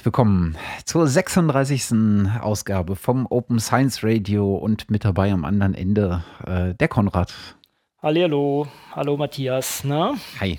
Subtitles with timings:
[0.00, 0.56] herzlich willkommen
[0.86, 1.92] zur 36.
[2.40, 7.34] Ausgabe vom Open Science Radio und mit dabei am anderen Ende äh, der Konrad.
[8.00, 9.84] Hallo, hallo Matthias.
[9.84, 10.14] Na?
[10.40, 10.58] Hi.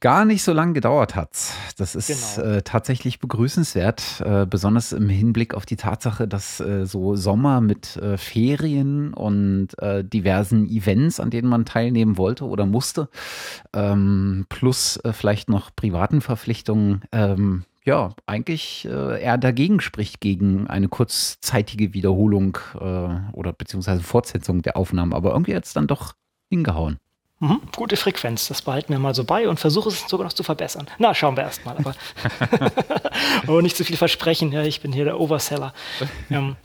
[0.00, 1.30] Gar nicht so lange gedauert hat.
[1.78, 2.48] Das ist genau.
[2.48, 7.96] äh, tatsächlich begrüßenswert, äh, besonders im Hinblick auf die Tatsache, dass äh, so Sommer mit
[7.96, 13.08] äh, Ferien und äh, diversen Events, an denen man teilnehmen wollte oder musste,
[13.74, 20.88] ähm, plus vielleicht noch privaten Verpflichtungen, ähm, ja, eigentlich äh, eher dagegen spricht, gegen eine
[20.88, 25.14] kurzzeitige Wiederholung äh, oder beziehungsweise Fortsetzung der Aufnahmen.
[25.14, 26.14] Aber irgendwie jetzt dann doch
[26.50, 26.98] hingehauen.
[27.42, 30.42] Mhm, gute Frequenz, das behalten wir mal so bei und versuche es sogar noch zu
[30.42, 30.86] verbessern.
[30.98, 31.94] Na, schauen wir erst mal, aber
[33.48, 34.52] oh, nicht zu viel versprechen.
[34.52, 35.72] Ja, ich bin hier der Overseller.
[36.28, 36.56] Ähm.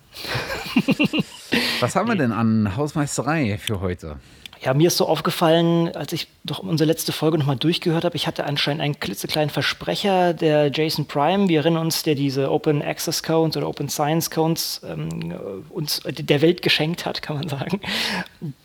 [1.79, 4.19] Was haben wir denn an Hausmeisterei für heute?
[4.65, 8.25] Ja, mir ist so aufgefallen, als ich doch unsere letzte Folge nochmal durchgehört habe, ich
[8.25, 13.21] hatte anscheinend einen klitzekleinen Versprecher, der Jason Prime, wir erinnern uns, der diese Open Access
[13.21, 15.35] Codes oder Open Science Codes ähm,
[15.69, 17.79] uns der Welt geschenkt hat, kann man sagen.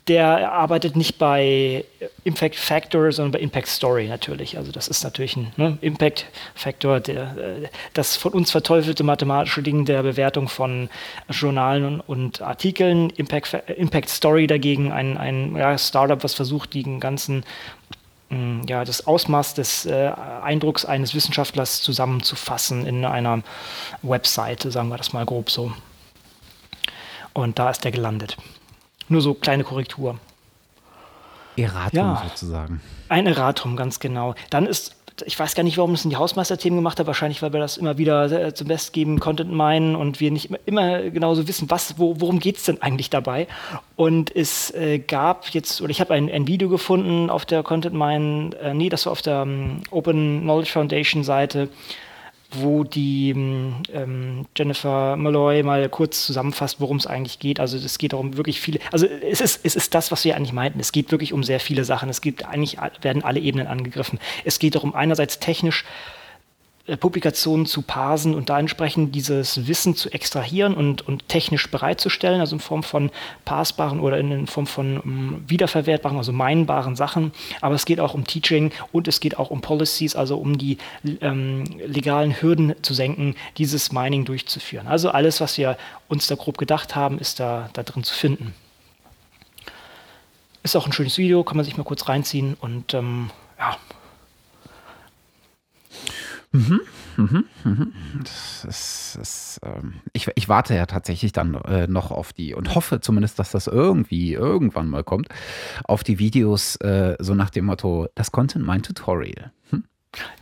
[0.07, 1.85] Der arbeitet nicht bei
[2.23, 4.57] Impact Factor, sondern bei Impact Story natürlich.
[4.57, 9.61] Also das ist natürlich ein ne, Impact Factor, der, äh, das von uns verteufelte mathematische
[9.61, 10.89] Ding der Bewertung von
[11.29, 13.11] Journalen und, und Artikeln.
[13.11, 17.43] Impact, Impact Story dagegen ein, ein ja, Startup, was versucht, den ganzen
[18.29, 20.11] mm, ja, das Ausmaß des äh,
[20.41, 23.43] Eindrucks eines Wissenschaftlers zusammenzufassen in einer
[24.01, 25.73] Webseite, sagen wir das mal grob so.
[27.33, 28.37] Und da ist er gelandet.
[29.09, 30.17] Nur so kleine Korrektur.
[31.57, 32.81] Erratum ja, sozusagen.
[33.09, 34.35] Ein Erratum, ganz genau.
[34.49, 37.07] Dann ist ich weiß gar nicht, warum es in die Hausmeister-Themen gemacht hat.
[37.07, 40.45] Wahrscheinlich, weil wir das immer wieder äh, zum Best geben, Content meinen und wir nicht
[40.45, 43.47] immer, immer genauso wissen, was, wo, worum geht es denn eigentlich dabei.
[43.95, 47.95] Und es äh, gab jetzt, oder ich habe ein, ein, Video gefunden auf der Content
[47.95, 51.69] Mine, äh, nee, das war auf der um, ähm, Open Knowledge Foundation Seite,
[52.51, 53.31] wo die
[53.93, 57.59] ähm, Jennifer Malloy mal kurz zusammenfasst, worum es eigentlich geht.
[57.59, 60.53] Also es geht darum wirklich viele, also es ist, es ist das, was wir eigentlich
[60.53, 60.79] meinten.
[60.79, 62.09] Es geht wirklich um sehr viele Sachen.
[62.09, 64.19] Es gibt eigentlich, werden alle Ebenen angegriffen.
[64.43, 65.85] Es geht darum, einerseits technisch
[66.99, 72.55] Publikationen zu parsen und da entsprechend dieses Wissen zu extrahieren und, und technisch bereitzustellen, also
[72.55, 73.11] in Form von
[73.45, 77.31] parsbaren oder in Form von um, mm, wiederverwertbaren, also meinbaren Sachen.
[77.61, 80.77] Aber es geht auch um Teaching und es geht auch um Policies, also um die
[81.21, 84.87] ähm, legalen Hürden zu senken, dieses Mining durchzuführen.
[84.87, 85.77] Also alles, was wir
[86.07, 88.53] uns da grob gedacht haben, ist da, da drin zu finden.
[90.63, 93.77] Ist auch ein schönes Video, kann man sich mal kurz reinziehen und ähm, ja,
[96.53, 96.81] Mhm,
[97.15, 97.93] mhm, mhm.
[98.19, 102.75] Das ist, das, ähm, ich, ich, warte ja tatsächlich dann äh, noch auf die und
[102.75, 105.29] hoffe zumindest, dass das irgendwie irgendwann mal kommt,
[105.85, 109.53] auf die Videos äh, so nach dem Motto, das Content mein Tutorial.
[109.69, 109.85] Hm?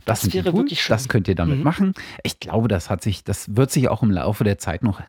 [0.06, 0.96] Das, das wäre cool, wirklich schön.
[0.96, 1.64] Das könnt ihr damit mhm.
[1.64, 1.94] machen.
[2.24, 5.02] Ich glaube, das hat sich, das wird sich auch im Laufe der Zeit noch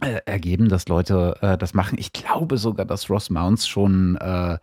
[0.00, 1.96] äh, ergeben, dass Leute äh, das machen.
[1.98, 4.58] Ich glaube sogar, dass Ross Mounts schon äh,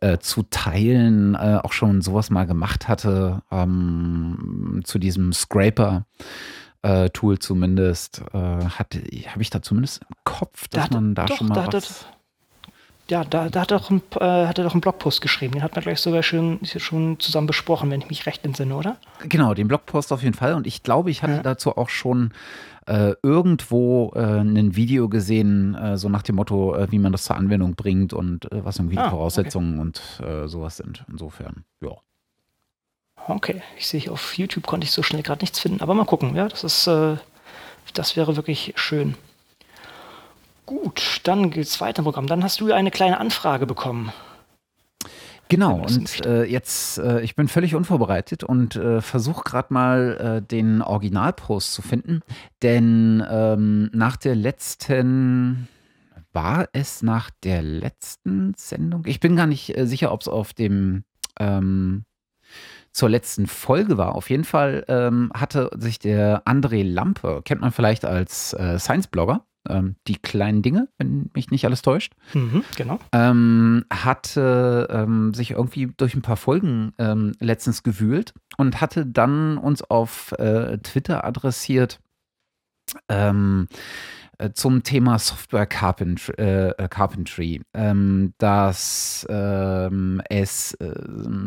[0.00, 6.04] äh, zu Teilen äh, auch schon sowas mal gemacht hatte, ähm, zu diesem Scraper.
[6.84, 8.96] Äh, Tool zumindest, hat
[9.28, 12.06] habe ich da zumindest im Kopf, dass da man da doch, schon mal da was
[13.12, 15.52] ja, da, da hat, er doch ein, äh, hat er doch einen Blogpost geschrieben.
[15.52, 18.96] Den hat man gleich sogar schon, schon zusammen besprochen, wenn ich mich recht entsinne, oder?
[19.28, 20.54] Genau, den Blogpost auf jeden Fall.
[20.54, 21.42] Und ich glaube, ich hatte ja.
[21.42, 22.32] dazu auch schon
[22.86, 27.24] äh, irgendwo äh, ein Video gesehen, äh, so nach dem Motto, äh, wie man das
[27.24, 29.80] zur Anwendung bringt und äh, was irgendwie die ah, Voraussetzungen okay.
[29.80, 31.04] und sowas sind.
[31.08, 31.92] Insofern, ja.
[33.28, 36.34] Okay, ich sehe auf YouTube konnte ich so schnell gerade nichts finden, aber mal gucken,
[36.34, 36.90] ja, das ist,
[37.94, 39.14] das wäre wirklich schön.
[40.66, 42.26] Gut, dann geht's weiter im Programm.
[42.26, 44.12] Dann hast du eine kleine Anfrage bekommen.
[45.52, 50.42] Genau, und äh, jetzt, äh, ich bin völlig unvorbereitet und äh, versuche gerade mal äh,
[50.42, 52.20] den Originalpost zu finden,
[52.62, 55.68] denn ähm, nach der letzten,
[56.32, 59.02] war es nach der letzten Sendung?
[59.04, 61.04] Ich bin gar nicht äh, sicher, ob es auf dem,
[61.38, 62.06] ähm,
[62.92, 64.14] zur letzten Folge war.
[64.14, 69.44] Auf jeden Fall ähm, hatte sich der André Lampe, kennt man vielleicht als äh, Science-Blogger,
[69.68, 72.14] ähm, die kleinen Dinge, wenn mich nicht alles täuscht.
[72.34, 72.98] Mhm, genau.
[73.12, 79.58] Ähm, hatte ähm, sich irgendwie durch ein paar Folgen ähm, letztens gewühlt und hatte dann
[79.58, 82.00] uns auf äh, Twitter adressiert.
[83.08, 84.21] Ähm, äh,
[84.54, 87.60] zum Thema Software Carpentry, äh, Carpentry.
[87.74, 90.94] Ähm, dass ähm, es äh,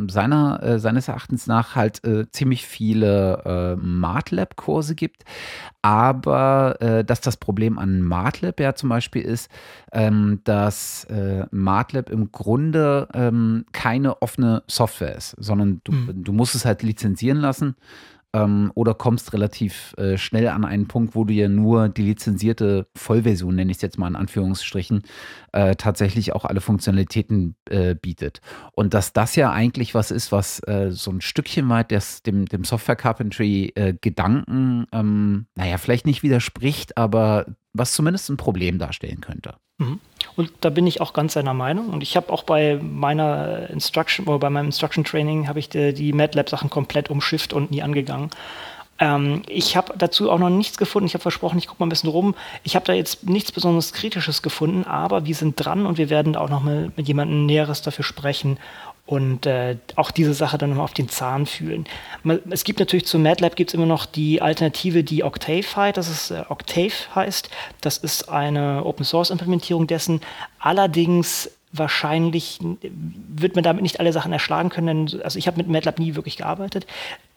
[0.07, 5.23] seiner, äh, seines Erachtens nach halt äh, ziemlich viele äh, MATLAB-Kurse gibt,
[5.81, 9.51] aber dass das Problem an MATLAB ja zum Beispiel ist,
[9.91, 11.05] ähm, dass
[11.51, 16.23] MATLAB im Grunde ähm, keine offene Software ist, sondern du, mhm.
[16.23, 17.75] du musst es halt lizenzieren lassen
[18.35, 22.87] ähm, oder kommst relativ äh, schnell an einen Punkt, wo du ja nur die lizenzierte
[22.95, 25.03] Vollversion, nenne ich es jetzt mal in Anführungsstrichen,
[25.53, 28.41] äh, tatsächlich auch alle Funktionalitäten äh, bietet.
[28.73, 32.45] Und dass das ja eigentlich was ist, was äh, so ein Stückchen weit des, dem,
[32.45, 38.79] dem Software Carpentry äh, Gedanken, ähm, naja, vielleicht nicht widerspricht, aber was zumindest ein Problem
[38.79, 39.55] darstellen könnte.
[39.77, 39.99] Mhm.
[40.35, 41.89] Und da bin ich auch ganz seiner Meinung.
[41.89, 45.93] Und ich habe auch bei meiner Instruction, oder bei meinem Instruction Training habe ich die,
[45.93, 48.29] die MATLAB-Sachen komplett umschifft und nie angegangen.
[48.97, 51.07] Ähm, ich habe dazu auch noch nichts gefunden.
[51.07, 52.35] Ich habe versprochen, ich gucke mal ein bisschen rum.
[52.63, 56.35] Ich habe da jetzt nichts besonders Kritisches gefunden, aber wir sind dran und wir werden
[56.35, 58.57] auch noch mal mit jemandem Näheres dafür sprechen
[59.05, 61.85] und äh, auch diese Sache dann nochmal auf den Zahn fühlen.
[62.49, 66.09] Es gibt natürlich zu MATLAB gibt es immer noch die Alternative, die Octave heißt, das
[66.09, 67.49] ist äh, Octave heißt.
[67.81, 70.21] Das ist eine Open Source Implementierung dessen.
[70.59, 75.21] Allerdings wahrscheinlich wird man damit nicht alle Sachen erschlagen können.
[75.23, 76.87] Also ich habe mit MATLAB nie wirklich gearbeitet,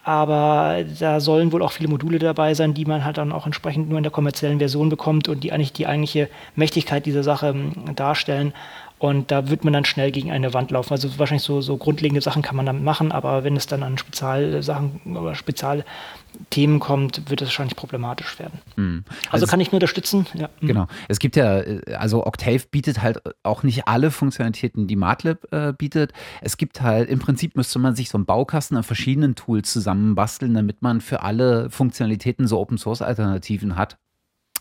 [0.04, 3.90] aber da sollen wohl auch viele Module dabei sein, die man halt dann auch entsprechend
[3.90, 7.54] nur in der kommerziellen Version bekommt und die eigentlich die eigentliche Mächtigkeit dieser Sache
[7.94, 8.54] darstellen.
[8.98, 10.92] Und da wird man dann schnell gegen eine Wand laufen.
[10.92, 13.96] Also wahrscheinlich so, so grundlegende Sachen kann man damit machen, aber wenn es dann an
[13.96, 18.58] Spezialsachen oder Spezialthemen kommt, wird es wahrscheinlich problematisch werden.
[18.74, 19.04] Mhm.
[19.26, 20.26] Also, also, kann ich nur unterstützen.
[20.34, 20.48] Ja.
[20.60, 20.66] Mhm.
[20.66, 20.86] Genau.
[21.06, 21.62] Es gibt ja,
[21.96, 26.12] also Octave bietet halt auch nicht alle Funktionalitäten, die MATLAB äh, bietet.
[26.40, 30.54] Es gibt halt, im Prinzip müsste man sich so einen Baukasten an verschiedenen Tools zusammenbasteln,
[30.54, 33.96] damit man für alle Funktionalitäten so Open Source Alternativen hat.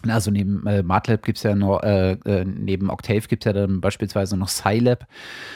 [0.08, 3.54] Also neben äh, MATLAB gibt es ja noch, äh, äh, neben Octave gibt es ja
[3.54, 5.08] dann beispielsweise noch Scilab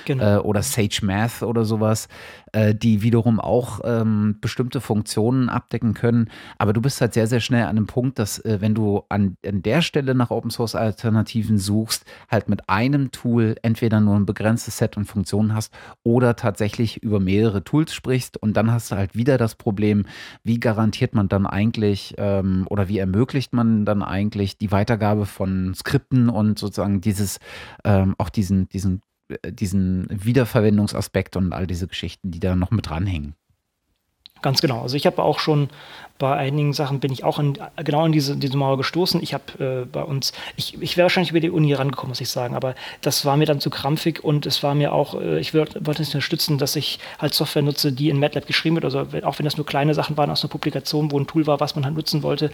[0.05, 0.38] genau.
[0.38, 2.07] äh, oder Sage Math oder sowas,
[2.51, 6.30] äh, die wiederum auch ähm, bestimmte Funktionen abdecken können.
[6.57, 9.38] Aber du bist halt sehr, sehr schnell an dem Punkt, dass äh, wenn du an,
[9.45, 14.25] an der Stelle nach Open Source Alternativen suchst, halt mit einem Tool entweder nur ein
[14.25, 18.95] begrenztes Set und Funktionen hast oder tatsächlich über mehrere Tools sprichst und dann hast du
[18.95, 20.06] halt wieder das Problem,
[20.44, 25.74] wie garantiert man dann eigentlich ähm, oder wie ermöglicht man dann eigentlich die Weitergabe von
[25.74, 27.39] Skripten und sozusagen dieses,
[27.83, 29.01] ähm, auch diesen, diesen,
[29.45, 33.35] diesen Wiederverwendungsaspekt und all diese Geschichten, die da noch mit dranhängen.
[34.41, 34.81] Ganz genau.
[34.81, 35.69] Also ich habe auch schon
[36.17, 39.21] bei einigen Sachen bin ich auch in, genau in diese, diese Mauer gestoßen.
[39.23, 42.29] Ich habe äh, bei uns, ich, ich wäre wahrscheinlich über die Uni rangekommen, muss ich
[42.29, 45.53] sagen, aber das war mir dann zu krampfig und es war mir auch, äh, ich
[45.53, 49.39] wollte es unterstützen, dass ich halt Software nutze, die in MATLAB geschrieben wird, also auch
[49.39, 51.85] wenn das nur kleine Sachen waren aus einer Publikation, wo ein Tool war, was man
[51.85, 52.51] halt nutzen wollte,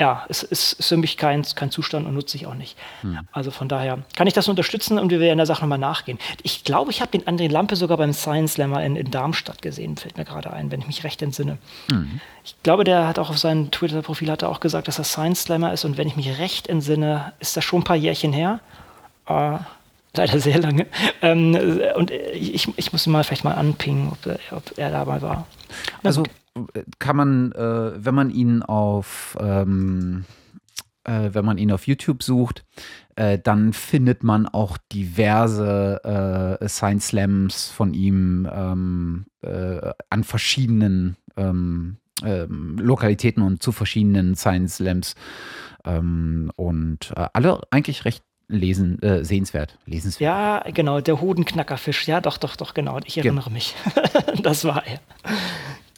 [0.00, 2.76] ja, es ist für mich kein, kein Zustand und nutze ich auch nicht.
[3.00, 3.18] Hm.
[3.32, 6.18] Also von daher kann ich das unterstützen und wir werden der Sache nochmal nachgehen.
[6.42, 9.96] Ich glaube, ich habe den André Lampe sogar beim Science Slammer in, in Darmstadt gesehen,
[9.96, 11.58] fällt mir gerade ein, wenn ich mich recht entsinne.
[11.90, 12.20] Hm.
[12.44, 15.42] Ich glaube, der hat auch auf seinem Twitter-Profil hat er auch gesagt, dass er Science
[15.42, 18.60] Slammer ist und wenn ich mich recht entsinne, ist das schon ein paar Jährchen her.
[19.26, 19.58] Äh,
[20.14, 20.86] leider sehr lange.
[21.22, 25.46] Ähm, und ich, ich muss ihn mal vielleicht mal anpingen, ob, ob er dabei war.
[26.02, 26.22] Also
[26.98, 30.24] kann man, äh, wenn man ihn auf ähm,
[31.04, 32.64] äh, wenn man ihn auf YouTube sucht,
[33.16, 41.16] äh, dann findet man auch diverse äh, Science Slams von ihm ähm, äh, an verschiedenen
[41.36, 45.14] ähm, ähm, Lokalitäten und zu verschiedenen Science Slams.
[45.84, 50.20] Ähm, und äh, alle eigentlich recht lesen, äh, sehenswert, lesenswert.
[50.20, 52.08] Ja, genau, der Hodenknackerfisch.
[52.08, 52.98] Ja, doch, doch, doch, genau.
[53.04, 53.74] Ich erinnere Ge mich.
[54.42, 55.00] das war er.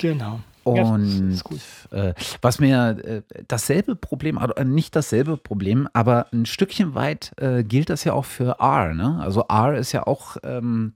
[0.01, 0.41] Genau.
[0.65, 1.43] Und
[1.91, 6.95] ja, äh, was mir äh, dasselbe Problem, also äh, nicht dasselbe Problem, aber ein Stückchen
[6.95, 8.95] weit äh, gilt das ja auch für R.
[8.95, 9.19] Ne?
[9.21, 10.95] Also R ist ja auch, ähm,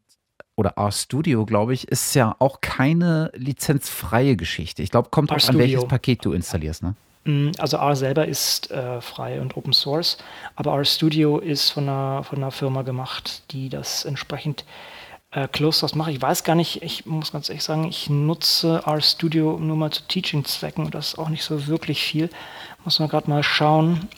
[0.56, 4.82] oder R Studio, glaube ich, ist ja auch keine lizenzfreie Geschichte.
[4.82, 6.82] Ich glaube, kommt auch an welches Paket du installierst.
[6.82, 6.94] Ne?
[7.24, 10.18] Mm, also R selber ist äh, frei und Open Source,
[10.56, 14.64] aber R Studio ist von einer, von einer Firma gemacht, die das entsprechend
[15.34, 16.12] äh, Source mache.
[16.12, 20.02] Ich weiß gar nicht, ich muss ganz ehrlich sagen, ich nutze RStudio nur mal zu
[20.06, 22.30] Teaching-Zwecken und das ist auch nicht so wirklich viel.
[22.84, 24.08] Muss man gerade mal schauen.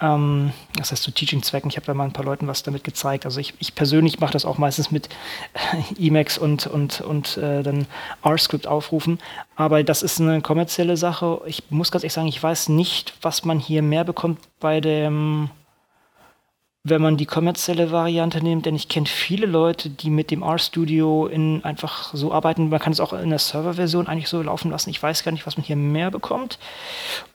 [0.00, 1.70] Ähm, das heißt zu Teaching-Zwecken.
[1.70, 3.24] Ich habe da mal ein paar Leuten was damit gezeigt.
[3.24, 5.08] Also ich, ich persönlich mache das auch meistens mit
[5.98, 7.86] Emacs und, und, und äh, dann
[8.24, 9.20] R-Script aufrufen.
[9.54, 11.40] Aber das ist eine kommerzielle Sache.
[11.46, 15.50] Ich muss ganz ehrlich sagen, ich weiß nicht, was man hier mehr bekommt bei dem
[16.86, 21.26] wenn man die kommerzielle Variante nimmt, denn ich kenne viele Leute, die mit dem RStudio
[21.26, 22.68] in einfach so arbeiten.
[22.68, 24.90] Man kann es auch in der Serverversion eigentlich so laufen lassen.
[24.90, 26.58] Ich weiß gar nicht, was man hier mehr bekommt.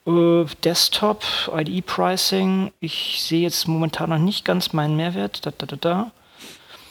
[0.06, 2.72] Äh, Desktop, IDE Pricing.
[2.79, 5.44] Ich sehe jetzt momentan noch nicht ganz meinen Mehrwert.
[5.48, 6.12] Da, da, da, da.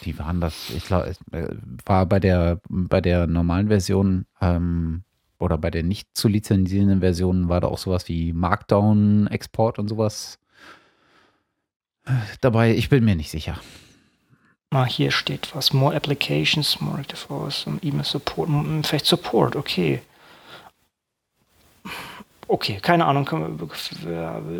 [0.03, 0.71] Wie waren das?
[0.71, 1.49] Ich glaube, äh,
[1.87, 5.05] war bei der, bei der normalen Version ähm,
[5.38, 10.41] oder bei der nicht zu lizenzierenden Version war da auch sowas wie Markdown-Export und sowas
[12.41, 12.75] dabei.
[12.75, 13.59] Ich bin mir nicht sicher.
[14.71, 15.73] Ah, hier steht was.
[15.73, 18.49] More applications, more active hours, E-Mail Support.
[18.87, 20.03] Vielleicht Support, okay.
[22.49, 23.61] okay, keine Ahnung,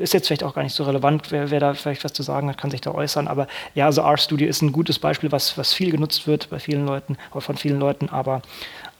[0.01, 2.49] ist jetzt vielleicht auch gar nicht so relevant, wer, wer, da vielleicht was zu sagen
[2.49, 5.73] hat, kann sich da äußern, aber ja, also RStudio ist ein gutes Beispiel, was, was
[5.73, 8.43] viel genutzt wird bei vielen Leuten, von vielen Leuten, aber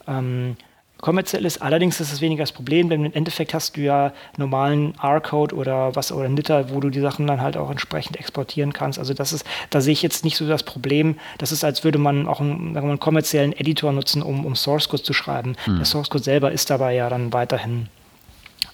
[0.07, 0.57] ähm,
[1.01, 1.61] kommerziell ist.
[1.61, 5.95] Allerdings ist es weniger das Problem, denn im Endeffekt hast du ja normalen R-Code oder
[5.95, 8.99] was oder Nitter, wo du die Sachen dann halt auch entsprechend exportieren kannst.
[8.99, 11.17] Also das ist, da sehe ich jetzt nicht so das Problem.
[11.37, 15.03] Das ist, als würde man auch einen, einen kommerziellen Editor nutzen, um, um Source Code
[15.03, 15.55] zu schreiben.
[15.65, 15.77] Hm.
[15.77, 17.87] Der Source Code selber ist dabei ja dann weiterhin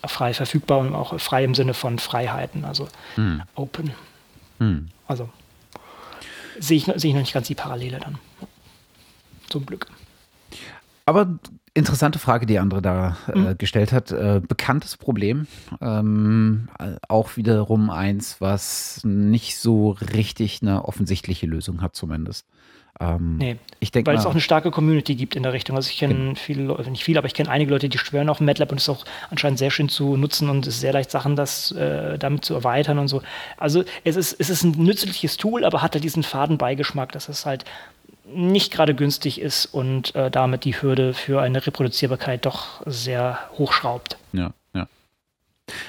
[0.05, 3.41] frei verfügbar und auch frei im Sinne von Freiheiten, also hm.
[3.55, 3.91] open.
[4.60, 4.89] Hm.
[5.08, 5.29] Also
[6.60, 8.17] sehe ich, sehe ich noch nicht ganz die Parallele dann.
[9.50, 9.88] Zum Glück.
[11.05, 11.27] Aber
[11.75, 13.58] interessante Frage, die andere da äh, mhm.
[13.60, 14.12] gestellt hat.
[14.12, 15.46] Äh, bekanntes Problem.
[15.82, 16.70] Ähm,
[17.08, 22.48] auch wiederum eins, was nicht so richtig eine offensichtliche Lösung hat, zumindest.
[22.98, 25.75] Ähm, nee, ich denke weil mal, es auch eine starke Community gibt in der Richtung.
[25.75, 28.39] Also ich kenne viele Leute, nicht viele, aber ich kenne einige Leute, die schwören auf
[28.39, 31.12] MATLAB und es ist auch anscheinend sehr schön zu nutzen und es ist sehr leicht,
[31.12, 33.22] Sachen das äh, damit zu erweitern und so.
[33.58, 37.27] Also es ist, es ist ein nützliches Tool, aber hat halt diesen faden Beigeschmack, dass
[37.27, 37.65] es halt
[38.27, 44.17] nicht gerade günstig ist und äh, damit die Hürde für eine Reproduzierbarkeit doch sehr hochschraubt.
[44.34, 44.88] Ja, ja.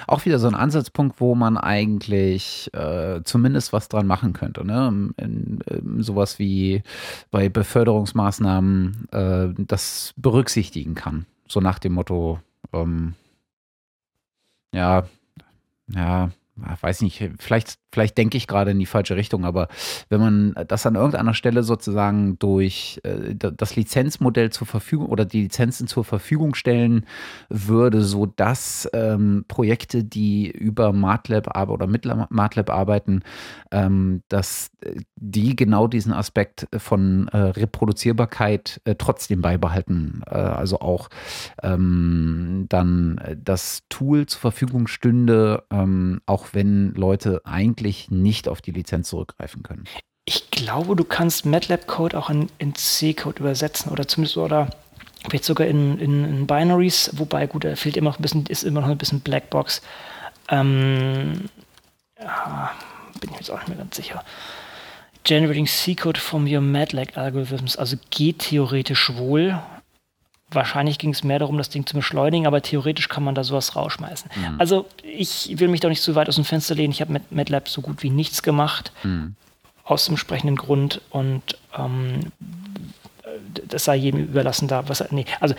[0.07, 4.65] Auch wieder so ein Ansatzpunkt, wo man eigentlich äh, zumindest was dran machen könnte.
[4.65, 5.13] Ne?
[5.17, 6.83] In, in sowas wie
[7.31, 11.27] bei Beförderungsmaßnahmen äh, das berücksichtigen kann.
[11.49, 12.41] So nach dem Motto,
[12.73, 13.15] ähm,
[14.73, 15.07] ja,
[15.89, 19.69] ja, weiß nicht, vielleicht, vielleicht denke ich gerade in die falsche Richtung, aber
[20.11, 25.45] wenn man das an irgendeiner Stelle sozusagen durch äh, das Lizenzmodell zur Verfügung oder die
[25.45, 27.07] Lizenzen zur Verfügung stellen
[27.49, 33.23] würde, so dass ähm, Projekte, die über MATLAB oder mit MATLAB arbeiten,
[33.71, 34.71] ähm, dass
[35.17, 40.21] die genau diesen Aspekt von äh, Reproduzierbarkeit äh, trotzdem beibehalten.
[40.27, 41.09] Äh, also auch
[41.63, 48.73] ähm, dann das Tool zur Verfügung stünde, ähm, auch wenn Leute eigentlich nicht auf die
[48.73, 49.85] Lizenz zurückgreifen können.
[50.25, 54.71] Ich glaube, du kannst MATLAB-Code auch in, in C-Code übersetzen oder zumindest oder
[55.29, 58.65] vielleicht sogar in, in, in, Binaries, wobei gut, da fehlt immer noch ein bisschen, ist
[58.65, 59.83] immer noch ein bisschen Blackbox.
[60.49, 61.49] Ähm,
[62.21, 62.73] ja,
[63.21, 64.25] bin ich jetzt auch nicht mehr ganz sicher.
[65.25, 69.61] Generating C-Code from your MATLAB Algorithms, also geht theoretisch wohl.
[70.51, 73.75] Wahrscheinlich ging es mehr darum, das Ding zu beschleunigen, aber theoretisch kann man da sowas
[73.75, 74.31] rausschmeißen.
[74.35, 74.61] Mhm.
[74.61, 76.93] Also ich will mich doch nicht zu weit aus dem Fenster lehnen.
[76.93, 79.35] Ich habe mit MATLAB so gut wie nichts gemacht, mhm.
[79.83, 81.01] aus dem entsprechenden Grund.
[81.11, 82.33] Und ähm,
[83.67, 85.55] das sei jedem überlassen da, was nee, also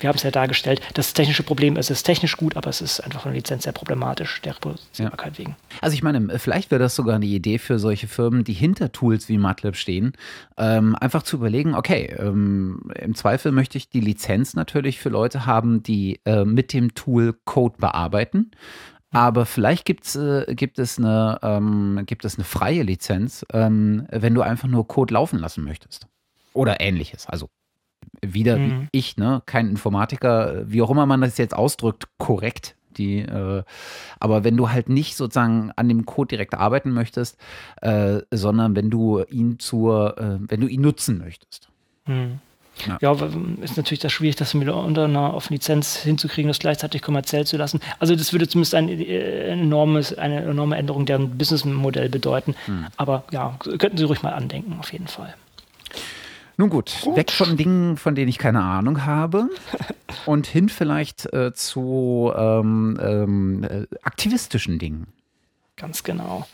[0.00, 2.80] wir haben es ja dargestellt, das technische Problem ist, es ist technisch gut, aber es
[2.80, 5.38] ist einfach von der Lizenz sehr problematisch, der Reproduzierbarkeit ja.
[5.38, 5.56] wegen.
[5.80, 9.28] Also ich meine, vielleicht wäre das sogar eine Idee für solche Firmen, die hinter Tools
[9.28, 10.12] wie MATLAB stehen,
[10.56, 15.46] ähm, einfach zu überlegen, okay, ähm, im Zweifel möchte ich die Lizenz natürlich für Leute
[15.46, 18.50] haben, die äh, mit dem Tool Code bearbeiten.
[19.12, 24.34] Aber vielleicht gibt's, äh, gibt, es eine, ähm, gibt es eine freie Lizenz, ähm, wenn
[24.34, 26.06] du einfach nur Code laufen lassen möchtest.
[26.52, 27.26] Oder ähnliches.
[27.26, 27.48] Also
[28.22, 28.88] wieder mhm.
[28.92, 29.42] wie ich, ne?
[29.46, 32.76] Kein Informatiker, wie auch immer man das jetzt ausdrückt, korrekt.
[32.96, 33.62] Die, äh,
[34.18, 37.38] aber wenn du halt nicht sozusagen an dem Code direkt arbeiten möchtest,
[37.82, 41.68] äh, sondern wenn du ihn zur, äh, wenn du ihn nutzen möchtest.
[42.06, 42.40] Mhm.
[42.86, 42.98] Ja.
[43.00, 43.12] ja.
[43.62, 47.56] ist natürlich das schwierig, das mit unter einer offenen Lizenz hinzukriegen, das gleichzeitig kommerziell zu
[47.56, 47.80] lassen.
[47.98, 52.54] Also das würde zumindest ein, äh, enormes, eine enorme Änderung deren Businessmodell bedeuten.
[52.66, 52.86] Hm.
[52.96, 55.34] Aber ja, könnten Sie ruhig mal andenken, auf jeden Fall.
[56.60, 59.48] Nun gut, gut, weg von Dingen, von denen ich keine Ahnung habe
[60.26, 65.06] und hin vielleicht äh, zu ähm, ähm, äh, aktivistischen Dingen.
[65.76, 66.46] Ganz genau.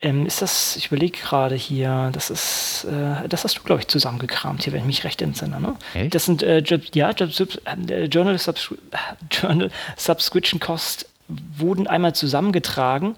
[0.00, 3.88] Ähm, ist das, ich überlege gerade hier, das ist, äh, das hast du, glaube ich,
[3.88, 5.60] zusammengekramt hier, wenn ich mich recht entsinne.
[5.60, 5.76] Ne?
[5.92, 6.14] Echt?
[6.14, 6.62] Das sind, äh,
[6.94, 8.74] ja, äh, Journal, Subs
[9.30, 13.16] Journal Subscription Costs wurden einmal zusammengetragen.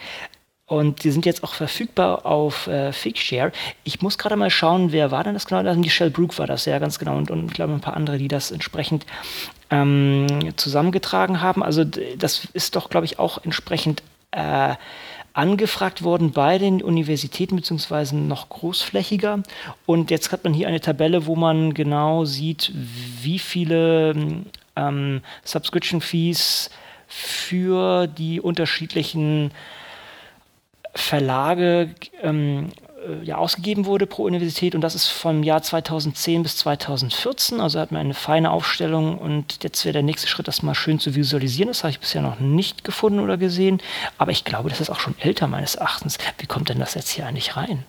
[0.69, 3.53] Und die sind jetzt auch verfügbar auf äh, Figshare.
[3.85, 5.67] Ich muss gerade mal schauen, wer war denn das genau?
[5.67, 7.17] Also Michelle Brook war das, ja, ganz genau.
[7.17, 9.07] Und, und ich glaube, ein paar andere, die das entsprechend
[9.71, 11.63] ähm, zusammengetragen haben.
[11.63, 14.75] Also das ist doch, glaube ich, auch entsprechend äh,
[15.33, 19.43] angefragt worden bei den Universitäten, beziehungsweise noch großflächiger.
[19.87, 24.45] Und jetzt hat man hier eine Tabelle, wo man genau sieht, wie viele
[24.77, 26.69] ähm, Subscription Fees
[27.07, 29.51] für die unterschiedlichen
[30.95, 32.71] Verlage ähm,
[33.07, 37.61] äh, ja, ausgegeben wurde pro Universität und das ist vom Jahr 2010 bis 2014.
[37.61, 40.99] Also hat man eine feine Aufstellung und jetzt wäre der nächste Schritt, das mal schön
[40.99, 41.69] zu visualisieren.
[41.69, 43.81] Das habe ich bisher noch nicht gefunden oder gesehen,
[44.19, 46.19] aber ich glaube, das ist auch schon älter meines Erachtens.
[46.39, 47.85] Wie kommt denn das jetzt hier eigentlich rein?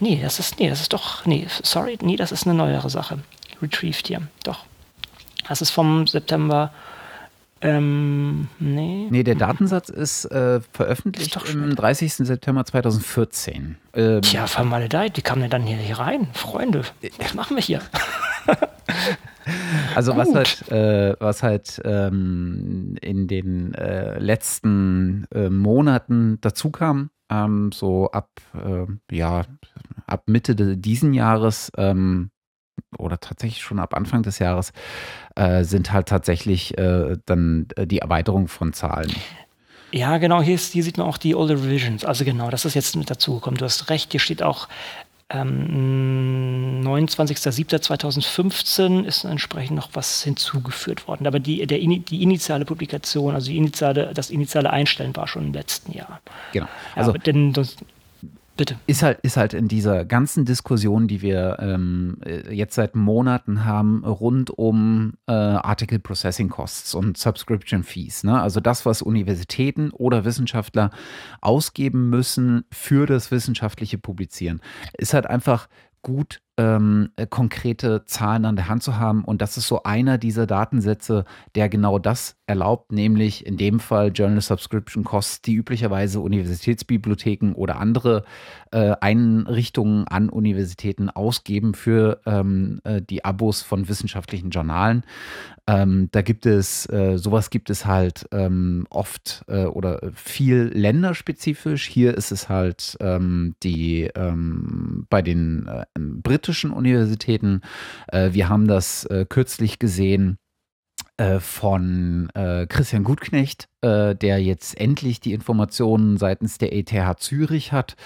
[0.00, 3.18] Nee, das ist, nee, das ist doch, nee, sorry, nee, das ist eine neuere Sache.
[3.60, 4.64] Retrieved hier, doch.
[5.48, 6.72] Das ist vom September
[7.60, 9.08] Ähm, nee.
[9.10, 12.14] Nee, der Datensatz ist äh, veröffentlicht Ist am 30.
[12.14, 13.76] September 2014.
[13.94, 16.28] Ähm, Tja, vermaledeit, wie kam der dann hier, hier rein?
[16.34, 16.82] Freunde,
[17.18, 17.82] was machen wir hier?
[19.94, 27.10] Also was halt, äh, was halt ähm, in den äh, letzten äh, Monaten dazu kam,
[27.30, 29.44] ähm, so ab äh, ja
[30.06, 32.30] ab Mitte diesen Jahres ähm,
[32.98, 34.72] oder tatsächlich schon ab Anfang des Jahres
[35.38, 39.12] äh, sind halt tatsächlich äh, dann äh, die Erweiterung von Zahlen.
[39.92, 42.04] Ja, genau, hier, ist, hier sieht man auch die Older Revisions.
[42.04, 43.56] Also genau, das ist jetzt mit dazugekommen.
[43.56, 44.68] Du hast recht, hier steht auch
[45.30, 51.26] ähm, 29.07.2015 ist entsprechend noch was hinzugeführt worden.
[51.26, 55.52] Aber die, der, die initiale Publikation, also die initiale, das initiale Einstellen war schon im
[55.52, 56.22] letzten Jahr.
[56.52, 56.66] Genau.
[56.94, 57.76] Also, ja, denn das,
[58.58, 58.76] bitte.
[58.86, 63.64] ist halt, ist halt in dieser ganzen Diskussion, die wir ähm, äh, jetzt seit Monaten
[63.64, 68.24] haben, rund um äh, Article Processing Costs und Subscription Fees.
[68.24, 68.38] Ne?
[68.38, 70.90] Also das, was Universitäten oder Wissenschaftler
[71.40, 74.60] ausgeben müssen für das wissenschaftliche Publizieren,
[74.98, 75.68] ist halt einfach
[76.02, 79.24] gut ähm, äh, konkrete Zahlen an der Hand zu haben.
[79.24, 81.24] Und das ist so einer dieser Datensätze,
[81.54, 87.76] der genau das erlaubt, nämlich in dem Fall Journal Subscription Costs, die üblicherweise Universitätsbibliotheken oder
[87.78, 88.24] andere
[88.72, 95.04] äh, Einrichtungen an Universitäten ausgeben für ähm, äh, die Abos von wissenschaftlichen Journalen.
[95.66, 101.86] Ähm, da gibt es, äh, sowas gibt es halt ähm, oft äh, oder viel länderspezifisch.
[101.86, 107.60] Hier ist es halt ähm, die ähm, bei den äh, britischen Universitäten.
[108.08, 110.38] Äh, wir haben das kürzlich gesehen
[111.18, 117.72] äh, von äh, Christian Gutknecht, äh, der jetzt endlich die Informationen seitens der ETH Zürich
[117.72, 117.96] hat,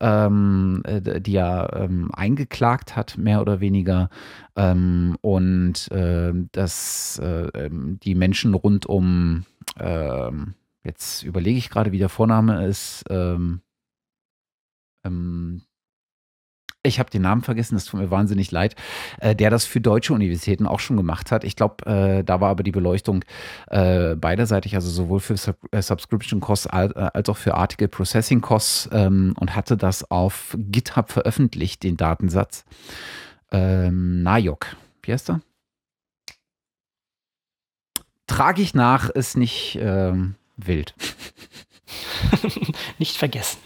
[0.00, 4.10] ähm, äh, die er ähm, eingeklagt hat, mehr oder weniger.
[4.56, 9.46] Ähm, und äh, dass äh, ähm, die Menschen rund um,
[9.78, 13.62] ähm, jetzt überlege ich gerade, wie der Vorname ist, ähm,
[15.04, 15.62] ähm,
[16.82, 18.74] ich habe den Namen vergessen, das tut mir wahnsinnig leid,
[19.20, 21.44] äh, der das für deutsche Universitäten auch schon gemacht hat.
[21.44, 23.24] Ich glaube, äh, da war aber die Beleuchtung
[23.68, 27.88] äh, beiderseitig, also sowohl für Sub äh, Subscription Costs als, äh, als auch für Article
[27.88, 32.64] Processing Costs ähm, und hatte das auf GitHub veröffentlicht, den Datensatz.
[33.52, 35.40] Ähm, Najok, wie heißt er?
[38.26, 40.94] Trage ich nach, ist nicht ähm, wild.
[42.98, 43.58] Nicht vergessen.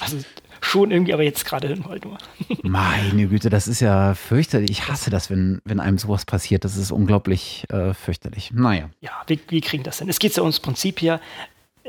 [0.00, 0.18] Also
[0.66, 2.18] schon irgendwie, aber jetzt gerade halt nur.
[2.62, 4.70] Meine Güte, das ist ja fürchterlich.
[4.70, 6.64] Ich hasse das, wenn, wenn einem sowas passiert.
[6.64, 8.50] Das ist unglaublich äh, fürchterlich.
[8.52, 8.90] Naja.
[9.00, 10.08] Ja, wir, wir kriegen das hin.
[10.08, 11.20] Es geht ja ums Prinzip hier.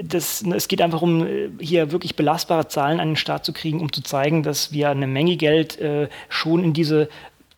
[0.02, 3.82] Das, es geht einfach um äh, hier wirklich belastbare Zahlen an den Start zu kriegen,
[3.82, 7.10] um zu zeigen, dass wir eine Menge Geld äh, schon in diese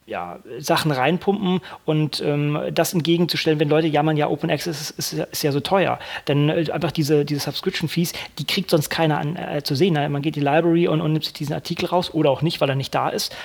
[0.10, 5.14] ja, Sachen reinpumpen und ähm, das entgegenzustellen, wenn Leute jammern, ja, Open Access ist, ist,
[5.14, 6.00] ja- ist ja so teuer.
[6.28, 9.94] Denn äh, einfach diese, diese Subscription Fees, die kriegt sonst keiner an, äh, zu sehen.
[9.94, 10.10] Ne?
[10.10, 12.60] Man geht in die Library und, und nimmt sich diesen Artikel raus oder auch nicht,
[12.62, 13.36] weil er nicht da ist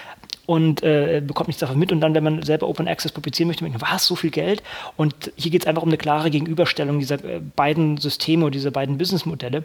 [0.46, 1.92] und äh, bekommt nichts davon mit.
[1.92, 4.62] Und dann, wenn man selber Open Access publizieren möchte, denkt man, was, so viel Geld?
[4.96, 8.70] Und hier geht es einfach um eine klare Gegenüberstellung dieser äh, beiden Systeme oder dieser
[8.70, 9.64] beiden Businessmodelle.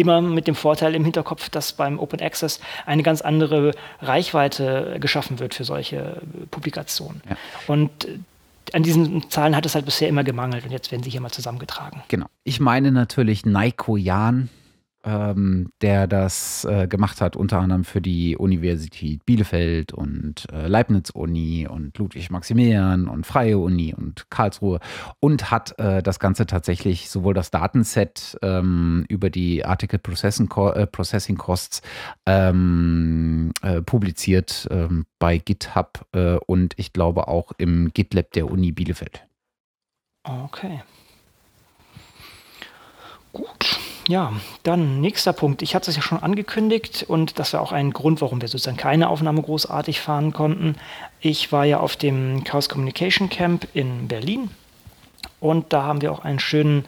[0.00, 5.38] Immer mit dem Vorteil im Hinterkopf, dass beim Open Access eine ganz andere Reichweite geschaffen
[5.38, 7.20] wird für solche äh, Publikationen.
[7.28, 7.36] Ja.
[7.66, 8.18] Und äh,
[8.72, 11.30] an diesen Zahlen hat es halt bisher immer gemangelt und jetzt werden sie hier mal
[11.30, 12.02] zusammengetragen.
[12.08, 12.26] Genau.
[12.44, 14.48] Ich meine natürlich Naiko Jan,
[15.04, 21.66] ähm, der das äh, gemacht hat, unter anderem für die Universität Bielefeld und äh, Leibniz-Uni
[21.68, 24.80] und Ludwig-Maximilian und Freie Uni und Karlsruhe
[25.20, 30.70] und hat äh, das Ganze tatsächlich sowohl das Datenset ähm, über die Article Processing, Co
[30.70, 31.82] äh, Processing Costs
[32.26, 38.72] ähm, äh, publiziert ähm, bei GitHub äh, und ich glaube auch im GitLab der Uni
[38.72, 39.26] Bielefeld.
[40.24, 40.82] Okay.
[43.32, 43.79] Gut.
[44.10, 44.32] Ja,
[44.64, 45.62] dann nächster Punkt.
[45.62, 48.76] Ich hatte es ja schon angekündigt und das war auch ein Grund, warum wir sozusagen
[48.76, 50.74] keine Aufnahme großartig fahren konnten.
[51.20, 54.50] Ich war ja auf dem Chaos Communication Camp in Berlin
[55.38, 56.86] und da haben wir auch einen schönen,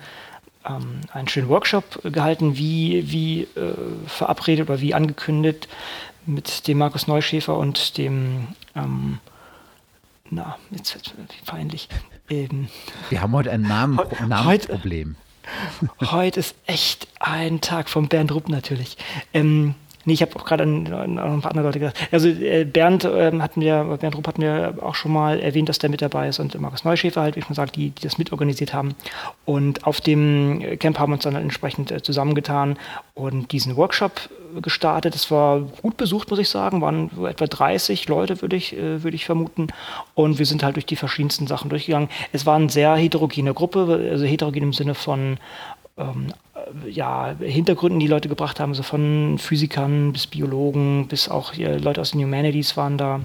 [0.69, 3.75] ähm, einen schönen Workshop gehalten, wie, wie äh,
[4.09, 5.69] verabredet oder wie angekündigt
[6.27, 9.21] mit dem Markus Neuschäfer und dem, ähm,
[10.29, 11.07] na, jetzt wird
[11.41, 11.89] es peinlich.
[12.29, 12.67] Ähm,
[13.11, 15.15] Wir haben heute ein Namen Heu- Namensproblem.
[16.01, 18.97] Heute ist echt ein Tag von Bernd Rupp natürlich.
[19.35, 19.75] Ähm,
[20.05, 21.97] Nee, ich habe auch gerade an, an, ein paar andere Leute gedacht.
[22.11, 25.79] Also äh, Bernd ähm, hatten wir, Bernd Rupp hatten wir auch schon mal erwähnt, dass
[25.79, 28.19] der mit dabei ist und Markus Neuschäfer halt, wie ich schon gesagt, die, die das
[28.19, 28.95] mitorganisiert haben.
[29.45, 32.79] Und auf dem Camp haben wir uns dann halt entsprechend äh, zusammengetan
[33.15, 34.29] und diesen Workshop
[34.61, 35.15] gestartet.
[35.15, 36.81] Es war gut besucht, muss ich sagen.
[36.81, 39.69] Waren etwa 30 Leute, würde ich, äh, würde ich vermuten.
[40.15, 42.09] Und wir sind halt durch die verschiedensten Sachen durchgegangen.
[42.33, 45.39] Es war eine sehr heterogene Gruppe, also heterogen im Sinne von
[45.97, 46.33] ähm,
[46.89, 52.13] ja, Hintergründen, die Leute gebracht haben, so von Physikern bis Biologen bis auch Leute aus
[52.13, 53.21] den Humanities waren da.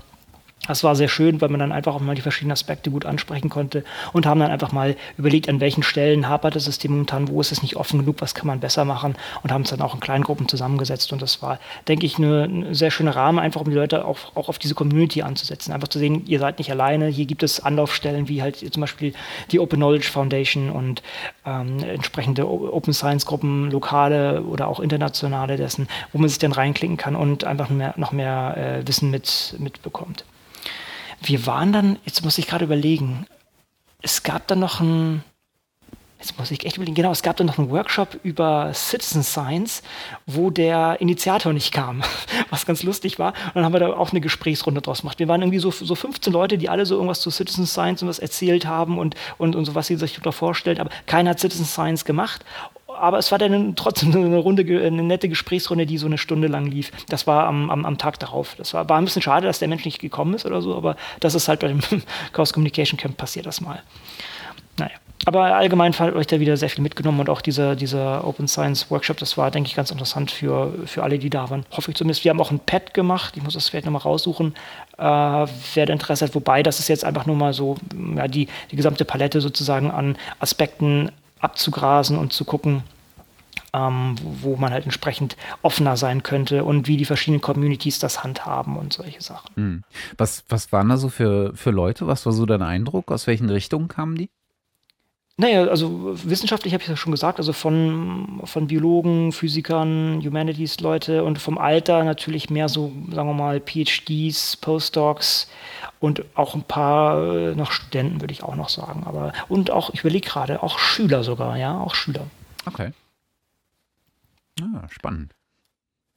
[0.68, 3.50] Das war sehr schön, weil man dann einfach auch mal die verschiedenen Aspekte gut ansprechen
[3.50, 7.40] konnte und haben dann einfach mal überlegt, an welchen Stellen hapert das System momentan, wo
[7.40, 9.94] ist es nicht offen genug, was kann man besser machen und haben es dann auch
[9.94, 13.70] in kleinen Gruppen zusammengesetzt und das war, denke ich, ein sehr schöner Rahmen, einfach um
[13.70, 17.08] die Leute auch, auch auf diese Community anzusetzen, einfach zu sehen, ihr seid nicht alleine,
[17.08, 19.14] hier gibt es Anlaufstellen wie halt zum Beispiel
[19.52, 21.02] die Open Knowledge Foundation und
[21.46, 26.98] ähm, entsprechende Open Science Gruppen, lokale oder auch internationale dessen, wo man sich dann reinklicken
[26.98, 30.26] kann und einfach mehr, noch mehr äh, Wissen mit, mitbekommt.
[31.22, 33.26] Wir waren dann, jetzt muss ich gerade überlegen,
[34.02, 35.24] es gab dann noch ein,
[36.20, 39.82] jetzt muss ich echt überlegen, genau, es gab dann noch einen Workshop über Citizen Science,
[40.26, 42.04] wo der Initiator nicht kam,
[42.50, 43.34] was ganz lustig war.
[43.48, 45.20] Und dann haben wir da auch eine Gesprächsrunde draus gemacht.
[45.20, 48.10] Wir waren irgendwie so, so 15 Leute, die alle so irgendwas zu Citizen Science und
[48.10, 51.40] was erzählt haben und, und, und so, was sie sich darunter vorstellen, aber keiner hat
[51.40, 52.46] Citizen Science gemacht
[53.00, 56.66] aber es war dann trotzdem eine Runde, eine nette Gesprächsrunde, die so eine Stunde lang
[56.66, 56.92] lief.
[57.10, 58.56] Das war am, am, am Tag darauf.
[58.58, 60.96] Das war, war ein bisschen schade, dass der Mensch nicht gekommen ist oder so, aber
[61.20, 61.80] das ist halt bei dem
[62.34, 63.82] Chaos Communication Camp passiert das mal.
[64.78, 64.92] Naja.
[65.26, 68.90] Aber allgemein hat euch da wieder sehr viel mitgenommen und auch dieser, dieser Open Science
[68.92, 71.66] Workshop, das war, denke ich, ganz interessant für, für alle, die da waren.
[71.72, 72.24] Hoffe ich zumindest.
[72.24, 74.54] Wir haben auch ein Pad gemacht, ich muss das vielleicht nochmal raussuchen,
[74.98, 76.36] äh, wer Interesse hat.
[76.36, 77.76] Wobei, das ist jetzt einfach nur mal so,
[78.16, 82.84] ja, die, die gesamte Palette sozusagen an Aspekten abzugrasen und zu gucken,
[83.74, 88.78] ähm, wo man halt entsprechend offener sein könnte und wie die verschiedenen Communities das handhaben
[88.78, 89.50] und solche Sachen.
[89.56, 89.84] Hm.
[90.18, 92.08] Was, was waren da so für, für Leute?
[92.08, 93.12] Was war so dein Eindruck?
[93.12, 94.30] Aus welchen Richtungen kamen die?
[95.40, 101.38] Naja, also wissenschaftlich habe ich ja schon gesagt, also von, von Biologen, Physikern, Humanities-Leute und
[101.38, 105.48] vom Alter natürlich mehr so, sagen wir mal, PhDs, Postdocs
[106.00, 109.04] und auch ein paar äh, noch Studenten, würde ich auch noch sagen.
[109.06, 112.26] Aber und auch, ich überlege gerade, auch Schüler sogar, ja, auch Schüler.
[112.66, 112.92] Okay.
[114.60, 115.36] Ah, spannend.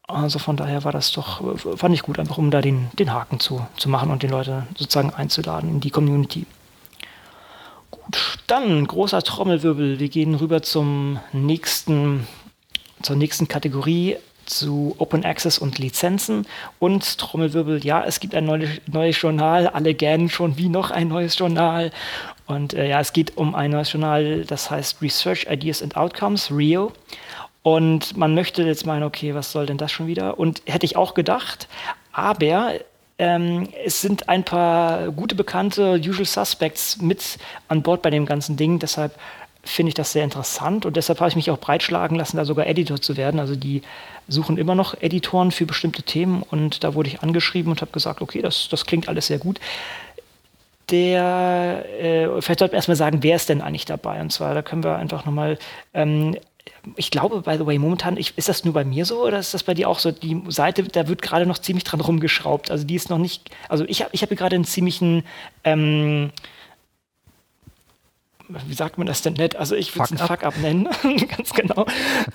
[0.08, 3.12] Also von daher war das doch, äh, fand ich gut, einfach um da den, den
[3.12, 6.46] Haken zu, zu machen und den Leute sozusagen einzuladen in die Community.
[8.46, 9.98] Dann großer Trommelwirbel.
[9.98, 12.26] Wir gehen rüber zum nächsten,
[13.02, 16.46] zur nächsten Kategorie zu Open Access und Lizenzen
[16.78, 17.84] und Trommelwirbel.
[17.84, 19.68] Ja, es gibt ein neues, neues Journal.
[19.68, 21.92] Alle gähnen schon wie noch ein neues Journal.
[22.46, 26.50] Und äh, ja, es geht um ein neues Journal, das heißt Research Ideas and Outcomes,
[26.50, 26.92] RIO.
[27.62, 30.38] Und man möchte jetzt meinen, okay, was soll denn das schon wieder?
[30.38, 31.68] Und hätte ich auch gedacht,
[32.12, 32.74] aber
[33.20, 37.36] ähm, es sind ein paar gute bekannte Usual Suspects mit
[37.68, 38.78] an Bord bei dem ganzen Ding.
[38.78, 39.14] Deshalb
[39.62, 42.66] finde ich das sehr interessant und deshalb habe ich mich auch breitschlagen lassen, da sogar
[42.66, 43.38] Editor zu werden.
[43.38, 43.82] Also die
[44.26, 48.22] suchen immer noch Editoren für bestimmte Themen und da wurde ich angeschrieben und habe gesagt,
[48.22, 49.60] okay, das, das klingt alles sehr gut.
[50.88, 54.18] Der, äh, vielleicht sollten wir erstmal sagen, wer ist denn eigentlich dabei?
[54.22, 55.58] Und zwar, da können wir einfach nochmal
[55.92, 56.36] ähm,
[56.96, 59.54] ich glaube, by the way, momentan, ich, ist das nur bei mir so oder ist
[59.54, 60.12] das bei dir auch so?
[60.12, 62.70] Die Seite, da wird gerade noch ziemlich dran rumgeschraubt.
[62.70, 65.24] Also die ist noch nicht, also ich habe ich hab gerade einen ziemlichen,
[65.64, 66.30] ähm,
[68.48, 69.56] wie sagt man das denn nett?
[69.56, 70.88] Also ich würde es ein Fuck-up nennen,
[71.36, 71.86] ganz genau.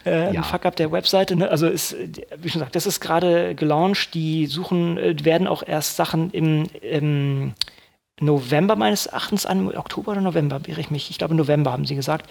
[0.06, 0.42] Äh, ja.
[0.42, 1.36] Ein Fuck-up der Webseite.
[1.36, 1.50] Ne?
[1.50, 1.96] Also ist,
[2.38, 4.14] wie schon gesagt, das ist gerade gelauncht.
[4.14, 7.54] Die suchen, äh, werden auch erst Sachen im, im
[8.20, 11.10] November meines Erachtens an, Oktober oder November, wäre ich mich.
[11.10, 12.30] Ich glaube, November haben sie gesagt.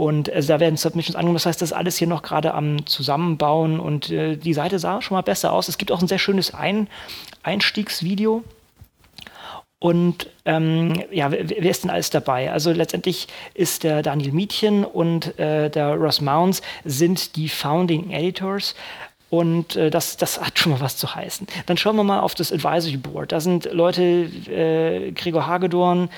[0.00, 1.34] Und äh, da werden Submissions angenommen.
[1.34, 5.02] Das heißt, das ist alles hier noch gerade am Zusammenbauen und äh, die Seite sah
[5.02, 5.68] schon mal besser aus.
[5.68, 6.88] Es gibt auch ein sehr schönes Ein
[7.42, 8.42] Einstiegsvideo.
[9.78, 12.50] Und ähm, ja, wer, wer, ist denn alles dabei?
[12.50, 18.74] Also letztendlich ist der Daniel Mietchen und äh, der Ross Mounds sind die Founding Editors.
[19.30, 21.46] Und äh, das, das hat schon mal was zu heißen.
[21.66, 23.32] Dann schauen wir mal auf das Advisory Board.
[23.32, 26.10] Da sind Leute, äh, Gregor Hagedorn,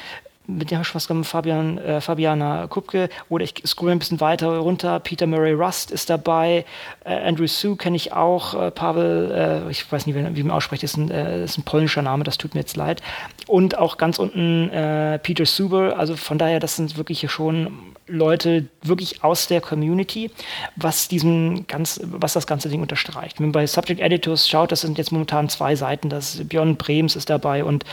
[0.46, 4.20] mit dem habe ich was gemacht, Fabian, äh, Fabiana Kupke, oder ich scroll ein bisschen
[4.20, 6.64] weiter runter, Peter Murray Rust ist dabei,
[7.04, 10.56] äh, Andrew Sue kenne ich auch, äh, Pavel, äh, ich weiß nicht, wie, wie man
[10.56, 13.02] ausspricht, ist ein, äh, ist ein polnischer Name, das tut mir jetzt leid.
[13.46, 17.91] Und auch ganz unten äh, Peter Suber, also von daher, das sind wirklich hier schon
[18.06, 20.30] Leute wirklich aus der Community,
[20.76, 23.38] was diesem ganz, was das ganze Ding unterstreicht.
[23.38, 27.16] Wenn man bei Subject Editors schaut, das sind jetzt momentan zwei Seiten, das Björn Brems
[27.16, 27.84] ist dabei und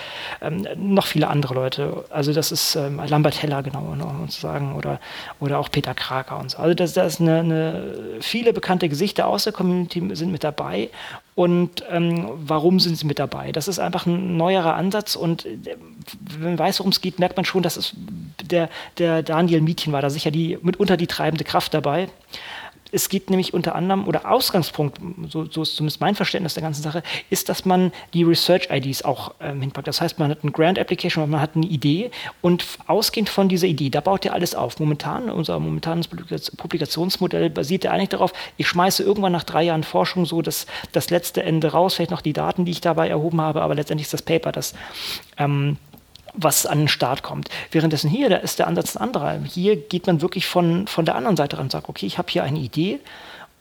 [0.41, 2.05] ähm, noch viele andere Leute.
[2.09, 4.99] Also das ist ähm, Lambert Heller, genau, um zu sagen, oder,
[5.39, 6.57] oder auch Peter Kraker und so.
[6.57, 10.89] Also das, das ist eine, eine, viele bekannte Gesichter aus der Community sind mit dabei
[11.39, 13.53] und ähm, warum sind sie mit dabei?
[13.53, 15.77] Das ist einfach ein neuerer Ansatz und äh,
[16.21, 17.95] wenn man weiß, worum es geht, merkt man schon, dass es
[18.43, 22.09] der, der Daniel Mietchen war da sicher die, mitunter die treibende Kraft dabei.
[22.91, 26.81] Es geht nämlich unter anderem, oder Ausgangspunkt, so, so, ist zumindest mein Verständnis der ganzen
[26.81, 29.87] Sache, ist, dass man die Research-IDs auch ähm, hinpackt.
[29.87, 33.89] Das heißt, man hat eine Grant-Application, man hat eine Idee und ausgehend von dieser Idee,
[33.89, 34.79] da baut er alles auf.
[34.79, 40.25] Momentan, unser momentanes Publikationsmodell basiert ja eigentlich darauf, ich schmeiße irgendwann nach drei Jahren Forschung
[40.25, 43.61] so das, das letzte Ende raus, vielleicht noch die Daten, die ich dabei erhoben habe,
[43.61, 44.73] aber letztendlich ist das Paper, das
[45.37, 45.77] ähm,
[46.43, 47.49] was an den Start kommt.
[47.71, 49.39] Währenddessen hier, da ist der Ansatz ein anderer.
[49.45, 52.31] Hier geht man wirklich von, von der anderen Seite ran und sagt, okay, ich habe
[52.31, 52.99] hier eine Idee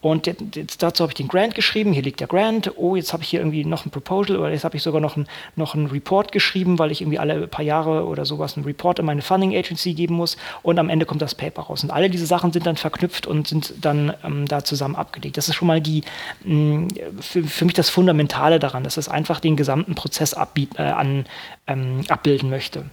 [0.00, 3.24] und jetzt, dazu habe ich den Grant geschrieben, hier liegt der Grant, oh, jetzt habe
[3.24, 6.30] ich hier irgendwie noch ein Proposal oder jetzt habe ich sogar noch ein, noch Report
[6.30, 9.94] geschrieben, weil ich irgendwie alle paar Jahre oder sowas einen Report an meine Funding Agency
[9.94, 11.82] geben muss und am Ende kommt das Paper raus.
[11.82, 15.36] Und alle diese Sachen sind dann verknüpft und sind dann ähm, da zusammen abgelegt.
[15.36, 16.04] Das ist schon mal die,
[16.44, 16.88] mh,
[17.20, 21.26] für, für mich das Fundamentale daran, dass es einfach den gesamten Prozess äh, an,
[21.66, 22.84] ähm, abbilden möchte.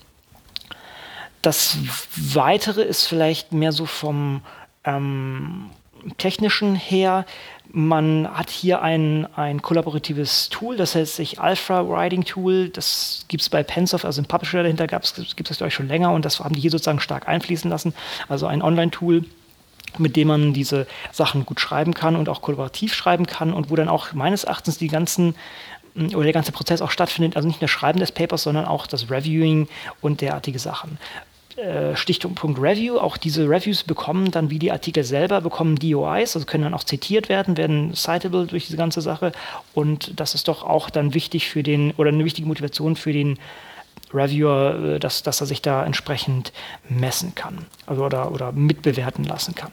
[1.43, 1.77] Das
[2.33, 4.41] Weitere ist vielleicht mehr so vom
[4.85, 5.69] ähm,
[6.17, 7.25] technischen her.
[7.71, 12.69] Man hat hier ein, ein kollaboratives Tool, das heißt sich Alpha Writing Tool.
[12.69, 16.25] Das gibt es bei Pensoft, also im Publisher dahinter gibt es ich, schon länger und
[16.25, 17.93] das haben die hier sozusagen stark einfließen lassen.
[18.29, 19.25] Also ein Online-Tool,
[19.97, 23.75] mit dem man diese Sachen gut schreiben kann und auch kollaborativ schreiben kann und wo
[23.75, 25.35] dann auch meines Erachtens die ganzen
[25.95, 29.09] oder der ganze Prozess auch stattfindet, also nicht nur Schreiben des Papers, sondern auch das
[29.09, 29.69] Reviewing
[30.01, 30.97] und derartige Sachen.
[31.57, 32.97] Äh, Stichpunkt Review.
[32.97, 36.83] Auch diese Reviews bekommen dann, wie die Artikel selber, bekommen DOIs, also können dann auch
[36.83, 39.31] zitiert werden, werden citable durch diese ganze Sache.
[39.73, 43.39] Und das ist doch auch dann wichtig für den, oder eine wichtige Motivation für den
[44.13, 46.51] Reviewer, äh, dass, dass er sich da entsprechend
[46.89, 49.71] messen kann also oder, oder mitbewerten lassen kann.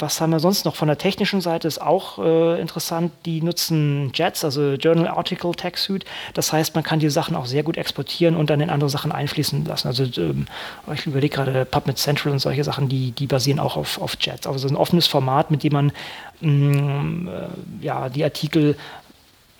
[0.00, 0.76] Was haben wir sonst noch?
[0.76, 5.76] Von der technischen Seite ist auch äh, interessant, die nutzen JETS, also Journal Article Tag
[5.76, 6.04] Suite.
[6.34, 9.10] Das heißt, man kann die Sachen auch sehr gut exportieren und dann in andere Sachen
[9.10, 9.88] einfließen lassen.
[9.88, 10.46] Also ähm,
[10.94, 14.46] ich überlege gerade PubMed Central und solche Sachen, die, die basieren auch auf, auf JETS.
[14.46, 15.92] Also ein offenes Format, mit dem man
[16.40, 18.76] mh, mm, äh, ja, die Artikel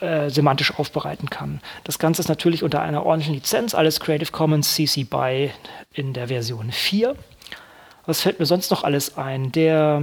[0.00, 1.60] äh, semantisch aufbereiten kann.
[1.82, 5.50] Das Ganze ist natürlich unter einer ordentlichen Lizenz, alles Creative Commons CC BY
[5.92, 7.16] in der Version 4.
[8.08, 9.52] Was fällt mir sonst noch alles ein?
[9.52, 10.02] Der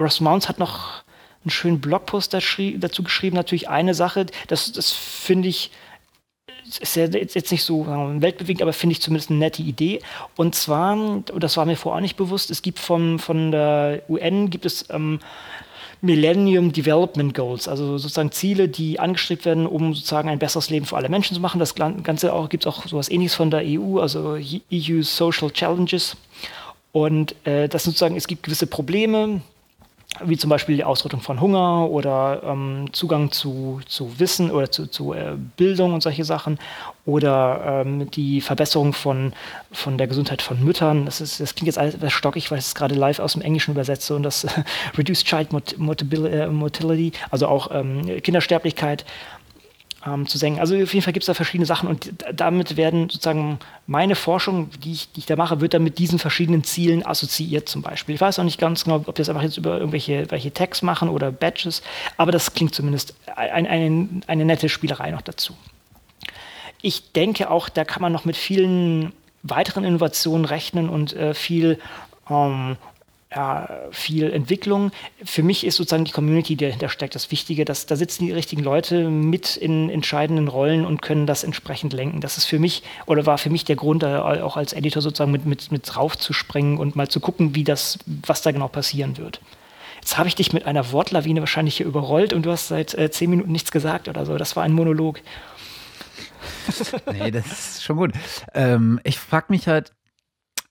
[0.00, 1.04] Ross Mounts hat noch
[1.44, 3.36] einen schönen Blogpost dazu geschrieben.
[3.36, 5.70] Natürlich eine Sache, das, das finde ich,
[6.80, 10.00] ist ja jetzt nicht so weltbewegend, aber finde ich zumindest eine nette Idee.
[10.34, 14.50] Und zwar, das war mir vorher auch nicht bewusst, es gibt von, von der UN
[14.50, 15.20] gibt es ähm,
[16.00, 20.96] Millennium Development Goals, also sozusagen Ziele, die angestrebt werden, um sozusagen ein besseres Leben für
[20.96, 21.60] alle Menschen zu machen.
[21.60, 24.36] Das Ganze auch, gibt es auch sowas ähnliches von der EU, also
[24.72, 26.16] EU Social Challenges.
[26.94, 29.40] Und äh, das sozusagen, es gibt gewisse Probleme,
[30.22, 34.86] wie zum Beispiel die Ausrottung von Hunger oder ähm, Zugang zu, zu Wissen oder zu,
[34.86, 36.60] zu äh, Bildung und solche Sachen
[37.04, 39.32] oder ähm, die Verbesserung von,
[39.72, 41.04] von der Gesundheit von Müttern.
[41.04, 43.42] Das, ist, das klingt jetzt alles etwas stockig, weil ich es gerade live aus dem
[43.42, 44.46] Englischen übersetze und das
[44.96, 49.04] Reduced Child äh, Motility, also auch ähm, Kindersterblichkeit
[50.06, 50.60] ähm, zu senken.
[50.60, 54.70] Also auf jeden Fall gibt es da verschiedene Sachen und damit werden sozusagen meine Forschung,
[54.82, 58.14] die ich, die ich da mache, wird dann mit diesen verschiedenen Zielen assoziiert zum Beispiel.
[58.14, 61.08] Ich weiß auch nicht ganz genau, ob das einfach jetzt über irgendwelche welche Tags machen
[61.08, 61.82] oder Badges,
[62.16, 65.54] aber das klingt zumindest ein, eine, eine nette Spielerei noch dazu.
[66.82, 69.12] Ich denke auch, da kann man noch mit vielen
[69.42, 71.78] weiteren Innovationen rechnen und äh, viel
[72.28, 72.76] ähm,
[73.34, 74.92] ja, viel Entwicklung.
[75.24, 77.64] Für mich ist sozusagen die Community, die dahinter steckt, das Wichtige.
[77.64, 82.20] Dass, da sitzen die richtigen Leute mit in entscheidenden Rollen und können das entsprechend lenken.
[82.20, 85.46] Das ist für mich oder war für mich der Grund, auch als Editor sozusagen mit,
[85.46, 89.16] mit, mit drauf zu springen und mal zu gucken, wie das, was da genau passieren
[89.18, 89.40] wird.
[90.00, 93.10] Jetzt habe ich dich mit einer Wortlawine wahrscheinlich hier überrollt und du hast seit äh,
[93.10, 94.36] zehn Minuten nichts gesagt oder so.
[94.36, 95.20] Das war ein Monolog.
[97.12, 98.12] nee, das ist schon gut.
[98.52, 99.92] Ähm, ich frage mich halt,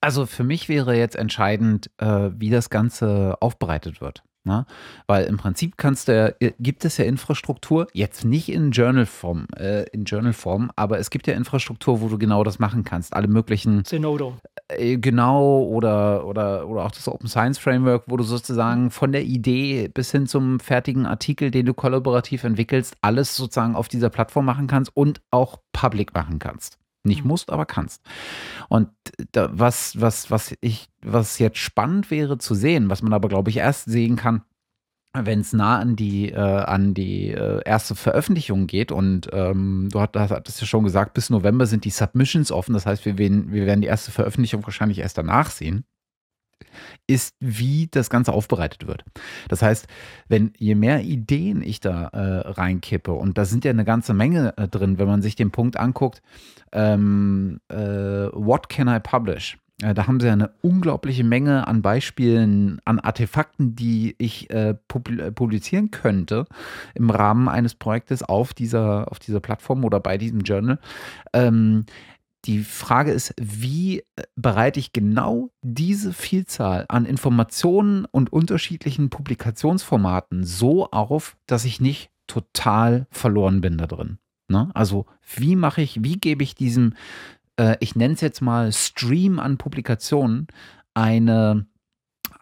[0.03, 4.23] also für mich wäre jetzt entscheidend, äh, wie das Ganze aufbereitet wird.
[4.45, 4.65] Ne?
[5.07, 9.83] Weil im Prinzip kannst du, äh, gibt es ja Infrastruktur, jetzt nicht in Journal-Form, äh,
[9.91, 13.13] in Journal-Form, aber es gibt ja Infrastruktur, wo du genau das machen kannst.
[13.13, 13.85] Alle möglichen.
[13.85, 14.35] Zenodo.
[14.67, 19.23] Äh, genau, oder, oder, oder auch das Open Science Framework, wo du sozusagen von der
[19.23, 24.43] Idee bis hin zum fertigen Artikel, den du kollaborativ entwickelst, alles sozusagen auf dieser Plattform
[24.43, 26.77] machen kannst und auch public machen kannst.
[27.03, 28.01] Nicht musst, aber kannst.
[28.69, 28.89] Und
[29.33, 33.49] da, was, was, was ich, was jetzt spannend wäre zu sehen, was man aber, glaube
[33.49, 34.43] ich, erst sehen kann,
[35.13, 39.99] wenn es nah an die, äh, an die äh, erste Veröffentlichung geht und ähm, du
[39.99, 42.73] hattest, hattest ja schon gesagt, bis November sind die Submissions offen.
[42.73, 45.85] Das heißt, wir werden, wir werden die erste Veröffentlichung wahrscheinlich erst danach sehen
[47.07, 49.03] ist, wie das Ganze aufbereitet wird.
[49.49, 49.87] Das heißt,
[50.27, 54.57] wenn je mehr Ideen ich da äh, reinkippe, und da sind ja eine ganze Menge
[54.57, 56.21] äh, drin, wenn man sich den Punkt anguckt,
[56.71, 59.57] ähm, äh, what can I publish?
[59.81, 64.69] Äh, da haben sie ja eine unglaubliche Menge an Beispielen, an Artefakten, die ich äh,
[64.69, 66.45] äh, publizieren könnte
[66.95, 70.79] im Rahmen eines Projektes auf dieser, auf dieser Plattform oder bei diesem Journal.
[71.33, 71.85] Ähm,
[72.45, 80.43] die Frage ist, wie äh, bereite ich genau diese Vielzahl an Informationen und unterschiedlichen Publikationsformaten
[80.43, 84.17] so auf, dass ich nicht total verloren bin da drin.
[84.49, 84.71] Ne?
[84.73, 86.93] Also wie mache ich, wie gebe ich diesem,
[87.57, 90.47] äh, ich nenne es jetzt mal Stream an Publikationen,
[90.93, 91.65] eine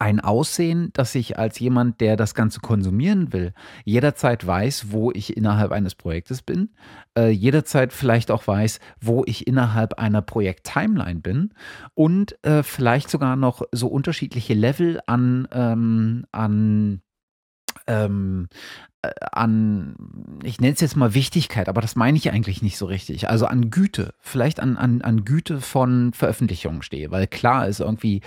[0.02, 3.54] ein Aussehen, dass ich als jemand, der das Ganze konsumieren will,
[3.86, 6.72] jederzeit weiß, wo ich innerhalb eines Projektes bin,
[7.16, 11.54] äh, jederzeit vielleicht auch weiß, wo ich innerhalb einer Projekt-Timeline bin
[11.94, 17.02] und äh, vielleicht sogar noch so unterschiedliche Level an, ähm, an
[17.86, 18.91] ähm, äh,
[19.32, 19.96] an,
[20.44, 23.30] ich nenne es jetzt mal Wichtigkeit, aber das meine ich eigentlich nicht so richtig.
[23.30, 28.22] Also an Güte, vielleicht an, an, an Güte von Veröffentlichungen stehe, weil klar ist irgendwie,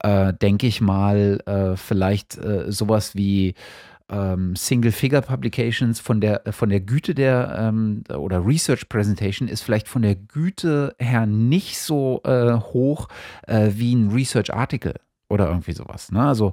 [0.00, 3.54] äh, denke ich mal, äh, vielleicht äh, sowas wie
[4.08, 10.02] ähm, Single-Figure-Publications von der, von der Güte der ähm, oder Research Presentation ist vielleicht von
[10.02, 13.08] der Güte her nicht so äh, hoch
[13.46, 14.94] äh, wie ein Research-Artikel
[15.28, 16.12] oder irgendwie sowas.
[16.12, 16.22] Ne?
[16.22, 16.52] Also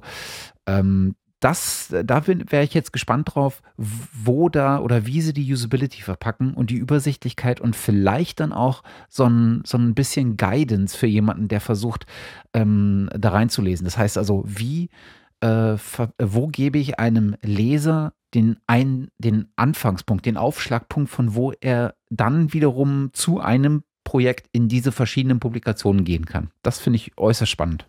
[0.66, 6.02] ähm, das, da wäre ich jetzt gespannt drauf, wo da oder wie sie die Usability
[6.02, 11.06] verpacken und die Übersichtlichkeit und vielleicht dann auch so ein, so ein bisschen Guidance für
[11.06, 12.06] jemanden, der versucht,
[12.52, 13.86] ähm, da reinzulesen.
[13.86, 14.90] Das heißt also, wie,
[15.40, 15.76] äh,
[16.18, 22.52] wo gebe ich einem Leser den, ein, den Anfangspunkt, den Aufschlagpunkt, von wo er dann
[22.52, 26.50] wiederum zu einem Projekt in diese verschiedenen Publikationen gehen kann.
[26.62, 27.86] Das finde ich äußerst spannend.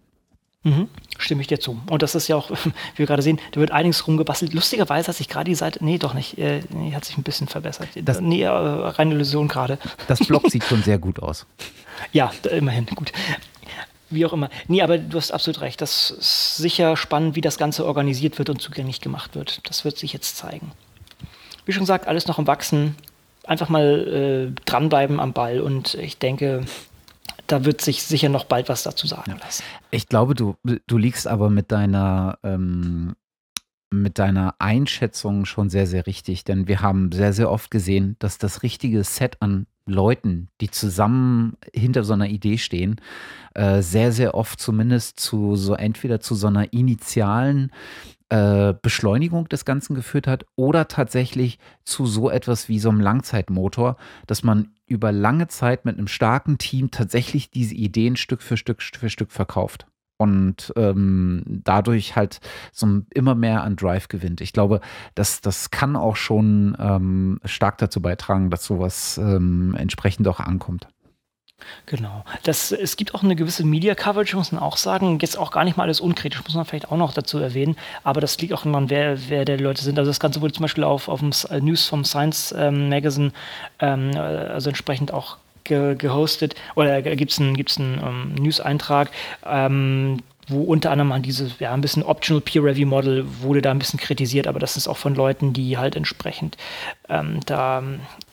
[0.63, 1.81] Mhm, stimme ich dir zu.
[1.89, 2.51] Und das ist ja auch,
[2.95, 4.53] wie wir gerade sehen, da wird einiges rumgebastelt.
[4.53, 7.47] Lustigerweise hat sich gerade die Seite, nee, doch nicht, äh, nee, hat sich ein bisschen
[7.47, 7.89] verbessert.
[7.95, 9.79] Das, nee, äh, reine Illusion gerade.
[10.07, 11.47] Das Blog sieht schon sehr gut aus.
[12.11, 13.11] Ja, immerhin, gut.
[14.11, 14.49] Wie auch immer.
[14.67, 15.81] Nee, aber du hast absolut recht.
[15.81, 19.67] Das ist sicher spannend, wie das Ganze organisiert wird und zugänglich gemacht wird.
[19.69, 20.73] Das wird sich jetzt zeigen.
[21.65, 22.95] Wie schon gesagt, alles noch im Wachsen.
[23.45, 26.65] Einfach mal äh, dranbleiben am Ball und ich denke,
[27.51, 29.63] da wird sich sicher noch bald was dazu sagen lassen.
[29.91, 33.15] Ich glaube, du, du liegst aber mit deiner, ähm,
[33.89, 38.37] mit deiner Einschätzung schon sehr, sehr richtig, denn wir haben sehr, sehr oft gesehen, dass
[38.37, 43.01] das richtige Set an Leuten, die zusammen hinter so einer Idee stehen,
[43.53, 47.71] äh, sehr, sehr oft zumindest zu so entweder zu so einer initialen
[48.29, 53.97] äh, Beschleunigung des Ganzen geführt hat oder tatsächlich zu so etwas wie so einem Langzeitmotor,
[54.25, 58.81] dass man über lange Zeit mit einem starken Team tatsächlich diese Ideen Stück für Stück
[58.81, 64.39] für Stück verkauft und ähm, dadurch halt so immer mehr an Drive gewinnt.
[64.39, 64.81] Ich glaube,
[65.15, 70.87] das, das kann auch schon ähm, stark dazu beitragen, dass sowas ähm, entsprechend auch ankommt.
[71.85, 72.23] Genau.
[72.43, 75.19] Das, es gibt auch eine gewisse Media Coverage, muss man auch sagen.
[75.21, 77.75] Jetzt auch gar nicht mal alles unkritisch, muss man vielleicht auch noch dazu erwähnen.
[78.03, 79.97] Aber das liegt auch daran, wer, wer der Leute sind.
[79.97, 83.31] Also das Ganze wurde zum Beispiel auf, auf dem äh, News vom Science ähm, Magazine,
[83.79, 86.55] ähm, äh, also entsprechend auch ge gehostet.
[86.75, 89.11] Oder gibt es einen, gibt's einen ähm, News-Eintrag.
[90.51, 93.79] Wo unter anderem an dieses, ja, ein bisschen Optional Peer Review Model wurde da ein
[93.79, 96.57] bisschen kritisiert, aber das ist auch von Leuten, die halt entsprechend
[97.09, 97.81] ähm, da,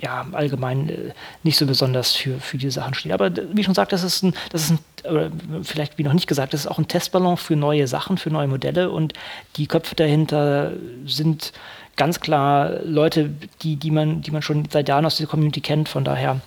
[0.00, 3.12] ja, allgemein äh, nicht so besonders für, für die Sachen stehen.
[3.12, 4.78] Aber wie schon gesagt, das ist ein, das ist ein,
[5.11, 5.31] oder
[5.62, 8.48] vielleicht wie noch nicht gesagt, das ist auch ein Testballon für neue Sachen, für neue
[8.48, 9.14] Modelle und
[9.57, 10.72] die Köpfe dahinter
[11.07, 11.52] sind
[11.96, 13.31] ganz klar Leute,
[13.62, 15.88] die, die, man, die man schon seit Jahren aus dieser Community kennt.
[15.88, 16.40] Von daher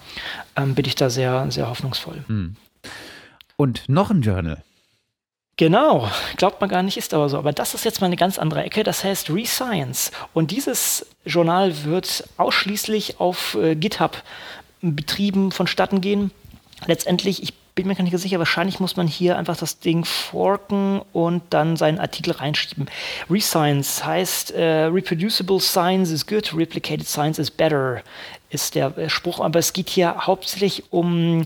[0.55, 2.23] ähm, bin ich da sehr, sehr hoffnungsvoll.
[2.27, 2.55] Hm.
[3.57, 4.63] Und noch ein Journal.
[5.57, 7.37] Genau, glaubt man gar nicht, ist aber so.
[7.37, 10.11] Aber das ist jetzt mal eine ganz andere Ecke, das heißt Rescience.
[10.33, 14.23] Und dieses Journal wird ausschließlich auf äh, GitHub
[14.81, 16.31] betrieben vonstatten gehen.
[16.87, 21.01] Letztendlich, ich bin mir gar nicht sicher, wahrscheinlich muss man hier einfach das Ding forken
[21.13, 22.89] und dann seinen Artikel reinschieben.
[23.29, 28.01] Rescience heißt äh, Reproducible Science is good, Replicated Science is better,
[28.49, 29.39] ist der äh, Spruch.
[29.39, 31.45] Aber es geht hier hauptsächlich um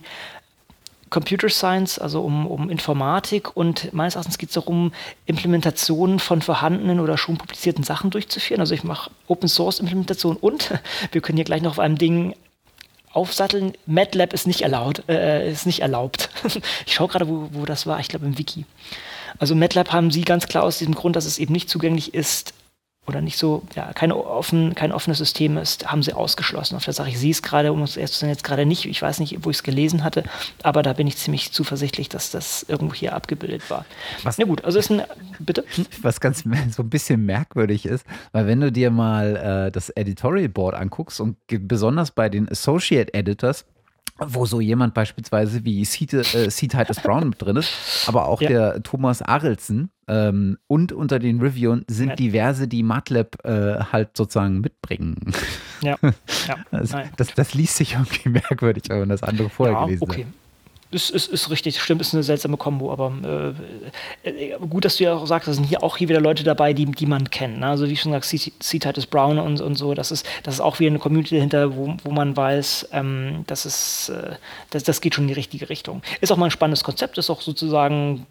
[1.09, 4.91] Computer Science, also um, um Informatik und meines Erachtens geht es darum,
[5.25, 8.59] Implementationen von vorhandenen oder schon publizierten Sachen durchzuführen.
[8.59, 10.71] Also ich mache Open Source Implementation und
[11.11, 12.35] wir können hier gleich noch auf einem Ding
[13.13, 13.73] aufsatteln.
[13.85, 15.03] MATLAB ist nicht erlaubt.
[15.07, 16.29] Äh, ist nicht erlaubt.
[16.85, 17.99] ich schaue gerade, wo, wo das war.
[17.99, 18.65] Ich glaube im Wiki.
[19.37, 22.53] Also MATLAB haben sie ganz klar aus diesem Grund, dass es eben nicht zugänglich ist,
[23.07, 26.75] oder nicht so, ja, keine offen, kein offenes System ist, haben sie ausgeschlossen.
[26.75, 28.85] Auf der Sache, ich sehe es gerade, um es erst zu sagen, jetzt gerade nicht,
[28.85, 30.23] ich weiß nicht, wo ich es gelesen hatte,
[30.63, 33.85] aber da bin ich ziemlich zuversichtlich, dass das irgendwo hier abgebildet war.
[34.23, 35.03] Was, Na gut, also ist ein,
[35.39, 35.63] bitte?
[36.01, 40.49] Was ganz so ein bisschen merkwürdig ist, weil wenn du dir mal äh, das Editorial
[40.49, 43.65] Board anguckst und besonders bei den Associate Editors,
[44.17, 48.49] wo so jemand beispielsweise wie Seed, äh, Titus Brown mit drin ist, aber auch ja.
[48.49, 52.15] der Thomas Arelsen ähm, und unter den Reviewern sind ja.
[52.15, 55.33] diverse, die MATLAB äh, halt sozusagen mitbringen.
[55.81, 55.97] Ja,
[56.47, 56.57] ja.
[56.71, 60.25] Das, das, das, liest sich irgendwie merkwürdig, wenn man das andere vorher gelesen okay.
[60.25, 60.44] hat.
[60.95, 63.11] Ist, ist, ist richtig, stimmt, ist eine seltsame Kombo, aber
[64.23, 66.45] äh, äh, gut, dass du ja auch sagst, da sind hier auch hier wieder Leute
[66.45, 67.59] dabei, die, die man kennt.
[67.59, 67.67] Ne?
[67.67, 68.33] Also wie schon gesagt,
[68.63, 71.97] C-Titus Brown und, und so, das ist, das ist auch wieder eine Community dahinter, wo,
[72.01, 74.35] wo man weiß, ähm, das, ist, äh,
[74.69, 76.01] das, das geht schon in die richtige Richtung.
[76.21, 78.25] Ist auch mal ein spannendes Konzept, ist auch sozusagen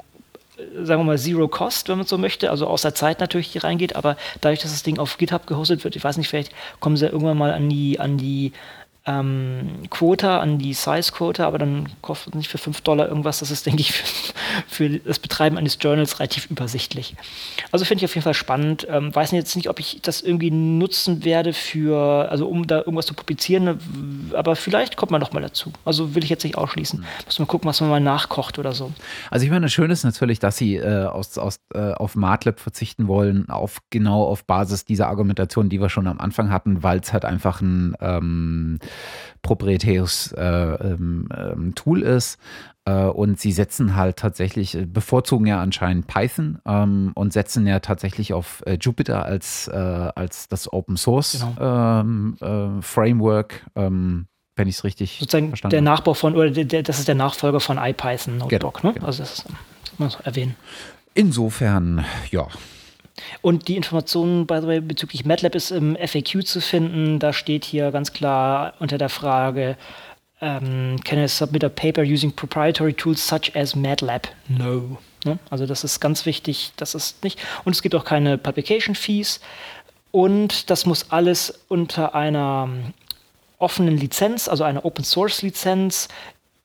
[0.56, 3.58] äh, sagen wir mal, Zero Cost, wenn man so möchte, also außer Zeit natürlich die
[3.58, 6.96] reingeht, aber dadurch, dass das Ding auf GitHub gehostet wird, ich weiß nicht, vielleicht kommen
[6.96, 8.52] sie ja irgendwann mal an die, an die
[9.06, 13.40] ähm, Quota, an die Size-Quota, aber dann kostet es nicht für 5 Dollar irgendwas.
[13.40, 14.32] Das ist, denke ich, für,
[14.66, 17.14] für, das Betreiben eines Journals relativ übersichtlich.
[17.70, 18.86] Also finde ich auf jeden Fall spannend.
[18.88, 23.06] Ähm, weiß jetzt nicht, ob ich das irgendwie nutzen werde für, also um da irgendwas
[23.06, 25.72] zu publizieren, aber vielleicht kommt man noch mal dazu.
[25.84, 27.00] Also will ich jetzt nicht ausschließen.
[27.00, 27.06] Mhm.
[27.26, 28.92] Muss mal gucken, was man mal nachkocht oder so.
[29.30, 33.06] Also ich meine, schön ist natürlich, dass sie äh, aus, aus, äh, auf MATLAB verzichten
[33.06, 37.12] wollen, auf genau auf Basis dieser Argumentation, die wir schon am Anfang hatten, weil es
[37.12, 38.78] halt einfach ein ähm,
[39.42, 42.38] proprietäres äh, ähm, ähm, Tool ist.
[42.86, 47.80] Äh, und sie setzen halt tatsächlich, äh, bevorzugen ja anscheinend Python ähm, und setzen ja
[47.80, 52.00] tatsächlich auf äh, Jupyter als, äh, als das Open Source genau.
[52.00, 54.26] Ähm, äh, Framework ähm,
[54.56, 57.58] wenn ich es richtig Sozusagen verstanden der Nachbau von, oder der, das ist der Nachfolger
[57.58, 58.94] von IPython Notebook, genau, ne?
[58.94, 59.06] Genau.
[59.06, 59.44] Also das
[59.98, 60.54] muss man erwähnen.
[61.14, 62.46] Insofern, ja,
[63.42, 67.18] und die Informationen, by the way, bezüglich MATLAB ist im FAQ zu finden.
[67.18, 69.76] Da steht hier ganz klar unter der Frage,
[70.40, 74.28] um, ähm, can I submit a paper using proprietary tools such as MATLAB?
[74.48, 74.98] No.
[75.24, 75.38] Ne?
[75.48, 77.38] Also das ist ganz wichtig, das ist nicht.
[77.64, 79.40] Und es gibt auch keine Publication Fees.
[80.10, 82.68] Und das muss alles unter einer
[83.58, 86.08] offenen Lizenz, also einer Open Source Lizenz,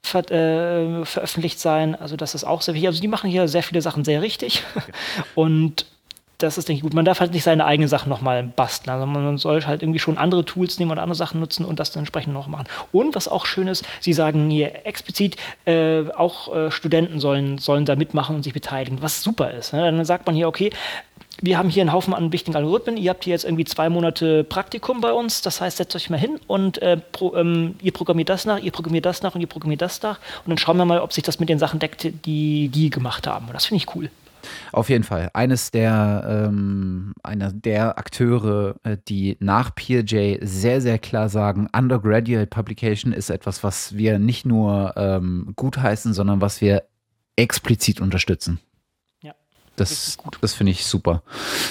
[0.02, 1.96] ver äh, veröffentlicht sein.
[1.96, 2.88] Also das ist auch sehr wichtig.
[2.88, 4.64] Also die machen hier sehr viele Sachen sehr richtig.
[5.36, 5.86] Und
[6.40, 6.94] das ist, denke ich, gut.
[6.94, 8.94] Man darf halt nicht seine eigenen Sachen nochmal basteln.
[8.94, 11.92] Also man soll halt irgendwie schon andere Tools nehmen oder andere Sachen nutzen und das
[11.92, 12.66] dann entsprechend noch machen.
[12.92, 15.36] Und was auch schön ist, Sie sagen hier explizit,
[15.66, 19.74] äh, auch äh, Studenten sollen, sollen da mitmachen und sich beteiligen, was super ist.
[19.74, 19.82] Ne?
[19.82, 20.72] Dann sagt man hier, okay,
[21.42, 22.98] wir haben hier einen Haufen an wichtigen Algorithmen.
[22.98, 25.42] Ihr habt hier jetzt irgendwie zwei Monate Praktikum bei uns.
[25.42, 28.72] Das heißt, setzt euch mal hin und äh, pro, ähm, ihr programmiert das nach, ihr
[28.72, 30.20] programmiert das nach und ihr programmiert das nach.
[30.46, 33.28] Und dann schauen wir mal, ob sich das mit den Sachen deckt, die die gemacht
[33.28, 33.48] haben.
[33.48, 34.10] Und das finde ich cool.
[34.72, 35.30] Auf jeden Fall.
[35.34, 42.48] Eines der, ähm, einer der Akteure, äh, die nach PeerJ sehr, sehr klar sagen, Undergraduate
[42.48, 46.84] Publication ist etwas, was wir nicht nur ähm, gutheißen, sondern was wir
[47.36, 48.60] explizit unterstützen.
[49.22, 49.34] Ja.
[49.76, 51.24] Das, das finde ich super.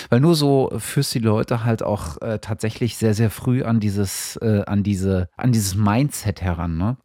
[0.09, 4.37] Weil nur so führst die Leute halt auch äh, tatsächlich sehr, sehr früh an dieses,
[4.37, 6.97] äh, an diese, an dieses Mindset heran, ne?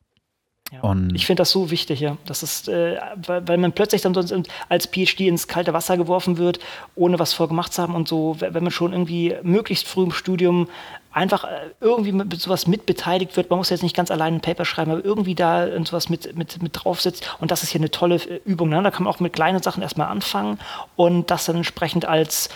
[0.74, 0.96] Ja.
[1.14, 2.18] ich finde das so wichtig, ja.
[2.26, 4.34] Das ist, äh, weil, weil, man plötzlich dann sonst
[4.70, 6.60] als PhD ins kalte Wasser geworfen wird,
[6.96, 10.68] ohne was vorgemacht zu haben und so, wenn man schon irgendwie möglichst früh im Studium
[11.12, 13.50] einfach äh, irgendwie mit sowas mitbeteiligt wird.
[13.50, 16.62] Man muss jetzt nicht ganz allein ein Paper schreiben, aber irgendwie da sowas mit, mit,
[16.62, 17.38] mit drauf sitzt.
[17.40, 18.70] Und das ist hier eine tolle äh, Übung.
[18.70, 18.82] Ne?
[18.82, 20.60] Da kann man auch mit kleinen Sachen erstmal anfangen
[20.96, 22.50] und das dann entsprechend als,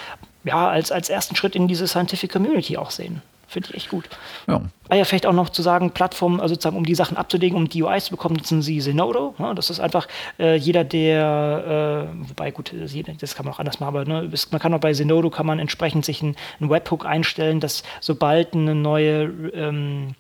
[0.43, 3.21] ja, als, als ersten Schritt in diese Scientific Community auch sehen.
[3.57, 4.07] Finde ich echt gut.
[4.45, 4.61] Ja.
[4.87, 7.67] Ah ja, vielleicht auch noch zu sagen, Plattformen, also sozusagen, um die Sachen abzulegen, um
[7.67, 9.33] die UIs zu bekommen, nutzen sie Zenodo.
[9.39, 13.79] Ja, das ist einfach äh, jeder, der, äh, wobei gut, das kann man auch anders
[13.79, 17.59] machen, aber ne, man kann auch bei Zenodo kann man entsprechend sich einen, Webhook einstellen,
[17.59, 19.23] dass sobald eine neue,
[19.55, 20.13] ähm,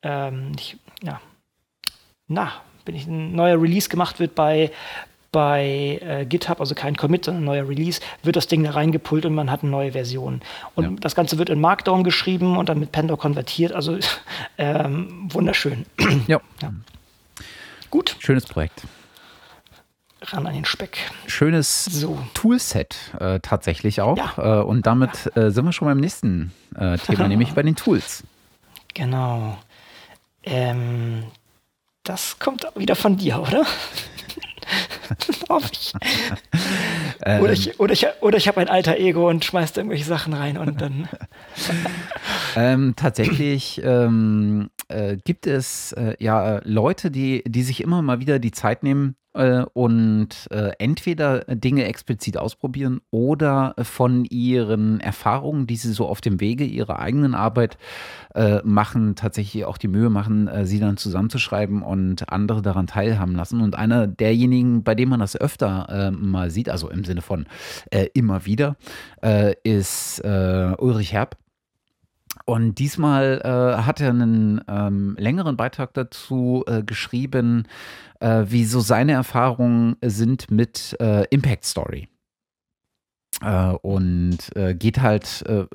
[0.00, 1.20] ähm, ich, ja,
[2.28, 2.52] na,
[2.86, 4.70] bin ich ein neuer Release gemacht wird bei
[5.36, 9.26] bei äh, GitHub, also kein Commit, sondern ein neuer Release, wird das Ding da reingepult
[9.26, 10.40] und man hat eine neue Version.
[10.74, 10.90] Und ja.
[10.98, 13.72] das Ganze wird in Markdown geschrieben und dann mit Pandor konvertiert.
[13.72, 13.98] Also
[14.58, 15.84] ähm, wunderschön.
[16.26, 16.40] Ja.
[16.62, 16.72] ja.
[17.90, 18.16] Gut.
[18.18, 18.84] Schönes Projekt.
[20.22, 20.96] Ran an den Speck.
[21.26, 22.18] Schönes so.
[22.32, 24.16] Toolset äh, tatsächlich auch.
[24.16, 24.60] Ja.
[24.60, 25.36] Äh, und damit.
[25.36, 28.24] Äh, sind wir schon beim nächsten äh, Thema, nämlich bei den Tools.
[28.94, 29.58] Genau.
[30.44, 31.24] Ähm,
[32.04, 33.66] das kommt wieder von dir, oder?
[35.72, 35.92] Ich.
[37.24, 37.42] Ähm.
[37.42, 40.32] Oder ich, oder ich, oder ich habe ein alter Ego und schmeiß da irgendwelche Sachen
[40.32, 41.08] rein und dann.
[42.56, 48.38] ähm, tatsächlich ähm, äh, gibt es äh, ja Leute, die, die sich immer mal wieder
[48.38, 55.76] die Zeit nehmen, äh, und äh, entweder Dinge explizit ausprobieren oder von ihren Erfahrungen, die
[55.76, 57.76] sie so auf dem Wege ihrer eigenen Arbeit
[58.34, 63.60] äh, machen, tatsächlich auch die Mühe machen, sie dann zusammenzuschreiben und andere daran teilhaben lassen.
[63.60, 67.46] Und einer derjenigen, bei dem man das öfter mal sieht, also im Sinne von
[68.14, 68.76] immer wieder,
[69.64, 71.36] ist Ulrich Herb.
[72.46, 77.66] Und diesmal äh, hat er einen ähm, längeren Beitrag dazu äh, geschrieben,
[78.20, 82.08] äh, wie so seine Erfahrungen sind mit äh, Impact Story.
[83.42, 85.66] Äh, und äh, geht halt äh,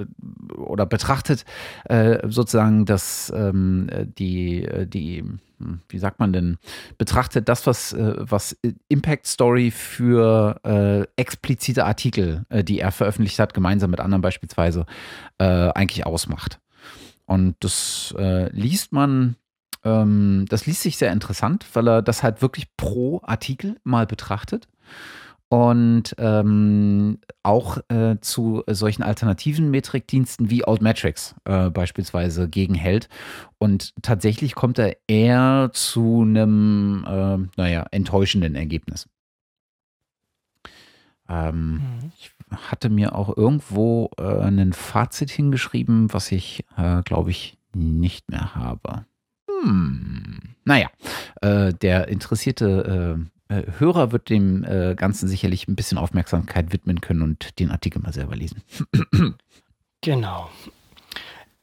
[0.55, 1.45] oder betrachtet
[1.85, 5.23] äh, sozusagen das, ähm, die, die,
[5.59, 6.57] hm, wie sagt man denn,
[6.97, 8.57] betrachtet das, was, was
[8.87, 14.85] Impact Story für explizite Artikel, die er veröffentlicht hat, gemeinsam mit anderen beispielsweise,
[15.37, 16.60] eigentlich ausmacht.
[17.31, 18.13] Und das
[18.51, 19.35] liest man
[19.83, 24.67] ähm, das liest sich sehr interessant, weil er das halt wirklich pro Artikel mal betrachtet
[25.49, 33.09] und ähm, auch äh, zu solchen alternativen Metrikdiensten wie Outmetrics äh, beispielsweise gegenhält.
[33.57, 39.09] Und tatsächlich kommt er eher zu einem, äh, naja, enttäuschenden Ergebnis.
[41.27, 42.11] Ähm, mhm.
[42.17, 48.29] Ich hatte mir auch irgendwo äh, ein Fazit hingeschrieben, was ich, äh, glaube ich, nicht
[48.29, 49.05] mehr habe.
[49.49, 50.89] Hm, naja,
[51.41, 57.01] äh, der interessierte äh, äh, Hörer wird dem äh, Ganzen sicherlich ein bisschen Aufmerksamkeit widmen
[57.01, 58.63] können und den Artikel mal selber lesen.
[60.01, 60.49] genau.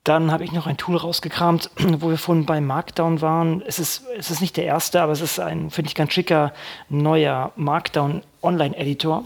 [0.05, 3.63] Dann habe ich noch ein Tool rausgekramt, wo wir vorhin bei Markdown waren.
[3.63, 6.53] Es ist, es ist nicht der erste, aber es ist ein, finde ich, ganz schicker
[6.89, 9.25] neuer Markdown Online-Editor,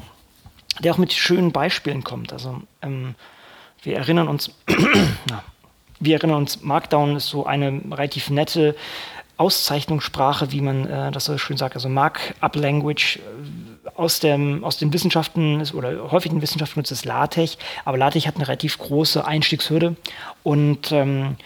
[0.80, 2.32] der auch mit schönen Beispielen kommt.
[2.32, 3.14] Also ähm,
[3.82, 4.50] wir erinnern uns,
[5.28, 5.42] na,
[6.00, 8.74] wir erinnern uns, Markdown ist so eine relativ nette
[9.36, 15.62] Auszeichnungssprache, wie man äh, das so schön sagt, also Markup-Language äh, aus, aus den Wissenschaften
[15.74, 19.96] oder häufig in Wissenschaften nutzt es LaTeX, aber LaTeX hat eine relativ große Einstiegshürde
[20.42, 21.36] und ähm,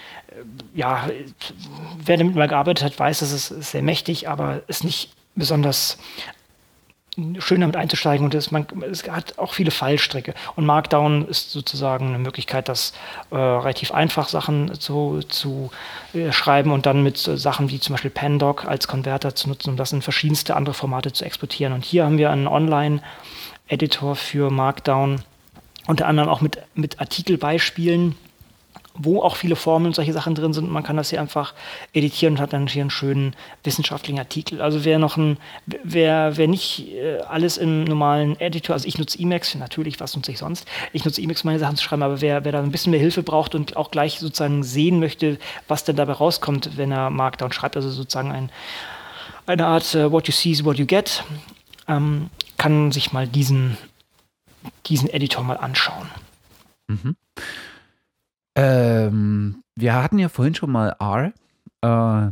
[0.75, 1.09] ja,
[2.05, 5.99] wer damit mal gearbeitet hat, weiß, dass es sehr mächtig, aber ist nicht besonders
[7.39, 10.35] schön damit einzusteigen und es, man, es hat auch viele Fallstricke.
[10.55, 12.93] Und Markdown ist sozusagen eine Möglichkeit, das
[13.31, 15.71] äh, relativ einfach Sachen zu, zu
[16.13, 19.71] äh, schreiben und dann mit äh, Sachen wie zum Beispiel Pandoc als Konverter zu nutzen,
[19.71, 21.73] um das in verschiedenste andere Formate zu exportieren.
[21.73, 25.23] Und hier haben wir einen Online-Editor für Markdown,
[25.87, 28.15] unter anderem auch mit, mit Artikelbeispielen
[28.99, 30.71] wo auch viele Formeln und solche Sachen drin sind.
[30.71, 31.55] Man kann das hier einfach
[31.93, 33.35] editieren und hat dann hier einen schönen
[33.65, 34.61] wissenschaftlichen Artikel.
[34.61, 39.19] Also wer noch ein, wer, wer nicht äh, alles im normalen Editor, also ich nutze
[39.19, 40.67] Emacs, natürlich, was nutze ich sonst?
[40.93, 43.23] Ich nutze Emacs, meine Sachen zu schreiben, aber wer, wer da ein bisschen mehr Hilfe
[43.23, 45.39] braucht und auch gleich sozusagen sehen möchte,
[45.69, 48.51] was denn dabei rauskommt, wenn er Markdown schreibt, also sozusagen ein,
[49.47, 51.25] eine Art uh, What you see is what you get,
[51.89, 53.77] ähm, kann sich mal diesen,
[54.87, 56.09] diesen Editor mal anschauen.
[56.89, 57.17] Mhm.
[58.57, 61.33] Ähm, wir hatten ja vorhin schon mal R.
[61.83, 62.31] Äh,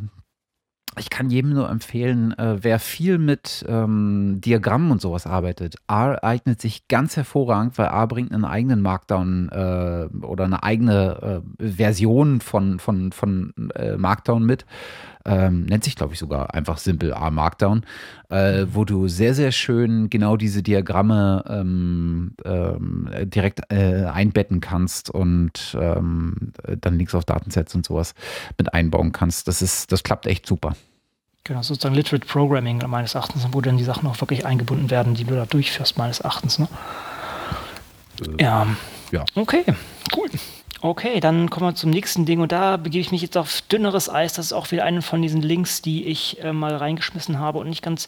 [0.96, 5.76] ich kann jedem nur empfehlen, äh, wer viel mit ähm, Diagrammen und sowas arbeitet.
[5.88, 11.42] R eignet sich ganz hervorragend, weil R bringt einen eigenen Markdown äh, oder eine eigene
[11.58, 14.64] äh, Version von, von, von äh, Markdown mit
[15.24, 17.84] ähm, nennt sich, glaube ich, sogar einfach simpel A Markdown,
[18.28, 25.10] äh, wo du sehr, sehr schön genau diese Diagramme ähm, ähm, direkt äh, einbetten kannst
[25.10, 28.14] und ähm, dann Links auf Datensets und sowas
[28.58, 29.48] mit einbauen kannst.
[29.48, 30.74] Das ist, das klappt echt super.
[31.44, 35.24] Genau, sozusagen Literate Programming meines Erachtens, wo dann die Sachen auch wirklich eingebunden werden, die
[35.24, 36.58] du da durchführst, meines Erachtens.
[36.58, 36.68] Ne?
[38.38, 38.66] Äh, ja.
[39.12, 39.24] Ja.
[39.34, 39.64] Okay,
[40.16, 40.28] cool.
[40.84, 44.10] Okay, dann kommen wir zum nächsten Ding und da begebe ich mich jetzt auf dünneres
[44.10, 44.34] Eis.
[44.34, 47.70] Das ist auch wieder einer von diesen Links, die ich äh, mal reingeschmissen habe und
[47.70, 48.06] nicht ganz,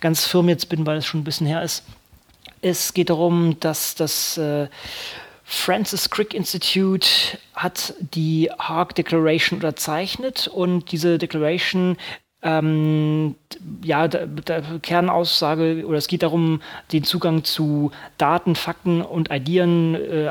[0.00, 1.84] ganz firm jetzt bin, weil es schon ein bisschen her ist.
[2.60, 4.68] Es geht darum, dass das äh,
[5.42, 7.08] Francis Crick Institute
[7.54, 11.96] hat die Hague Declaration unterzeichnet und diese Declaration
[12.42, 13.34] ähm,
[13.82, 16.62] ja, der, Kernaussage, oder es geht darum,
[16.92, 20.30] den Zugang zu Daten, Fakten und Ideen, äh,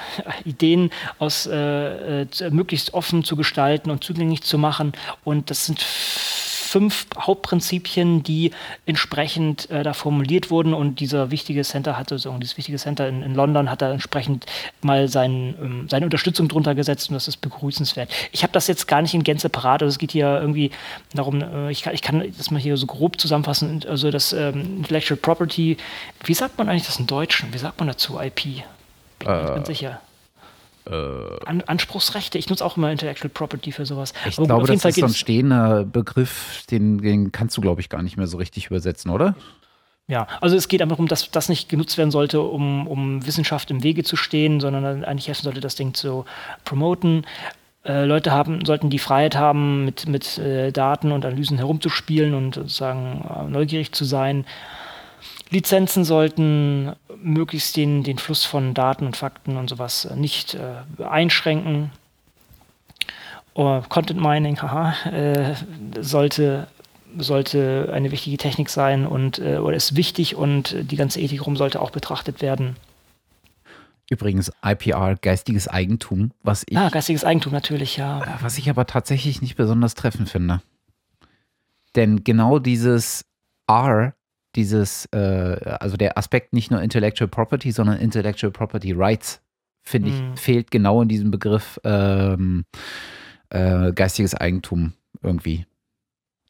[0.44, 4.92] Ideen aus äh, äh, möglichst offen zu gestalten und zugänglich zu machen.
[5.24, 5.84] Und das sind
[6.68, 8.52] fünf Hauptprinzipien, die
[8.86, 13.22] entsprechend äh, da formuliert wurden und dieser wichtige Center hatte, so dieses wichtige Center in,
[13.22, 14.46] in London hat da entsprechend
[14.82, 18.10] mal sein, ähm, seine Unterstützung drunter gesetzt und das ist begrüßenswert.
[18.32, 20.70] Ich habe das jetzt gar nicht in Gänze parat, also es geht hier irgendwie
[21.14, 24.78] darum, äh, ich, kann, ich kann das mal hier so grob zusammenfassen, also das ähm,
[24.78, 25.78] Intellectual Property,
[26.24, 27.44] wie sagt man eigentlich das in Deutsch?
[27.50, 28.62] Wie sagt man dazu IP?
[29.18, 30.00] Bin äh, nicht sicher.
[30.90, 32.38] Äh, An Anspruchsrechte.
[32.38, 34.12] Ich nutze auch immer Intellectual Property für sowas.
[34.26, 37.80] Ich Aber glaube, gut, das ist so ein stehender Begriff, den, den kannst du, glaube
[37.80, 39.34] ich, gar nicht mehr so richtig übersetzen, oder?
[40.06, 43.70] Ja, also es geht einfach darum, dass das nicht genutzt werden sollte, um, um Wissenschaft
[43.70, 46.24] im Wege zu stehen, sondern eigentlich helfen sollte, das Ding zu
[46.64, 47.26] promoten.
[47.84, 52.54] Äh, Leute haben, sollten die Freiheit haben, mit, mit äh, Daten und Analysen herumzuspielen und
[52.54, 54.46] sozusagen äh, neugierig zu sein.
[55.50, 56.92] Lizenzen sollten
[57.22, 61.90] möglichst den, den Fluss von Daten und Fakten und sowas nicht äh, einschränken.
[63.54, 65.54] Oh, Content Mining, haha, äh,
[66.00, 66.68] sollte,
[67.16, 71.56] sollte eine wichtige Technik sein und äh, oder ist wichtig und die ganze Ethik rum
[71.56, 72.76] sollte auch betrachtet werden.
[74.10, 76.78] Übrigens IPR, geistiges Eigentum, was ich.
[76.78, 78.22] Ah, geistiges Eigentum natürlich, ja.
[78.22, 80.62] Äh, was ich aber tatsächlich nicht besonders treffend finde.
[81.94, 83.24] Denn genau dieses
[83.66, 84.14] R
[84.58, 89.40] dieses, äh, also der Aspekt nicht nur Intellectual Property, sondern Intellectual Property Rights,
[89.84, 90.36] finde ich, mhm.
[90.36, 92.64] fehlt genau in diesem Begriff ähm,
[93.50, 95.64] äh, geistiges Eigentum irgendwie.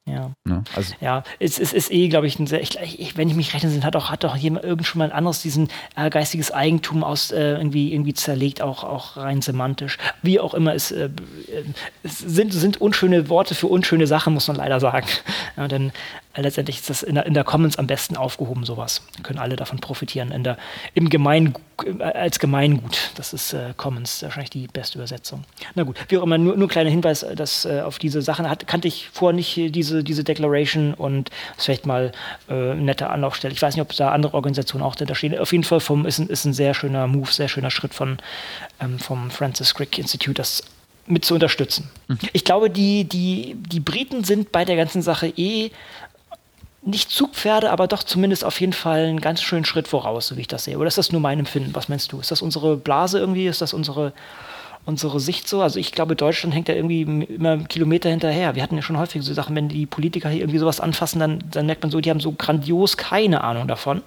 [0.07, 0.31] Ja.
[0.45, 0.65] Ne?
[0.75, 3.69] Also ja, es, es ist eh, glaube ich, ein sehr, ich, wenn ich mich rechne,
[3.69, 7.05] sind, hat auch, hat auch jemand irgend schon mal ein anderes diesen äh, geistiges Eigentum
[7.05, 9.99] aus äh, irgendwie, irgendwie zerlegt, auch, auch rein semantisch.
[10.23, 11.11] Wie auch immer, es, äh,
[12.03, 15.09] es sind, sind unschöne Worte für unschöne Sachen, muss man leider sagen.
[15.59, 15.93] Ja, denn
[16.37, 19.03] letztendlich ist das in der, in der Commons am besten aufgehoben, sowas.
[19.15, 20.31] Dann können alle davon profitieren.
[20.31, 20.57] In der,
[20.95, 21.55] im Gemein,
[21.85, 23.11] äh, als Gemeingut.
[23.17, 25.45] Das ist äh, Commons wahrscheinlich die beste Übersetzung.
[25.75, 28.67] Na gut, wie auch immer, nur, nur kleiner Hinweis, dass äh, auf diese Sachen hat,
[28.67, 32.13] kannte ich vorher nicht diese, diese Declaration und das ist vielleicht mal
[32.49, 33.53] äh, eine nette Anlaufstelle.
[33.53, 35.39] Ich weiß nicht, ob da andere Organisationen auch da stehen.
[35.39, 38.19] Auf jeden Fall vom, ist, ein, ist ein sehr schöner Move, sehr schöner Schritt von,
[38.81, 40.63] ähm, vom Francis Crick Institute, das
[41.09, 41.89] mit zu unterstützen.
[42.09, 42.19] Mhm.
[42.33, 45.71] Ich glaube, die, die, die Briten sind bei der ganzen Sache eh
[46.83, 50.43] nicht Zugpferde, aber doch zumindest auf jeden Fall einen ganz schönen Schritt voraus, so wie
[50.43, 50.79] ich das sehe.
[50.79, 51.75] Oder ist das nur mein Empfinden?
[51.75, 52.21] Was meinst du?
[52.21, 53.47] Ist das unsere Blase irgendwie?
[53.47, 54.13] Ist das unsere,
[54.87, 55.61] unsere Sicht so?
[55.61, 58.55] Also ich glaube, Deutschland hängt da irgendwie immer Kilometer hinterher.
[58.55, 61.45] Wir hatten ja schon häufig so Sachen, wenn die Politiker hier irgendwie sowas anfassen, dann,
[61.51, 64.03] dann merkt man so, die haben so grandios keine Ahnung davon.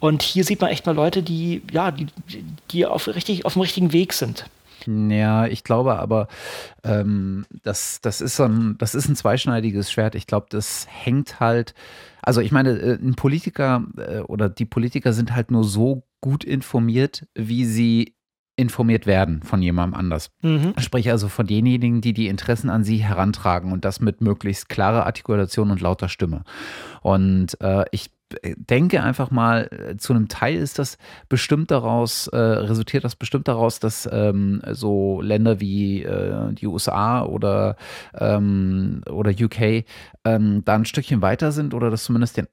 [0.00, 2.08] Und hier sieht man echt mal Leute, die, ja, die,
[2.72, 4.46] die auf, richtig, auf dem richtigen Weg sind.
[4.86, 6.28] Ja, ich glaube aber,
[6.84, 10.14] ähm, das, das, ist so ein, das ist ein zweischneidiges Schwert.
[10.14, 11.74] Ich glaube, das hängt halt,
[12.22, 16.44] also ich meine, äh, ein Politiker äh, oder die Politiker sind halt nur so gut
[16.44, 18.14] informiert, wie sie
[18.56, 20.30] informiert werden von jemandem anders.
[20.42, 20.74] Mhm.
[20.78, 25.06] Sprich also von denjenigen, die die Interessen an sie herantragen und das mit möglichst klarer
[25.06, 26.44] Artikulation und lauter Stimme.
[27.00, 28.10] Und äh, ich
[28.56, 33.48] denke einfach mal, äh, zu einem Teil ist das bestimmt daraus, äh, resultiert das bestimmt
[33.48, 37.76] daraus, dass ähm, so Länder wie äh, die USA oder,
[38.18, 39.84] ähm, oder UK
[40.24, 42.48] ähm, da ein Stückchen weiter sind oder das zumindest den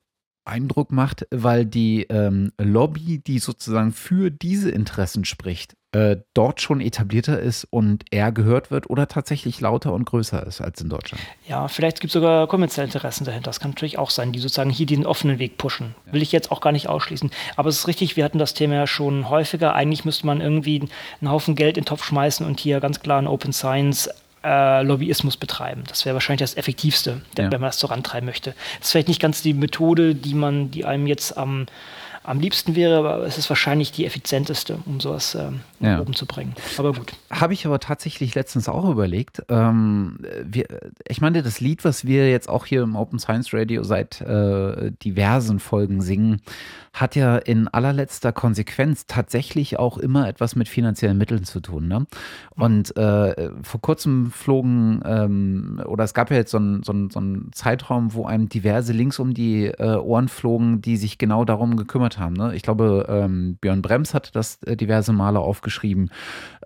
[0.50, 6.82] Eindruck macht, weil die ähm, Lobby, die sozusagen für diese Interessen spricht, äh, dort schon
[6.82, 11.24] etablierter ist und eher gehört wird oder tatsächlich lauter und größer ist als in Deutschland.
[11.48, 13.50] Ja, vielleicht gibt es sogar kommerzielle Interessen dahinter.
[13.50, 15.96] Das kann natürlich auch sein, die sozusagen hier diesen offenen Weg pushen.
[16.12, 17.32] Will ich jetzt auch gar nicht ausschließen.
[17.56, 19.74] Aber es ist richtig, wir hatten das Thema ja schon häufiger.
[19.74, 20.88] Eigentlich müsste man irgendwie
[21.22, 24.10] einen Haufen Geld in den Topf schmeißen und hier ganz klar einen Open Science
[24.44, 25.84] äh, Lobbyismus betreiben.
[25.88, 27.52] Das wäre wahrscheinlich das Effektivste, ja.
[27.52, 28.54] wenn man das so rantreiben möchte.
[28.78, 31.66] Das ist vielleicht nicht ganz die Methode, die man, die einem jetzt am
[32.24, 36.00] am liebsten wäre, aber es ist wahrscheinlich die effizienteste, um sowas ähm, ja.
[36.00, 36.54] oben zu bringen.
[36.78, 37.14] Aber gut.
[37.30, 39.44] Habe ich aber tatsächlich letztens auch überlegt.
[39.50, 40.66] Ähm, wir,
[41.08, 44.92] ich meine, das Lied, was wir jetzt auch hier im Open Science Radio seit äh,
[45.04, 46.42] diversen Folgen singen,
[46.94, 51.88] hat ja in allerletzter Konsequenz tatsächlich auch immer etwas mit finanziellen Mitteln zu tun.
[51.88, 52.06] Ne?
[52.56, 57.20] Und äh, vor kurzem flogen, ähm, oder es gab ja jetzt so einen so so
[57.20, 61.78] ein Zeitraum, wo einem diverse Links um die äh, Ohren flogen, die sich genau darum
[61.78, 62.34] gekümmert haben.
[62.34, 62.56] Ne?
[62.56, 66.10] Ich glaube, ähm, Björn Brems hatte das äh, diverse Male aufgeschrieben.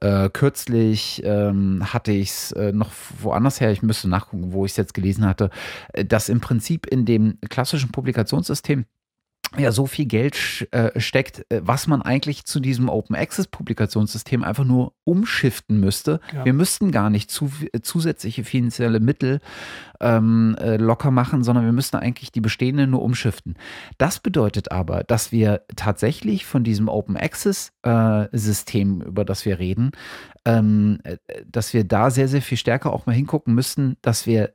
[0.01, 4.71] Äh, kürzlich ähm, hatte ich es äh, noch woanders her, ich müsste nachgucken, wo ich
[4.71, 5.49] es jetzt gelesen hatte,
[5.93, 8.85] äh, dass im Prinzip in dem klassischen Publikationssystem
[9.57, 14.43] ja so viel Geld äh, steckt, äh, was man eigentlich zu diesem Open Access Publikationssystem
[14.43, 16.19] einfach nur umschiften müsste.
[16.33, 16.45] Ja.
[16.45, 17.51] Wir müssten gar nicht zu,
[17.81, 19.39] zusätzliche finanzielle Mittel
[19.99, 23.55] ähm, äh, locker machen, sondern wir müssten eigentlich die bestehenden nur umschiften.
[23.97, 29.59] Das bedeutet aber, dass wir tatsächlich von diesem Open Access äh, System, über das wir
[29.59, 29.91] reden,
[30.45, 34.53] ähm, äh, dass wir da sehr, sehr viel stärker auch mal hingucken müssten, dass wir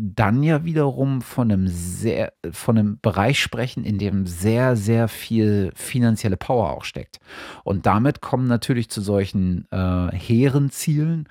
[0.00, 5.72] dann ja wiederum von einem sehr, von einem Bereich sprechen, in dem sehr, sehr viel
[5.74, 7.18] finanzielle Power auch steckt.
[7.64, 11.28] Und damit kommen natürlich zu solchen äh, hehren Zielen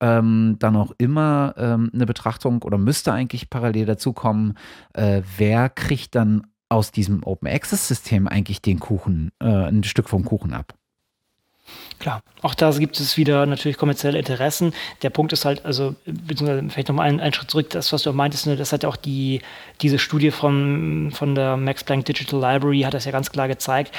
[0.00, 4.54] ähm, dann auch immer ähm, eine Betrachtung oder müsste eigentlich parallel dazu kommen,
[4.94, 10.08] äh, wer kriegt dann aus diesem Open Access System eigentlich den Kuchen, äh, ein Stück
[10.08, 10.77] vom Kuchen ab.
[11.98, 14.72] Klar, auch da gibt es wieder natürlich kommerzielle Interessen.
[15.02, 18.10] Der Punkt ist halt, also, beziehungsweise vielleicht nochmal einen, einen Schritt zurück, das, was du
[18.10, 19.40] auch meintest, ne, das hat ja auch die,
[19.80, 23.92] diese Studie von, von der Max Planck Digital Library hat das ja ganz klar gezeigt.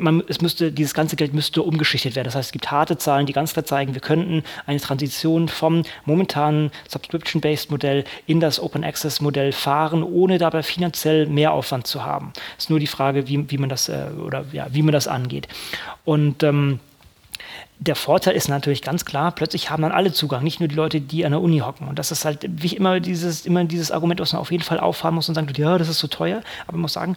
[0.00, 2.26] Man, es müsste, dieses ganze Geld müsste umgeschichtet werden.
[2.26, 5.82] Das heißt, es gibt harte Zahlen, die ganz klar zeigen, wir könnten eine Transition vom
[6.04, 12.04] momentanen Subscription-Based Modell in das Open Access Modell fahren, ohne dabei finanziell mehr Aufwand zu
[12.04, 12.32] haben.
[12.58, 15.06] Es ist nur die Frage, wie, wie man das, äh, oder ja, wie man das
[15.06, 15.46] angeht.
[16.04, 16.80] Und ähm,
[17.78, 21.00] der Vorteil ist natürlich ganz klar, plötzlich haben dann alle Zugang, nicht nur die Leute,
[21.00, 21.88] die an der Uni hocken.
[21.88, 24.80] Und das ist halt wie immer dieses, immer dieses Argument, was man auf jeden Fall
[24.80, 26.42] auffahren muss und sagen, ja, das ist so teuer.
[26.66, 27.16] Aber man muss sagen,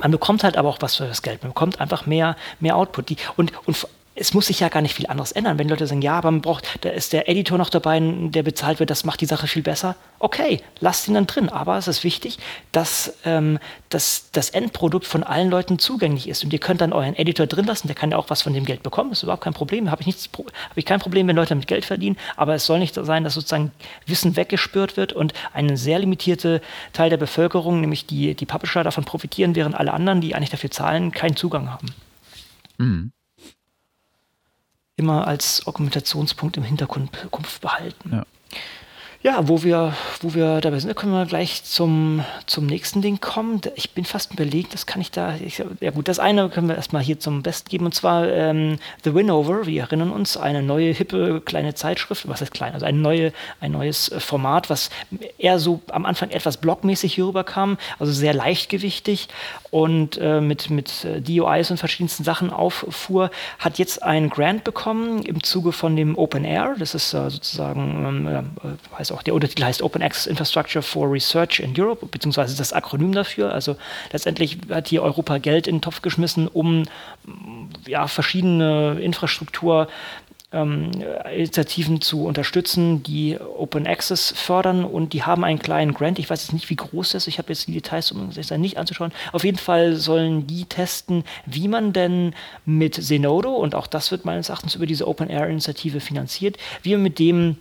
[0.00, 1.42] man bekommt halt aber auch was für das Geld.
[1.42, 3.10] Man bekommt einfach mehr, mehr Output.
[3.10, 3.86] Die, und, und
[4.16, 5.58] es muss sich ja gar nicht viel anderes ändern.
[5.58, 8.78] Wenn Leute sagen, ja, aber man braucht, da ist der Editor noch dabei, der bezahlt
[8.78, 9.96] wird, das macht die Sache viel besser.
[10.20, 11.48] Okay, lasst ihn dann drin.
[11.48, 12.38] Aber es ist wichtig,
[12.70, 13.58] dass, ähm,
[13.88, 16.44] dass das Endprodukt von allen Leuten zugänglich ist.
[16.44, 18.64] Und ihr könnt dann euren Editor drin lassen, der kann ja auch was von dem
[18.64, 19.10] Geld bekommen.
[19.10, 19.90] Das ist überhaupt kein Problem.
[19.90, 22.16] Habe ich, hab ich kein Problem, wenn Leute damit Geld verdienen.
[22.36, 23.72] Aber es soll nicht sein, dass sozusagen
[24.06, 26.60] Wissen weggespürt wird und ein sehr limitierter
[26.92, 30.70] Teil der Bevölkerung, nämlich die, die Publisher, davon profitieren, während alle anderen, die eigentlich dafür
[30.70, 31.88] zahlen, keinen Zugang haben.
[32.78, 33.12] Mhm
[34.96, 37.10] immer als Argumentationspunkt im Hintergrund
[37.60, 38.10] behalten.
[38.12, 38.26] Ja.
[39.26, 43.22] Ja, wo wir, wo wir dabei sind, da können wir gleich zum, zum nächsten Ding
[43.22, 43.62] kommen.
[43.74, 45.36] Ich bin fast überlegt, das kann ich da.
[45.36, 48.76] Ich, ja gut, das eine können wir erstmal hier zum Best geben, und zwar ähm,
[49.02, 49.64] The Winover.
[49.64, 53.72] Wir erinnern uns, eine neue, hippe, kleine Zeitschrift, was heißt klein, also ein, neue, ein
[53.72, 54.90] neues äh, Format, was
[55.38, 59.28] eher so am Anfang etwas blockmäßig hier rüberkam, also sehr leichtgewichtig
[59.70, 65.22] und äh, mit, mit äh, DOIs und verschiedensten Sachen auffuhr, hat jetzt einen Grant bekommen
[65.22, 66.76] im Zuge von dem Open Air.
[66.78, 71.10] Das ist äh, sozusagen, ähm, äh, heißt auch, der Untertitel heißt Open Access Infrastructure for
[71.10, 73.52] Research in Europe, beziehungsweise das Akronym dafür.
[73.52, 73.76] Also
[74.12, 76.84] letztendlich hat hier Europa Geld in den Topf geschmissen, um
[77.86, 79.88] ja, verschiedene Infrastruktur
[80.54, 80.90] ähm,
[81.34, 86.18] Initiativen zu unterstützen, die Open Access fördern und die haben einen kleinen Grant.
[86.18, 87.28] Ich weiß jetzt nicht, wie groß das ist.
[87.28, 89.12] Ich habe jetzt die Details, um es nicht anzuschauen.
[89.32, 92.34] Auf jeden Fall sollen die testen, wie man denn
[92.64, 96.92] mit Zenodo, und auch das wird meines Erachtens über diese Open Air Initiative finanziert, wie
[96.92, 97.56] man mit dem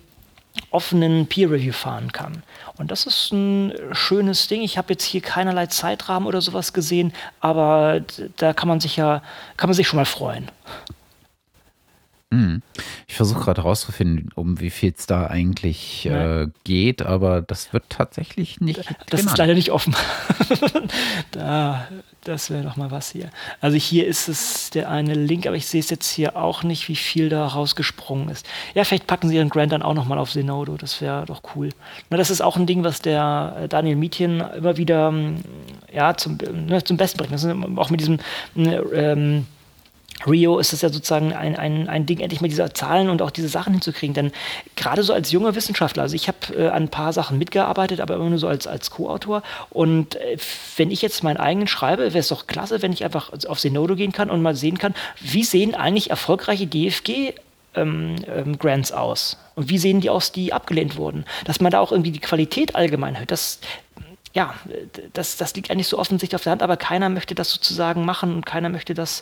[0.72, 2.44] offenen Peer Review fahren kann.
[2.78, 4.62] Und das ist ein schönes Ding.
[4.62, 8.02] Ich habe jetzt hier keinerlei Zeitrahmen oder sowas gesehen, aber
[8.38, 9.22] da kann man sich ja,
[9.58, 10.50] kann man sich schon mal freuen.
[12.34, 12.62] Mhm.
[13.08, 17.84] Ich versuche gerade herauszufinden, um wie viel es da eigentlich äh, geht, aber das wird
[17.90, 18.80] tatsächlich nicht.
[18.80, 19.26] Das genannt.
[19.26, 19.96] ist leider nicht offen.
[21.32, 21.88] da,
[22.24, 23.30] das wäre doch mal was hier.
[23.62, 26.90] Also hier ist es der eine Link, aber ich sehe es jetzt hier auch nicht,
[26.90, 28.48] wie viel da rausgesprungen ist.
[28.74, 30.76] Ja, vielleicht packen sie ihren Grant dann auch nochmal auf Zenodo.
[30.78, 31.70] Das wäre doch cool.
[32.10, 35.44] Na, das ist auch ein Ding, was der äh, Daniel Mietchen immer wieder mm,
[35.94, 37.32] ja, zum, ne, zum Besten bringt.
[37.32, 38.18] Das ist auch mit diesem
[38.56, 39.46] ähm,
[40.26, 43.32] Rio ist es ja sozusagen ein, ein, ein Ding, endlich mal diese Zahlen und auch
[43.32, 44.14] diese Sachen hinzukriegen.
[44.14, 44.32] Denn
[44.76, 48.16] gerade so als junger Wissenschaftler, also ich habe äh, an ein paar Sachen mitgearbeitet, aber
[48.16, 49.44] immer nur so als, als Co-Autor.
[49.70, 50.38] Und äh,
[50.78, 53.96] wenn ich jetzt meinen eigenen schreibe, wäre es doch klasse, wenn ich einfach auf Zenodo
[53.96, 57.34] gehen kann und mal sehen kann, wie sehen eigentlich erfolgreiche DFG
[57.76, 59.38] ähm, ähm, Grants aus?
[59.56, 61.26] Und wie sehen die aus, die abgelehnt wurden?
[61.46, 63.60] Dass man da auch irgendwie die Qualität allgemein hört, das,
[64.34, 64.56] ja,
[65.14, 68.34] das, das liegt eigentlich so offensichtlich auf der Hand, aber keiner möchte das sozusagen machen
[68.34, 69.22] und keiner möchte das,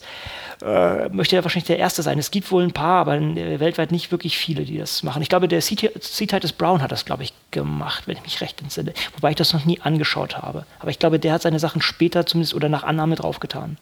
[0.61, 2.17] äh, möchte ja wahrscheinlich der Erste sein.
[2.17, 5.21] Es gibt wohl ein paar, aber weltweit nicht wirklich viele, die das machen.
[5.21, 8.93] Ich glaube, der C-Titus Brown hat das, glaube ich, gemacht, wenn ich mich recht entsinne.
[9.15, 10.65] Wobei ich das noch nie angeschaut habe.
[10.79, 13.77] Aber ich glaube, der hat seine Sachen später zumindest oder nach Annahme draufgetan.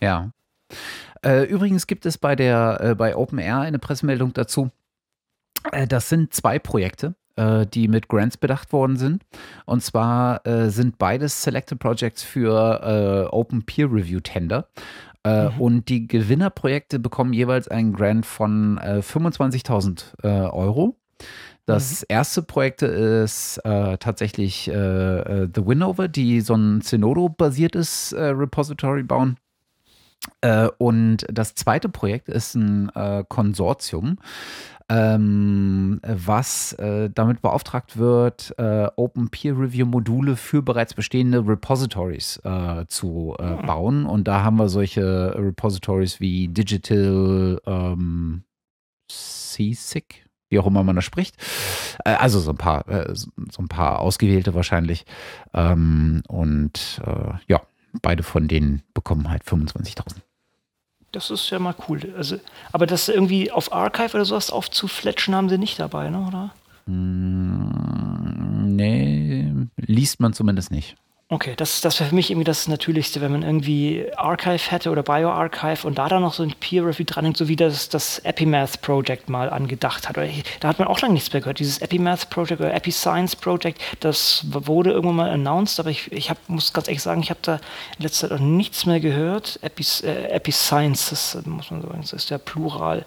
[0.00, 0.28] Ja.
[1.24, 4.70] Äh, übrigens gibt es bei der äh, bei OpenAir eine Pressemeldung dazu.
[5.72, 9.24] Äh, das sind zwei Projekte äh, die mit Grants bedacht worden sind.
[9.64, 14.68] Und zwar äh, sind beides Selected Projects für äh, Open Peer Review Tender.
[15.24, 15.60] Äh, mhm.
[15.60, 20.96] Und die Gewinnerprojekte bekommen jeweils einen Grant von 25.000 äh, Euro.
[21.66, 22.06] Das mhm.
[22.08, 29.36] erste Projekt ist äh, tatsächlich äh, The Winover, die so ein Zenodo-basiertes äh, Repository bauen.
[30.78, 32.90] Und das zweite Projekt ist ein
[33.28, 34.18] Konsortium,
[34.90, 42.40] ähm, was äh, damit beauftragt wird, äh, Open Peer Review Module für bereits bestehende Repositories
[42.44, 43.66] äh, zu äh, hm.
[43.66, 44.06] bauen.
[44.06, 48.44] Und da haben wir solche Repositories wie Digital ähm,
[49.10, 51.36] Seasick, wie auch immer man das spricht.
[52.06, 55.04] Äh, also so ein paar, äh, so ein paar ausgewählte wahrscheinlich.
[55.52, 57.02] Ähm, und
[57.46, 57.60] ja,
[58.02, 60.16] beide von denen bekommen halt 25.000.
[61.12, 62.12] Das ist ja mal cool.
[62.16, 62.38] Also,
[62.72, 66.50] aber das irgendwie auf Archive oder sowas aufzufletschen haben sie nicht dabei, ne, oder?
[66.86, 70.96] Mm, nee, liest man zumindest nicht.
[71.30, 75.02] Okay, das, das wäre für mich irgendwie das Natürlichste, wenn man irgendwie Archive hätte oder
[75.02, 78.80] BioArchive und da dann noch so ein Peer Review dran so wie das, das Epimath
[78.80, 80.16] Project mal angedacht hat.
[80.16, 81.58] Da hat man auch lange nichts mehr gehört.
[81.58, 86.38] Dieses Epimath Project oder EpiScience Project, das wurde irgendwann mal announced, aber ich, ich hab,
[86.48, 87.56] muss ganz ehrlich sagen, ich habe da
[87.98, 89.58] in letzter Zeit auch nichts mehr gehört.
[89.60, 93.04] Epis, äh, EpiScience, muss man sagen, das ist der Plural.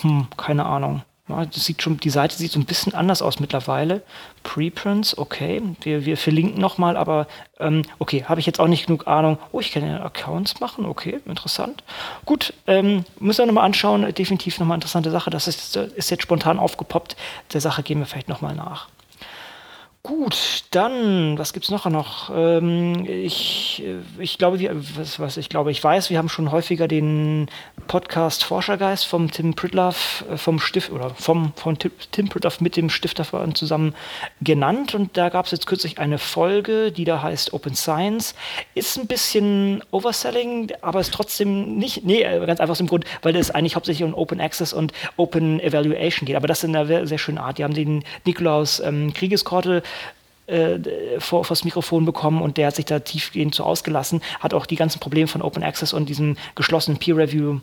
[0.00, 1.02] Hm, keine Ahnung.
[1.28, 4.02] Das sieht schon, die Seite sieht so ein bisschen anders aus mittlerweile.
[4.42, 5.62] Preprints, okay.
[5.80, 7.28] Wir, wir verlinken nochmal, aber
[7.60, 9.38] ähm, okay, habe ich jetzt auch nicht genug Ahnung.
[9.52, 11.84] Oh, ich kann ja Accounts machen, okay, interessant.
[12.24, 14.12] Gut, ähm, müssen wir nochmal anschauen.
[14.12, 15.30] Definitiv nochmal interessante Sache.
[15.30, 17.16] Das ist, ist jetzt spontan aufgepoppt.
[17.52, 18.88] Der Sache gehen wir vielleicht nochmal nach.
[20.04, 21.86] Gut, dann, was gibt's noch?
[21.86, 22.28] noch?
[22.34, 23.84] Ähm, ich,
[24.18, 27.48] ich glaube, wir, was, was ich glaube, ich weiß, wir haben schon häufiger den
[27.86, 32.90] Podcast Forschergeist vom Tim Pritloff, äh, vom Stift oder vom von Tim Pritloff mit dem
[32.90, 33.24] Stifter
[33.54, 33.94] zusammen
[34.40, 34.96] genannt.
[34.96, 38.34] Und da gab es jetzt kürzlich eine Folge, die da heißt Open Science.
[38.74, 43.04] Ist ein bisschen Overselling, aber ist trotzdem nicht, nee, äh, ganz einfach aus dem Grund,
[43.22, 46.34] weil es eigentlich hauptsächlich um Open Access und Open Evaluation geht.
[46.34, 47.58] Aber das in einer sehr, sehr schönen Art.
[47.58, 49.84] Die haben den Nikolaus ähm, Kriegeskorte
[50.52, 54.66] äh, vor, vors Mikrofon bekommen und der hat sich da tiefgehend so ausgelassen, hat auch
[54.66, 57.60] die ganzen Probleme von Open Access und diesem geschlossenen Peer Review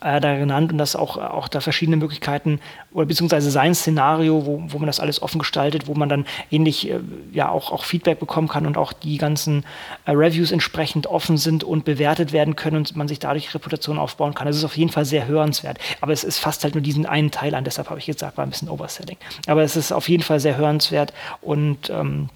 [0.00, 2.60] äh, da genannt und dass auch, auch da verschiedene Möglichkeiten
[2.92, 6.90] oder beziehungsweise sein Szenario, wo, wo man das alles offen gestaltet, wo man dann ähnlich
[6.90, 7.00] äh,
[7.32, 9.64] ja auch, auch Feedback bekommen kann und auch die ganzen
[10.04, 14.34] äh, Reviews entsprechend offen sind und bewertet werden können und man sich dadurch Reputation aufbauen
[14.34, 14.46] kann.
[14.46, 15.78] Das ist auf jeden Fall sehr hörenswert.
[16.00, 18.44] Aber es ist fast halt nur diesen einen Teil an, deshalb habe ich gesagt, war
[18.44, 19.16] ein bisschen Overselling.
[19.46, 22.28] Aber es ist auf jeden Fall sehr hörenswert und ähm,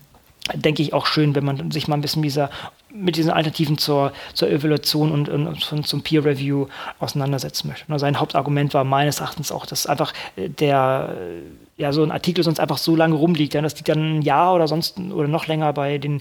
[0.55, 2.51] denke ich auch schön, wenn man sich mal ein bisschen dieser
[2.93, 6.67] mit diesen Alternativen zur, zur Evaluation und, und, zum Peer Review
[6.99, 7.91] auseinandersetzen möchte.
[7.93, 11.15] Und sein Hauptargument war meines Erachtens auch, dass einfach äh, der
[11.77, 14.55] ja so ein Artikel sonst einfach so lange rumliegt, ja, das liegt dann ein Jahr
[14.55, 16.21] oder sonst oder noch länger bei den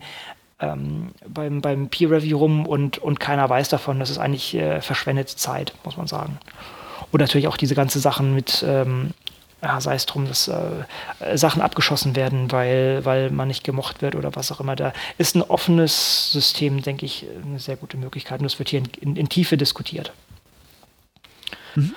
[0.59, 3.99] ähm, beim, beim Peer Review rum und, und keiner weiß davon.
[3.99, 6.37] Das ist eigentlich äh, verschwendete Zeit, muss man sagen.
[7.11, 9.11] Und natürlich auch diese ganze Sachen mit ähm,
[9.61, 10.85] ja, sei es drum, dass äh,
[11.35, 14.75] Sachen abgeschossen werden, weil, weil man nicht gemocht wird oder was auch immer.
[14.75, 18.39] Da ist ein offenes System, denke ich, eine sehr gute Möglichkeit.
[18.39, 20.13] Und das wird hier in, in, in Tiefe diskutiert.
[21.75, 21.93] Mhm.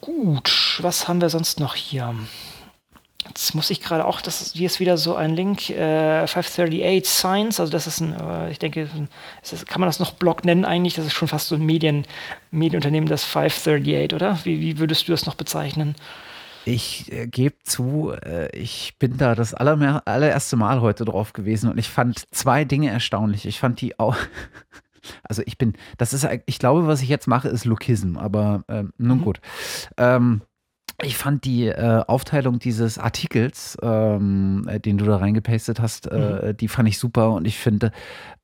[0.00, 2.14] Gut, was haben wir sonst noch hier?
[3.26, 7.04] Jetzt muss ich gerade auch, das ist, hier ist wieder so ein Link, äh, 538
[7.04, 8.88] Science, also das ist ein, äh, ich denke,
[9.42, 10.94] ist, kann man das noch Blog nennen eigentlich?
[10.94, 12.06] Das ist schon fast so ein Medien,
[12.50, 14.38] Medienunternehmen, das 538, oder?
[14.44, 15.94] Wie, wie würdest du das noch bezeichnen?
[16.68, 21.70] Ich äh, gebe zu, äh, ich bin da das allermehr, allererste Mal heute drauf gewesen
[21.70, 23.46] und ich fand zwei Dinge erstaunlich.
[23.46, 24.16] Ich fand die auch.
[25.22, 28.82] Also ich bin, das ist, ich glaube, was ich jetzt mache, ist Lookism, aber äh,
[28.98, 29.22] nun mhm.
[29.22, 29.40] gut.
[29.96, 30.42] Ähm,
[31.02, 36.48] ich fand die äh, Aufteilung dieses Artikels, ähm, äh, den du da reingepastet hast, äh,
[36.48, 36.56] mhm.
[36.58, 37.90] die fand ich super und ich finde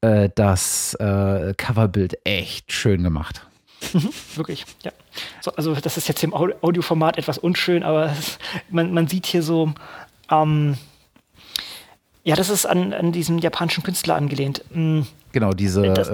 [0.01, 3.47] äh, das äh, Coverbild echt schön gemacht.
[3.93, 4.93] Mhm, wirklich, ja.
[5.45, 8.39] So, also das ist jetzt im Audioformat etwas unschön, aber ist,
[8.71, 9.75] man, man sieht hier so,
[10.31, 10.79] ähm,
[12.23, 14.65] ja, das ist an, an diesem japanischen Künstler angelehnt.
[14.71, 15.07] Mhm.
[15.33, 16.13] Genau, diese das, äh,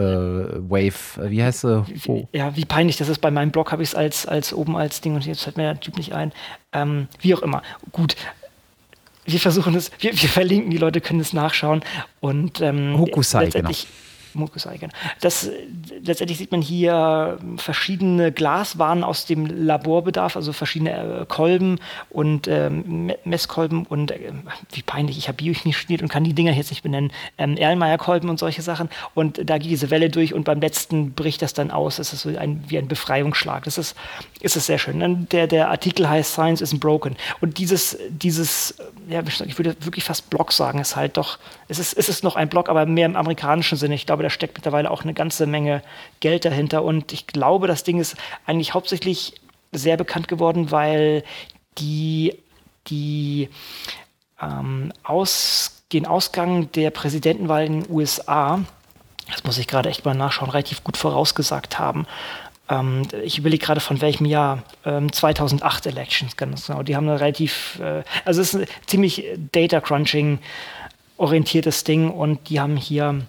[0.68, 1.84] Wave, wie heißt sie?
[2.08, 2.26] Oh.
[2.32, 3.20] Ja, wie peinlich das ist.
[3.20, 5.62] Bei meinem Blog habe ich es als, als oben als Ding und jetzt fällt mir
[5.62, 6.32] der Typ nicht ein.
[6.72, 7.62] Ähm, wie auch immer.
[7.92, 8.16] Gut.
[9.26, 11.84] Wir versuchen es, wir, wir verlinken, die Leute können es nachschauen.
[12.18, 13.70] Und ähm, Hokusai, genau.
[14.34, 14.92] Mucuseigen.
[15.20, 15.48] Das,
[16.02, 21.78] letztendlich sieht man hier verschiedene Glaswaren aus dem Laborbedarf, also verschiedene äh, Kolben
[22.10, 24.32] und ähm, Messkolben und äh,
[24.72, 28.28] wie peinlich, ich habe Biochemie studiert und kann die Dinger jetzt nicht benennen, ähm, Erlenmeyer-Kolben
[28.28, 28.88] und solche Sachen.
[29.14, 31.96] Und da geht diese Welle durch und beim letzten bricht das dann aus.
[31.96, 33.64] Das ist so ein, wie ein Befreiungsschlag.
[33.64, 33.96] Das ist,
[34.40, 35.26] ist es sehr schön.
[35.30, 37.16] Der, der Artikel heißt Science isn't broken.
[37.40, 38.74] Und dieses, dieses,
[39.08, 42.48] ja, ich würde wirklich fast Blog sagen, ist halt doch, es ist, es noch ein
[42.48, 43.94] Blog, aber mehr im amerikanischen Sinne.
[43.94, 45.82] Ich glaube, glaube, da steckt mittlerweile auch eine ganze Menge
[46.20, 46.84] Geld dahinter.
[46.84, 48.16] Und ich glaube, das Ding ist
[48.46, 49.34] eigentlich hauptsächlich
[49.72, 51.24] sehr bekannt geworden, weil
[51.78, 52.36] die,
[52.88, 53.48] die
[54.40, 58.60] ähm, aus, den Ausgang der Präsidentenwahl in den USA,
[59.30, 62.06] das muss ich gerade echt mal nachschauen, relativ gut vorausgesagt haben.
[62.68, 66.82] Ähm, ich überlege gerade von welchem Jahr, ähm, 2008 Elections, ganz genau.
[66.82, 70.40] Die haben eine relativ, äh, also es ist ein ziemlich Data Crunching
[71.16, 73.22] orientiertes Ding und die haben hier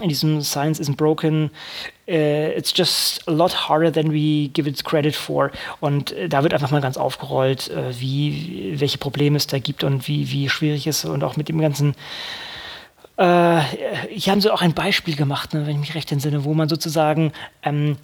[0.00, 1.50] in diesem Science isn't broken,
[2.08, 5.50] uh, it's just a lot harder than we give it credit for.
[5.80, 9.84] Und uh, da wird einfach mal ganz aufgerollt, uh, wie, welche Probleme es da gibt
[9.84, 11.94] und wie, wie schwierig es ist und auch mit dem ganzen
[13.18, 13.60] äh,
[14.10, 16.68] hier haben sie auch ein Beispiel gemacht, ne, wenn ich mich recht entsinne, wo man
[16.68, 17.32] sozusagen
[17.64, 17.96] ähm,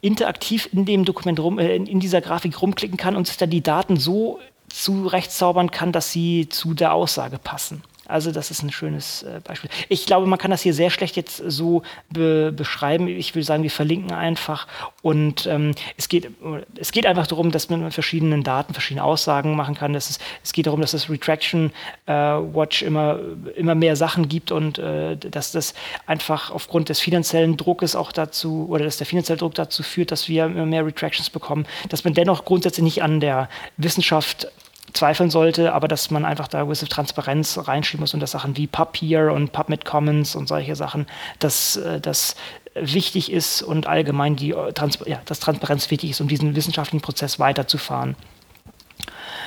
[0.00, 3.62] interaktiv in dem Dokument rum, äh, in dieser Grafik rumklicken kann und sich dann die
[3.62, 7.82] Daten so zurechtzaubern kann, dass sie zu der Aussage passen.
[8.12, 9.70] Also das ist ein schönes äh, Beispiel.
[9.88, 13.08] Ich glaube, man kann das hier sehr schlecht jetzt so be beschreiben.
[13.08, 14.66] Ich würde sagen, wir verlinken einfach
[15.02, 16.30] und ähm, es, geht,
[16.76, 19.92] es geht einfach darum, dass man mit verschiedenen Daten verschiedene Aussagen machen kann.
[19.92, 21.72] Dass es, es geht darum, dass das Retraction
[22.06, 23.18] äh, Watch immer,
[23.56, 25.74] immer mehr Sachen gibt und äh, dass das
[26.06, 30.28] einfach aufgrund des finanziellen Druckes auch dazu oder dass der finanzielle Druck dazu führt, dass
[30.28, 34.48] wir immer mehr Retractions bekommen, dass man dennoch grundsätzlich nicht an der Wissenschaft
[34.92, 38.66] zweifeln sollte, aber dass man einfach da gewisse Transparenz reinschieben muss und dass Sachen wie
[38.66, 41.06] Papier und PubMed Commons und solche Sachen,
[41.38, 42.36] dass äh, das
[42.74, 47.02] wichtig ist und allgemein die äh, Trans ja, dass Transparenz wichtig ist, um diesen wissenschaftlichen
[47.02, 48.16] Prozess weiterzufahren.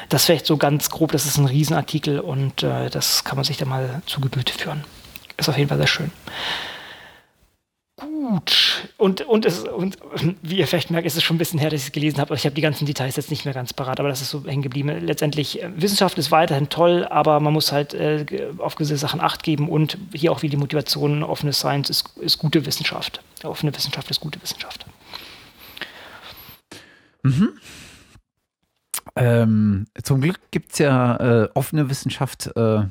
[0.09, 3.57] Das vielleicht so ganz grob, das ist ein Riesenartikel und äh, das kann man sich
[3.57, 4.83] da mal zu Gemüte führen.
[5.37, 6.11] Ist auf jeden Fall sehr schön
[8.35, 8.89] gut.
[8.97, 9.97] Und, und, es, und
[10.41, 12.35] wie ihr vielleicht merkt, ist es schon ein bisschen her, dass ich es gelesen habe.
[12.35, 14.61] Ich habe die ganzen Details jetzt nicht mehr ganz parat, aber das ist so hängen
[14.61, 15.05] geblieben.
[15.05, 18.25] Letztendlich, äh, Wissenschaft ist weiterhin toll, aber man muss halt äh,
[18.57, 22.37] auf gewisse Sachen Acht geben und hier auch wie die Motivation, offene Science ist, ist
[22.39, 23.21] gute Wissenschaft.
[23.43, 24.85] Offene Wissenschaft ist gute Wissenschaft.
[27.23, 27.49] Mhm.
[29.15, 32.51] Ähm, zum Glück gibt es ja äh, offene Wissenschaft.
[32.55, 32.83] Äh,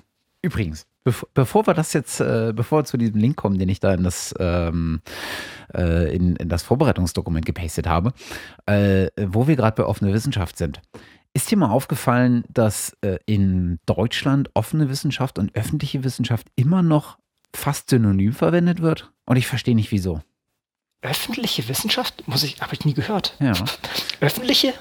[0.42, 3.78] übrigens, Bevor, bevor wir das jetzt, äh, bevor wir zu diesem Link kommen, den ich
[3.78, 5.02] da in das, ähm,
[5.74, 8.14] äh, in, in das Vorbereitungsdokument gepastet habe,
[8.64, 10.80] äh, wo wir gerade bei offener Wissenschaft sind.
[11.34, 17.18] Ist dir mal aufgefallen, dass äh, in Deutschland offene Wissenschaft und öffentliche Wissenschaft immer noch
[17.54, 19.12] fast synonym verwendet wird?
[19.26, 20.22] Und ich verstehe nicht wieso.
[21.02, 22.26] Öffentliche Wissenschaft?
[22.26, 23.36] Muss ich, habe ich nie gehört.
[23.40, 23.52] Ja.
[24.20, 24.72] Öffentliche?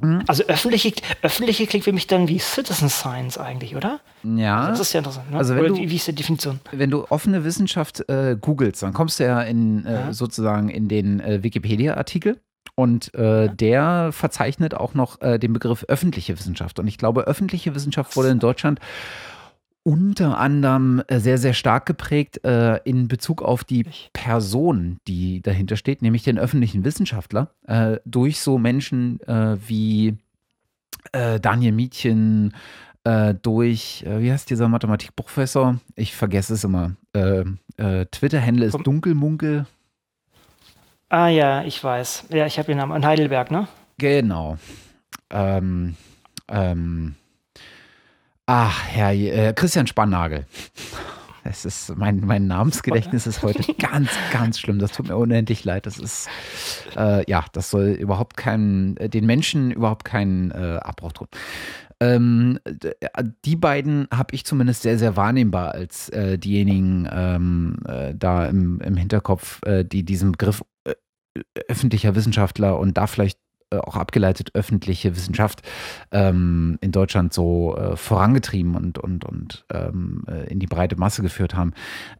[0.00, 0.22] Mhm.
[0.26, 0.92] Also öffentliche,
[1.22, 4.00] öffentliche klingt für mich dann wie Citizen Science eigentlich, oder?
[4.22, 4.60] Ja.
[4.60, 5.30] Also das ist ja interessant.
[5.30, 5.38] Ne?
[5.38, 6.60] Also wenn oder du, wie, wie, ist die Definition?
[6.72, 10.12] Wenn du offene Wissenschaft äh, googelst, dann kommst du ja, in, äh, ja.
[10.12, 12.40] sozusagen in den äh, Wikipedia-Artikel.
[12.74, 13.48] Und äh, ja.
[13.48, 16.78] der verzeichnet auch noch äh, den Begriff öffentliche Wissenschaft.
[16.78, 18.80] Und ich glaube, öffentliche Wissenschaft wurde in Deutschland
[19.82, 25.76] unter anderem äh, sehr, sehr stark geprägt äh, in Bezug auf die Person, die dahinter
[25.76, 30.18] steht, nämlich den öffentlichen Wissenschaftler, äh, durch so Menschen äh, wie
[31.12, 32.54] äh, Daniel Mietchen,
[33.04, 35.80] äh, durch, wie heißt dieser Mathematikprofessor?
[35.96, 36.96] Ich vergesse es immer.
[37.12, 39.66] Twitter-Handle ist Dunkelmunkel.
[41.08, 42.26] Ah ja, ich weiß.
[42.28, 42.94] Ja, ich habe den Namen.
[42.94, 43.66] In Heidelberg, ne?
[43.96, 44.58] Genau.
[45.30, 45.96] Ähm,
[46.48, 47.14] ähm,
[48.52, 50.44] Ach, Herr äh, Christian Spannagel.
[51.44, 54.80] Es ist mein, mein Namensgedächtnis ist heute ganz, ganz schlimm.
[54.80, 55.86] Das tut mir unendlich leid.
[55.86, 56.28] Das ist
[56.96, 61.28] äh, ja, das soll überhaupt keinen, äh, den Menschen überhaupt keinen äh, Abbruch tun.
[62.00, 62.58] Ähm,
[63.44, 68.80] die beiden habe ich zumindest sehr, sehr wahrnehmbar als äh, diejenigen ähm, äh, da im,
[68.80, 70.64] im Hinterkopf, äh, die diesen Begriff
[71.68, 73.38] öffentlicher Wissenschaftler und da vielleicht
[73.78, 75.62] auch abgeleitet öffentliche Wissenschaft
[76.10, 81.22] ähm, in Deutschland so äh, vorangetrieben und, und, und ähm, äh, in die breite Masse
[81.22, 81.72] geführt haben.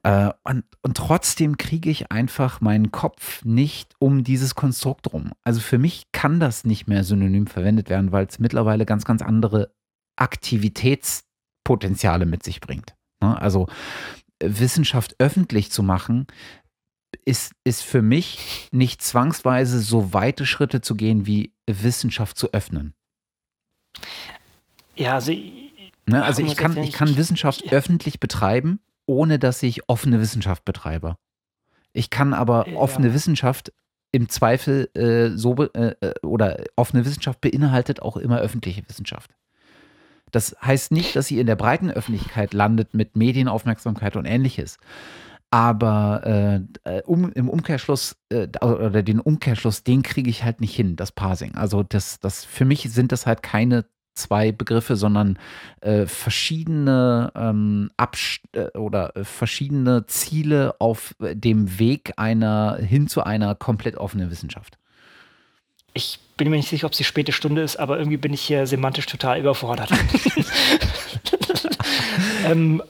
[0.03, 5.33] Äh, und, und trotzdem kriege ich einfach meinen Kopf nicht um dieses Konstrukt rum.
[5.45, 9.23] Also für mich kann das nicht mehr synonym verwendet werden, weil es mittlerweile ganz, ganz
[9.23, 9.73] andere
[10.17, 12.95] Aktivitätspotenziale mit sich bringt.
[13.23, 13.41] Ne?
[13.41, 13.69] Also
[14.43, 16.27] Wissenschaft öffentlich zu machen,
[17.25, 22.95] ist, ist für mich nicht zwangsweise so weite Schritte zu gehen, wie Wissenschaft zu öffnen.
[24.97, 25.33] Ja, also,
[26.07, 27.73] ne, also ich kann, ich kann Wissenschaft ja.
[27.73, 31.17] öffentlich betreiben, ohne dass ich offene Wissenschaft betreibe.
[31.93, 33.15] Ich kann aber offene ja.
[33.15, 33.73] Wissenschaft
[34.13, 39.31] im Zweifel äh, so äh, äh, oder offene Wissenschaft beinhaltet auch immer öffentliche Wissenschaft.
[40.31, 44.79] Das heißt nicht, dass sie in der breiten Öffentlichkeit landet mit Medienaufmerksamkeit und ähnliches.
[45.51, 46.23] Aber
[46.85, 50.95] äh, äh, um, im Umkehrschluss äh, oder den Umkehrschluss, den kriege ich halt nicht hin,
[50.95, 51.57] das Parsing.
[51.57, 53.85] Also das, das für mich sind das halt keine
[54.15, 55.39] zwei Begriffe, sondern
[55.81, 63.25] äh, verschiedene ähm, Abst äh, oder äh, verschiedene Ziele auf dem Weg einer hin zu
[63.25, 64.79] einer komplett offenen Wissenschaft.
[65.95, 68.43] Ich bin mir nicht sicher, ob es die späte Stunde ist, aber irgendwie bin ich
[68.43, 69.91] hier semantisch total überfordert.
[72.47, 72.83] ähm,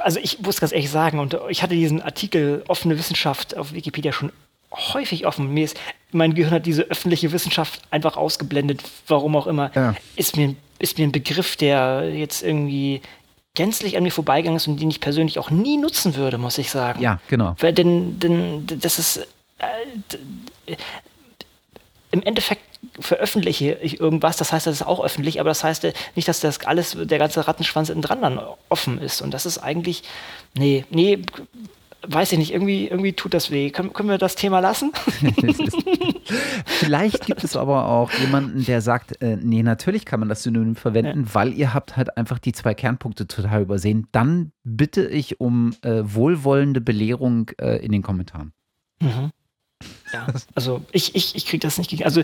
[0.00, 4.12] also ich muss ganz ehrlich sagen, und ich hatte diesen Artikel offene Wissenschaft auf Wikipedia
[4.12, 4.32] schon
[4.72, 5.52] häufig offen.
[5.52, 5.78] Mir ist,
[6.12, 9.70] mein Gehirn hat diese öffentliche Wissenschaft einfach ausgeblendet, warum auch immer.
[9.74, 9.94] Ja.
[10.16, 13.00] Ist, mir, ist mir ein Begriff, der jetzt irgendwie
[13.54, 16.70] gänzlich an mir vorbeigegangen ist und den ich persönlich auch nie nutzen würde, muss ich
[16.70, 17.00] sagen.
[17.02, 17.56] Ja, genau.
[17.58, 19.26] Weil denn, denn das ist
[19.58, 20.76] äh,
[22.10, 22.62] im Endeffekt
[22.98, 25.86] veröffentliche ich irgendwas, das heißt, das ist auch öffentlich, aber das heißt
[26.16, 29.20] nicht, dass das alles, der ganze Rattenschwanz innen dran dann offen ist.
[29.20, 30.02] Und das ist eigentlich,
[30.54, 31.22] nee, nee,
[32.06, 33.70] weiß ich nicht, irgendwie, irgendwie tut das weh.
[33.70, 34.92] Können, können wir das Thema lassen?
[36.64, 40.76] Vielleicht gibt es aber auch jemanden, der sagt, äh, nee, natürlich kann man das Synonym
[40.76, 41.34] verwenden, ja.
[41.34, 44.06] weil ihr habt halt einfach die zwei Kernpunkte total übersehen.
[44.12, 48.52] Dann bitte ich um äh, wohlwollende Belehrung äh, in den Kommentaren.
[49.00, 49.30] Mhm.
[50.12, 52.04] Ja, also ich, ich, ich kriege das nicht gegen.
[52.04, 52.22] Also,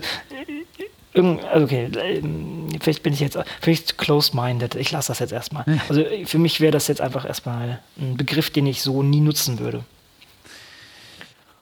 [1.13, 4.75] also okay, ähm, vielleicht bin ich jetzt vielleicht close-minded.
[4.75, 5.65] Ich lasse das jetzt erstmal.
[5.89, 9.59] Also für mich wäre das jetzt einfach erstmal ein Begriff, den ich so nie nutzen
[9.59, 9.83] würde.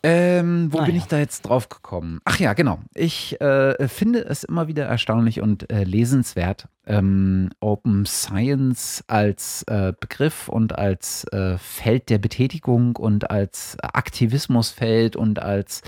[0.08, 2.20] Ähm, wo ah, bin ich da jetzt drauf gekommen?
[2.26, 2.78] Ach ja, genau.
[2.94, 9.94] Ich äh, finde es immer wieder erstaunlich und äh, lesenswert, ähm, Open Science als äh,
[10.00, 15.82] Begriff und als äh, Feld der Betätigung und als Aktivismusfeld und als,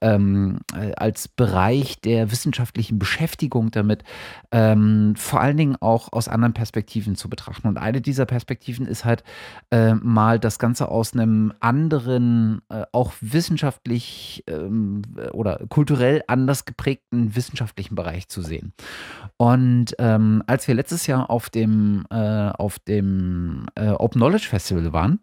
[0.00, 4.04] ähm, äh, als Bereich der wissenschaftlichen Beschäftigung damit
[4.52, 7.68] ähm, vor allen Dingen auch aus anderen Perspektiven zu betrachten.
[7.68, 9.24] Und eine dieser Perspektiven ist halt
[9.70, 17.34] äh, mal das Ganze aus einem anderen, äh, auch wissenschaftlich ähm, oder kulturell anders geprägten
[17.34, 18.72] wissenschaftlichen Bereich zu sehen.
[19.36, 24.92] Und ähm, als wir letztes Jahr auf dem, äh, auf dem äh, Open Knowledge Festival
[24.92, 25.20] waren,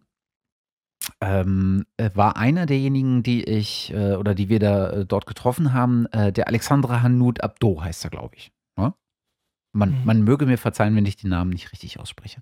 [1.20, 5.74] ähm, äh, war einer derjenigen, die ich äh, oder die wir da äh, dort getroffen
[5.74, 8.52] haben, äh, der Alexandra Hanout Abdo heißt er, glaube ich.
[8.78, 8.94] Ja?
[9.74, 10.06] Man, mhm.
[10.06, 12.42] man möge mir verzeihen, wenn ich den Namen nicht richtig ausspreche.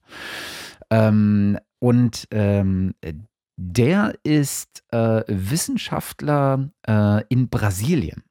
[0.90, 2.96] Ähm, und ähm,
[3.62, 6.70] der ist Wissenschaftler
[7.28, 8.24] in Brasilien.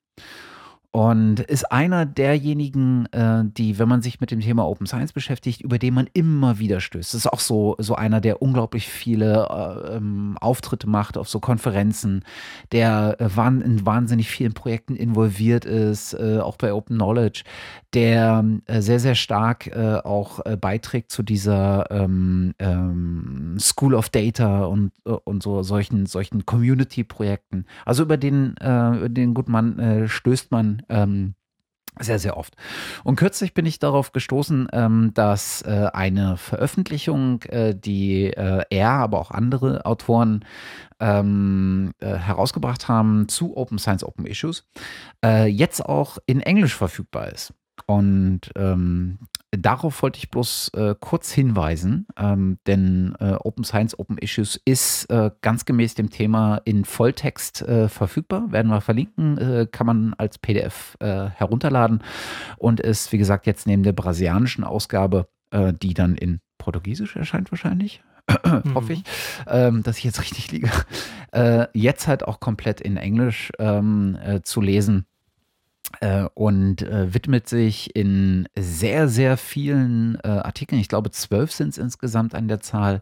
[0.90, 5.60] Und ist einer derjenigen, äh, die, wenn man sich mit dem Thema Open Science beschäftigt,
[5.60, 7.12] über den man immer wieder stößt.
[7.12, 11.40] Das ist auch so, so einer, der unglaublich viele äh, ähm, Auftritte macht auf so
[11.40, 12.24] Konferenzen,
[12.72, 17.42] der äh, wahn, in wahnsinnig vielen Projekten involviert ist, äh, auch bei Open Knowledge,
[17.92, 24.64] der äh, sehr, sehr stark äh, auch beiträgt zu dieser ähm, ähm, School of Data
[24.64, 27.66] und, und so solchen, solchen Community-Projekten.
[27.84, 31.34] Also über den, den guten Mann stößt man ähm,
[32.00, 32.54] sehr, sehr oft.
[33.04, 38.90] Und kürzlich bin ich darauf gestoßen, ähm, dass äh, eine Veröffentlichung, äh, die äh, er,
[38.90, 40.44] aber auch andere Autoren
[41.00, 44.64] ähm, äh, herausgebracht haben zu Open Science, Open Issues,
[45.24, 47.52] äh, jetzt auch in Englisch verfügbar ist.
[47.86, 49.18] Und ähm,
[49.50, 55.10] darauf wollte ich bloß äh, kurz hinweisen, ähm, denn äh, Open Science, Open Issues ist
[55.10, 58.52] äh, ganz gemäß dem Thema in Volltext äh, verfügbar.
[58.52, 62.02] Werden wir verlinken, äh, kann man als PDF äh, herunterladen
[62.56, 65.28] und ist, wie gesagt, jetzt neben der brasilianischen Ausgabe,
[65.82, 68.02] die dann in Portugiesisch erscheint wahrscheinlich.
[68.44, 68.74] Mhm.
[68.74, 69.02] hoffe ich,
[69.46, 70.70] ähm, dass ich jetzt richtig liege,
[71.72, 75.06] jetzt halt auch komplett in Englisch ähm, zu lesen
[76.34, 81.78] und äh, widmet sich in sehr, sehr vielen äh, Artikeln, ich glaube zwölf sind es
[81.78, 83.00] insgesamt an der Zahl,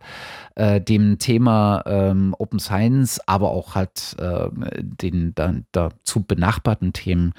[0.55, 4.49] äh, dem Thema ähm, Open Science, aber auch halt äh,
[4.81, 7.35] den dann dazu benachbarten Themen.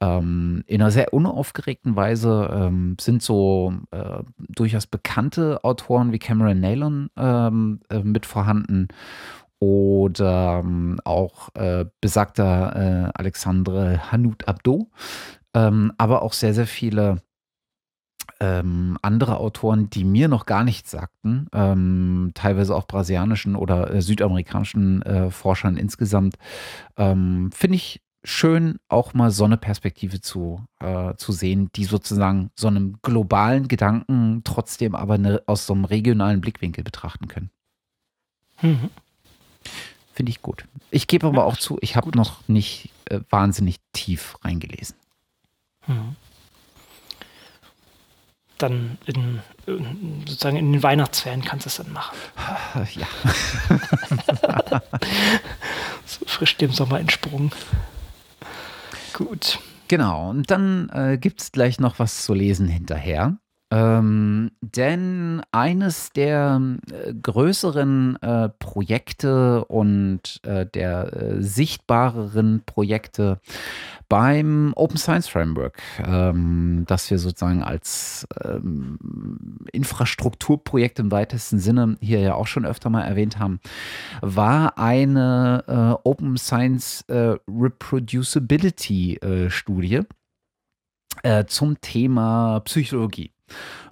[0.00, 6.60] Ähm, in einer sehr unaufgeregten Weise ähm, sind so äh, durchaus bekannte Autoren wie Cameron
[6.60, 8.88] Nalon ähm, mit vorhanden
[9.58, 14.90] oder ähm, auch äh, besagter äh, Alexandre Hanout Abdo,
[15.54, 17.22] ähm, aber auch sehr, sehr viele
[18.40, 24.02] ähm, andere Autoren, die mir noch gar nichts sagten, ähm, teilweise auch brasilianischen oder äh,
[24.02, 26.36] südamerikanischen äh, Forschern insgesamt,
[26.96, 32.50] ähm, finde ich schön, auch mal so eine Perspektive zu, äh, zu sehen, die sozusagen
[32.56, 37.50] so einem globalen Gedanken trotzdem aber eine, aus so einem regionalen Blickwinkel betrachten können.
[38.60, 38.90] Mhm.
[40.16, 40.64] Finde ich gut.
[40.90, 44.96] Ich gebe aber auch zu, ich habe noch nicht äh, wahnsinnig tief reingelesen.
[45.86, 46.16] Mhm.
[48.56, 52.16] Dann in, in, sozusagen in den Weihnachtsferien kannst du es dann machen.
[52.94, 53.06] Ja.
[56.06, 57.52] so frisch dem Sommer entsprungen.
[59.12, 59.58] Gut.
[59.88, 63.36] Genau, und dann äh, gibt es gleich noch was zu lesen hinterher.
[63.72, 66.60] Ähm, denn eines der
[66.92, 73.40] äh, größeren äh, Projekte und äh, der äh, sichtbareren Projekte
[74.08, 82.20] beim Open Science Framework, ähm, das wir sozusagen als ähm, Infrastrukturprojekt im weitesten Sinne hier
[82.20, 83.58] ja auch schon öfter mal erwähnt haben,
[84.20, 90.02] war eine äh, Open Science Reproducibility Studie
[91.46, 93.32] zum Thema Psychologie.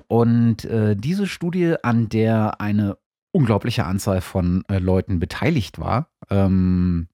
[0.07, 2.97] Und äh, diese Studie, an der eine
[3.33, 7.09] unglaubliche Anzahl von äh, Leuten beteiligt war, ähm,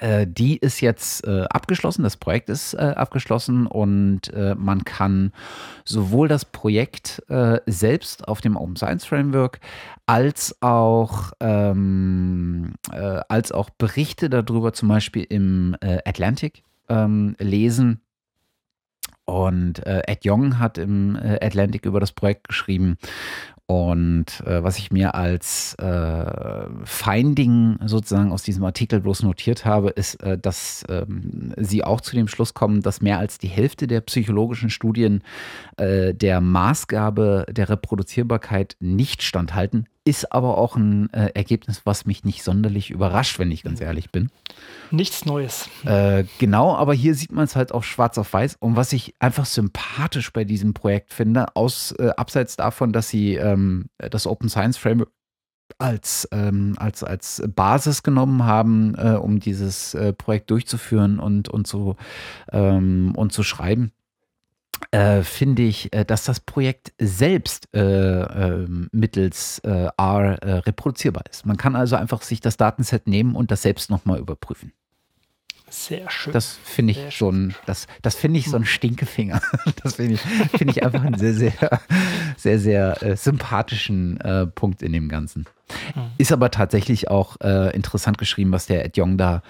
[0.00, 5.32] Äh, die ist jetzt äh, abgeschlossen, das Projekt ist äh, abgeschlossen und äh, man kann
[5.84, 7.22] sowohl das Projekt
[7.66, 9.60] selbst auf dem Open Science Framework
[10.06, 18.00] als auch, ähm, äh, als auch Berichte darüber zum Beispiel im Atlantic ähm, lesen.
[19.28, 22.96] Und Ed Young hat im Atlantic über das Projekt geschrieben
[23.70, 29.90] und äh, was ich mir als äh, Finding sozusagen aus diesem Artikel bloß notiert habe,
[29.90, 33.86] ist, äh, dass ähm, sie auch zu dem Schluss kommen, dass mehr als die Hälfte
[33.86, 35.22] der psychologischen Studien
[35.76, 39.86] äh, der Maßgabe der Reproduzierbarkeit nicht standhalten.
[40.08, 44.10] Ist aber auch ein äh, Ergebnis, was mich nicht sonderlich überrascht, wenn ich ganz ehrlich
[44.10, 44.30] bin.
[44.90, 45.68] Nichts Neues.
[45.84, 48.56] Äh, genau, aber hier sieht man es halt auch schwarz auf weiß.
[48.58, 53.34] Und was ich einfach sympathisch bei diesem Projekt finde, aus, äh, abseits davon, dass sie
[53.34, 55.10] ähm, das Open Science Framework
[55.76, 61.66] als, ähm, als, als Basis genommen haben, äh, um dieses äh, Projekt durchzuführen und, und,
[61.66, 61.96] zu,
[62.50, 63.92] ähm, und zu schreiben
[64.90, 71.24] äh, finde ich, äh, dass das Projekt selbst äh, ähm, mittels äh, R äh, reproduzierbar
[71.30, 71.46] ist.
[71.46, 74.72] Man kann also einfach sich das Datenset nehmen und das selbst nochmal überprüfen.
[75.70, 76.32] Sehr schön.
[76.32, 78.66] Das finde ich so ein, das, das finde ich so ein hm.
[78.66, 79.40] Stinkefinger.
[79.82, 81.80] Das finde ich, finde ich einfach einen sehr, sehr,
[82.36, 85.46] sehr, sehr äh, sympathischen äh, Punkt in dem Ganzen.
[85.94, 86.10] Mhm.
[86.16, 89.42] Ist aber tatsächlich auch äh, interessant geschrieben, was der Ed Young da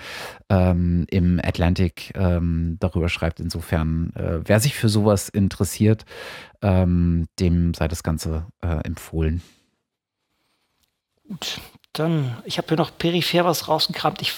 [0.49, 3.41] ähm, im Atlantic ähm, darüber schreibt.
[3.41, 6.05] Insofern, äh, wer sich für sowas interessiert,
[6.63, 9.43] ähm, dem sei das Ganze äh, empfohlen.
[11.29, 11.61] Gut,
[11.99, 14.23] dann, ich habe hier noch peripher was rausgekramt.
[14.23, 14.33] Ich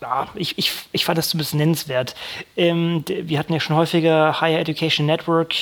[0.00, 2.14] ja, ich, ich, ich fand das zumindest nennenswert.
[2.56, 5.54] Ähm, wir hatten ja schon häufiger Higher Education Network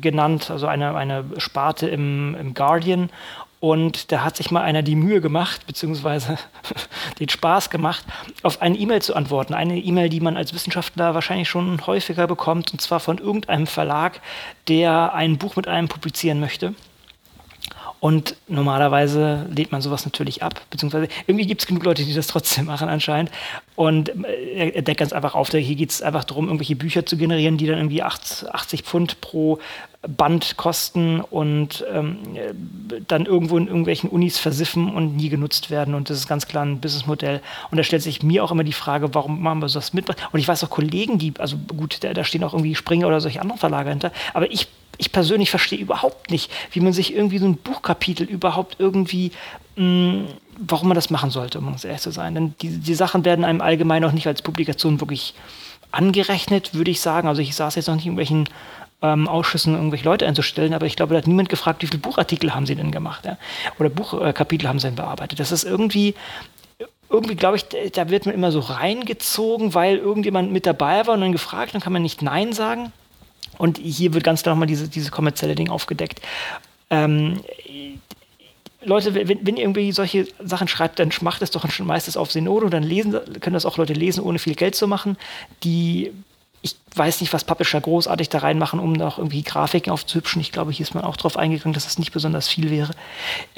[0.00, 3.10] genannt, also eine, eine Sparte im, im Guardian.
[3.58, 6.38] Und da hat sich mal einer die Mühe gemacht, beziehungsweise
[7.20, 8.04] den Spaß gemacht,
[8.42, 9.52] auf eine E-Mail zu antworten.
[9.52, 14.22] Eine E-Mail, die man als Wissenschaftler wahrscheinlich schon häufiger bekommt, und zwar von irgendeinem Verlag,
[14.68, 16.74] der ein Buch mit einem publizieren möchte.
[18.00, 22.26] Und normalerweise lehnt man sowas natürlich ab, beziehungsweise irgendwie gibt es genug Leute, die das
[22.26, 23.30] trotzdem machen anscheinend.
[23.76, 27.18] Und äh, er deckt ganz einfach auf, hier geht es einfach darum, irgendwelche Bücher zu
[27.18, 29.58] generieren, die dann irgendwie 80 Pfund pro
[30.08, 32.18] Band kosten und ähm,
[33.06, 35.94] dann irgendwo in irgendwelchen Unis versiffen und nie genutzt werden.
[35.94, 37.42] Und das ist ganz klar ein Businessmodell.
[37.70, 40.08] Und da stellt sich mir auch immer die Frage, warum machen wir sowas mit?
[40.08, 43.20] Und ich weiß auch Kollegen, die, also gut, da, da stehen auch irgendwie Springer oder
[43.20, 44.68] solche anderen Verlage hinter, aber ich
[45.00, 49.32] ich persönlich verstehe überhaupt nicht, wie man sich irgendwie so ein Buchkapitel überhaupt irgendwie,
[49.76, 50.26] mh, mm,
[50.58, 52.34] warum man das machen sollte, um ganz ehrlich zu sein.
[52.34, 55.34] Denn die, die Sachen werden einem allgemein auch nicht als Publikation wirklich
[55.90, 57.28] angerechnet, würde ich sagen.
[57.28, 58.48] Also ich saß jetzt noch nicht in irgendwelchen
[59.00, 62.54] ähm, Ausschüssen, irgendwelche Leute einzustellen, aber ich glaube, da hat niemand gefragt, wie viele Buchartikel
[62.54, 63.38] haben sie denn gemacht ja?
[63.78, 65.40] oder Buchkapitel äh, haben sie denn bearbeitet.
[65.40, 66.14] Das ist irgendwie,
[67.08, 71.22] irgendwie glaube ich, da wird man immer so reingezogen, weil irgendjemand mit dabei war und
[71.22, 72.92] dann gefragt, dann kann man nicht Nein sagen.
[73.60, 76.22] Und hier wird ganz klar nochmal diese, diese kommerzielle Ding aufgedeckt.
[76.88, 77.40] Ähm,
[78.82, 82.30] Leute, wenn, wenn, ihr irgendwie solche Sachen schreibt, dann macht es doch schon meistens auf
[82.30, 85.18] Zenodo, dann lesen, können das auch Leute lesen, ohne viel Geld zu machen.
[85.62, 86.10] Die,
[86.62, 90.40] ich weiß nicht, was Publisher großartig da reinmachen, um noch irgendwie Grafiken aufzuhübschen.
[90.40, 92.92] Ich glaube, hier ist man auch drauf eingegangen, dass das nicht besonders viel wäre.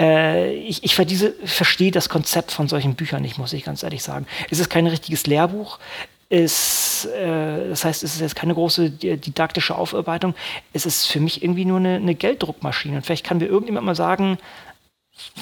[0.00, 4.26] Äh, ich ich verstehe das Konzept von solchen Büchern nicht, muss ich ganz ehrlich sagen.
[4.50, 5.78] Es ist kein richtiges Lehrbuch
[6.32, 10.34] ist, äh, das heißt, es ist jetzt keine große didaktische Aufarbeitung.
[10.72, 12.96] Es ist für mich irgendwie nur eine, eine Gelddruckmaschine.
[12.96, 14.38] Und vielleicht kann mir irgendjemand mal sagen,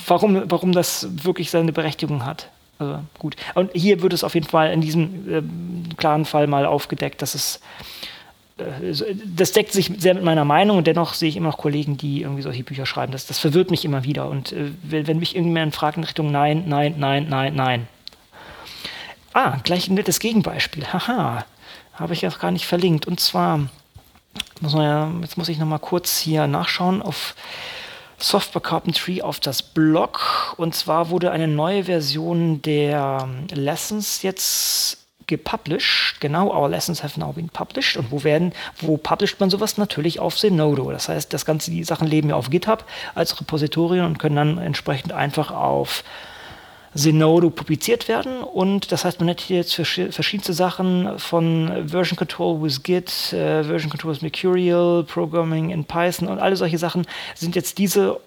[0.09, 2.51] warum, warum das wirklich seine Berechtigung hat.
[2.81, 3.37] Also gut.
[3.55, 7.37] Und hier wird es auf jeden Fall in diesem äh, klaren Fall mal aufgedeckt, dass
[7.37, 7.61] es
[8.59, 11.99] äh, das deckt sich sehr mit meiner Meinung und dennoch sehe ich immer noch Kollegen,
[11.99, 13.13] die irgendwie solche Bücher schreiben.
[13.13, 14.29] Das, das verwirrt mich immer wieder.
[14.29, 17.87] Und äh, wenn, wenn mich irgendjemand fragt in Richtung Nein, Nein, Nein, Nein, Nein,
[19.33, 20.93] Ah, gleich ein nettes Gegenbeispiel.
[20.93, 21.45] Haha,
[21.95, 23.07] habe ich ja gar nicht verlinkt.
[23.07, 23.61] Und zwar,
[24.61, 27.35] muss man ja, jetzt muss ich noch mal kurz hier nachschauen auf
[28.19, 30.55] Software Carpentry auf das Blog.
[30.57, 34.99] Und zwar wurde eine neue Version der Lessons jetzt
[35.29, 36.17] gepublished.
[36.21, 37.97] Genau, our lessons have now been published.
[37.97, 39.79] Und wo werden, wo publisht man sowas?
[39.79, 40.91] Natürlich auf Zenodo.
[40.91, 42.85] Das heißt, das Ganze, die Sachen leben ja auf GitHub
[43.15, 46.03] als Repositorien und können dann entsprechend einfach auf
[46.95, 48.43] Zenodo publiziert werden.
[48.43, 53.91] Und das heißt, man hätte jetzt verschiedenste Sachen von Version Control with Git, äh, Version
[53.91, 58.19] Control with Mercurial, Programming in Python und alle solche Sachen sind jetzt diese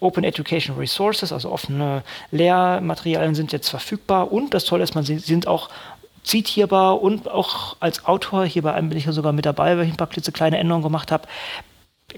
[0.00, 4.30] Open Education Resources, also offene Lehrmaterialien sind jetzt verfügbar.
[4.30, 5.70] Und das Tolle ist, man sie sind auch
[6.22, 9.86] zitierbar und auch als Autor, hier bei einem bin ich ja sogar mit dabei, weil
[9.86, 11.26] ich ein paar klitzekleine Änderungen gemacht habe,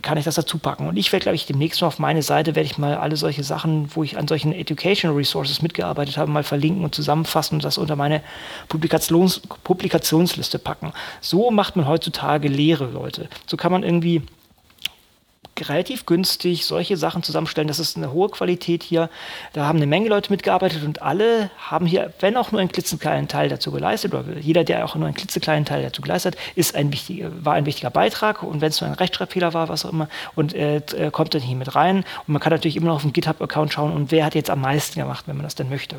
[0.03, 0.87] kann ich das dazu packen.
[0.87, 3.43] Und ich werde, glaube ich, demnächst mal auf meine Seite, werde ich mal alle solche
[3.43, 7.77] Sachen, wo ich an solchen Educational Resources mitgearbeitet habe, mal verlinken und zusammenfassen und das
[7.77, 8.23] unter meine
[8.69, 10.93] Publikations Publikationsliste packen.
[11.21, 13.29] So macht man heutzutage Lehre, Leute.
[13.47, 14.23] So kann man irgendwie
[15.69, 17.69] relativ günstig solche Sachen zusammenstellen.
[17.69, 19.11] Das ist eine hohe Qualität hier.
[19.53, 23.28] Da haben eine Menge Leute mitgearbeitet und alle haben hier, wenn auch nur einen klitzekleinen
[23.28, 26.74] Teil dazu geleistet, oder jeder, der auch nur einen klitzekleinen Teil dazu geleistet hat, ist
[26.74, 28.43] ein wichtiger, war ein wichtiger Beitrag.
[28.43, 31.43] Und wenn es nur ein Rechtschreibfehler war, was auch immer, und äh, äh, kommt dann
[31.43, 31.99] hier mit rein.
[31.99, 34.61] Und man kann natürlich immer noch auf den GitHub-Account schauen und wer hat jetzt am
[34.61, 35.97] meisten gemacht, wenn man das denn möchte.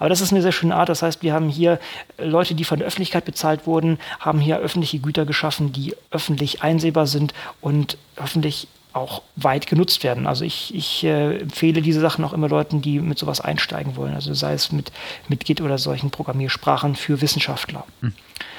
[0.00, 0.88] Aber das ist eine sehr schöne Art.
[0.88, 1.78] Das heißt, wir haben hier
[2.18, 7.06] Leute, die von der Öffentlichkeit bezahlt wurden, haben hier öffentliche Güter geschaffen, die öffentlich einsehbar
[7.06, 10.26] sind und öffentlich auch weit genutzt werden.
[10.26, 14.14] Also ich, ich äh, empfehle diese Sachen auch immer Leuten, die mit sowas einsteigen wollen.
[14.14, 14.92] Also sei es mit,
[15.28, 17.84] mit Git oder solchen Programmiersprachen für Wissenschaftler.
[18.00, 18.12] Hm.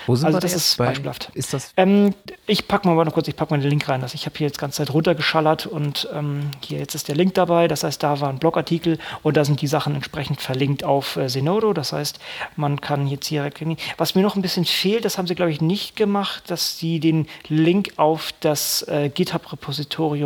[0.08, 1.30] Wo sind also das ist bei- beispielhaft.
[1.34, 2.14] Ist das Ähm,
[2.48, 4.02] ich packe mal noch kurz, ich packe mal den Link rein.
[4.02, 7.36] Also ich habe hier jetzt ganze Zeit runtergeschallert und ähm, hier jetzt ist der Link
[7.36, 7.68] dabei.
[7.68, 11.28] Das heißt, da war ein Blogartikel und da sind die Sachen entsprechend verlinkt auf äh,
[11.28, 11.74] Zenodo.
[11.74, 12.20] Das heißt,
[12.56, 13.78] man kann jetzt hier erkennen.
[13.98, 17.00] Was mir noch ein bisschen fehlt, das haben sie glaube ich nicht gemacht, dass sie
[17.00, 20.21] den Link auf das äh, GitHub-Repositorium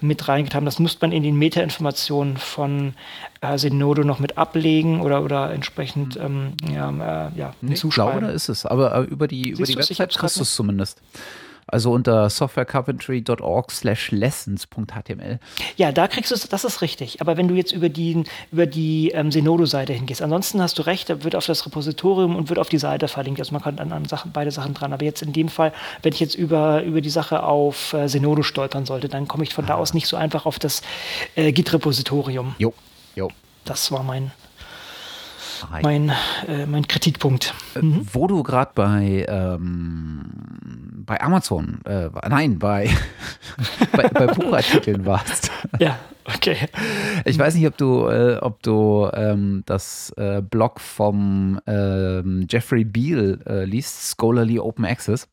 [0.00, 0.64] mit reingetan haben.
[0.64, 2.94] Das müsste man in den Metainformationen von
[3.40, 8.20] äh, Zenodo noch mit ablegen oder, oder entsprechend ähm, ja, äh, ja, Nee, ich glaube,
[8.20, 8.66] da ist es.
[8.66, 11.00] Aber äh, über die, über die Website kriegst du es zumindest.
[11.70, 15.38] Also unter softwarecoventry.org slash lessons.html.
[15.76, 17.20] Ja, da kriegst du es, das ist richtig.
[17.20, 21.08] Aber wenn du jetzt über die, über die ähm, Zenodo-Seite hingehst, ansonsten hast du recht,
[21.08, 23.40] da wird auf das Repositorium und wird auf die Seite verlinkt.
[23.40, 24.92] Also man kann dann an Sachen, beide Sachen dran.
[24.92, 25.72] Aber jetzt in dem Fall,
[26.02, 29.54] wenn ich jetzt über, über die Sache auf äh, Zenodo stolpern sollte, dann komme ich
[29.54, 30.82] von da aus nicht so einfach auf das
[31.36, 32.56] äh, Git-Repositorium.
[32.58, 32.74] Jo,
[33.14, 33.30] jo.
[33.64, 34.32] Das war mein.
[35.82, 36.12] Mein,
[36.46, 37.54] äh, mein Kritikpunkt.
[37.74, 40.22] Äh, Wo du gerade bei, ähm,
[41.06, 42.90] bei Amazon, äh, nein, bei,
[43.92, 45.50] bei, bei Buchartikeln warst.
[45.78, 46.56] Ja, okay.
[47.24, 52.84] Ich weiß nicht, ob du, äh, ob du ähm, das äh, Blog vom ähm, Jeffrey
[52.84, 55.28] Beal äh, liest, Scholarly Open Access.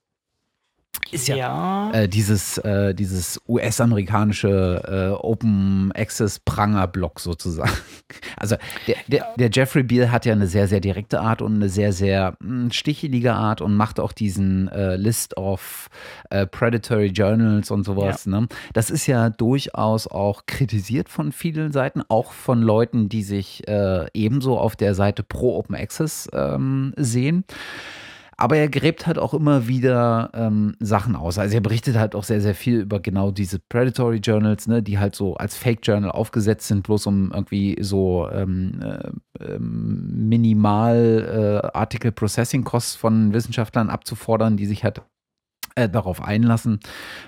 [1.11, 1.91] Ist ja, Ja.
[1.91, 7.71] Äh, dieses, äh, dieses US-amerikanische äh, Open Access Pranger-Blog sozusagen.
[8.37, 8.55] Also
[8.87, 11.91] der, der, der Jeffrey Beal hat ja eine sehr, sehr direkte Art und eine sehr,
[11.91, 15.89] sehr mh, stichelige Art und macht auch diesen äh, List of
[16.29, 18.25] äh, Predatory Journals und sowas.
[18.27, 18.47] Ne?
[18.73, 24.05] Das ist ja durchaus auch kritisiert von vielen Seiten, auch von Leuten, die sich äh,
[24.13, 27.43] ebenso auf der Seite pro Open Access ähm, sehen.
[28.38, 31.39] Aber er gräbt halt auch immer wieder ähm, Sachen aus.
[31.39, 34.99] Also er berichtet halt auch sehr, sehr viel über genau diese Predatory Journals, ne, die
[34.99, 41.64] halt so als Fake Journal aufgesetzt sind, bloß um irgendwie so ähm, äh, ähm, minimal
[41.64, 45.01] äh, Article Processing Costs von Wissenschaftlern abzufordern, die sich halt
[45.77, 46.80] äh, darauf einlassen,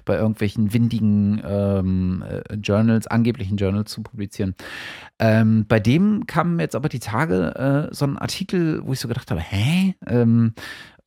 [0.06, 4.56] bei irgendwelchen windigen ähm, äh, Journals, angeblichen Journals zu publizieren.
[5.20, 9.08] Ähm, bei dem kam jetzt aber die Tage äh, so ein Artikel, wo ich so
[9.08, 9.96] gedacht habe, hä?
[10.08, 10.54] Ähm,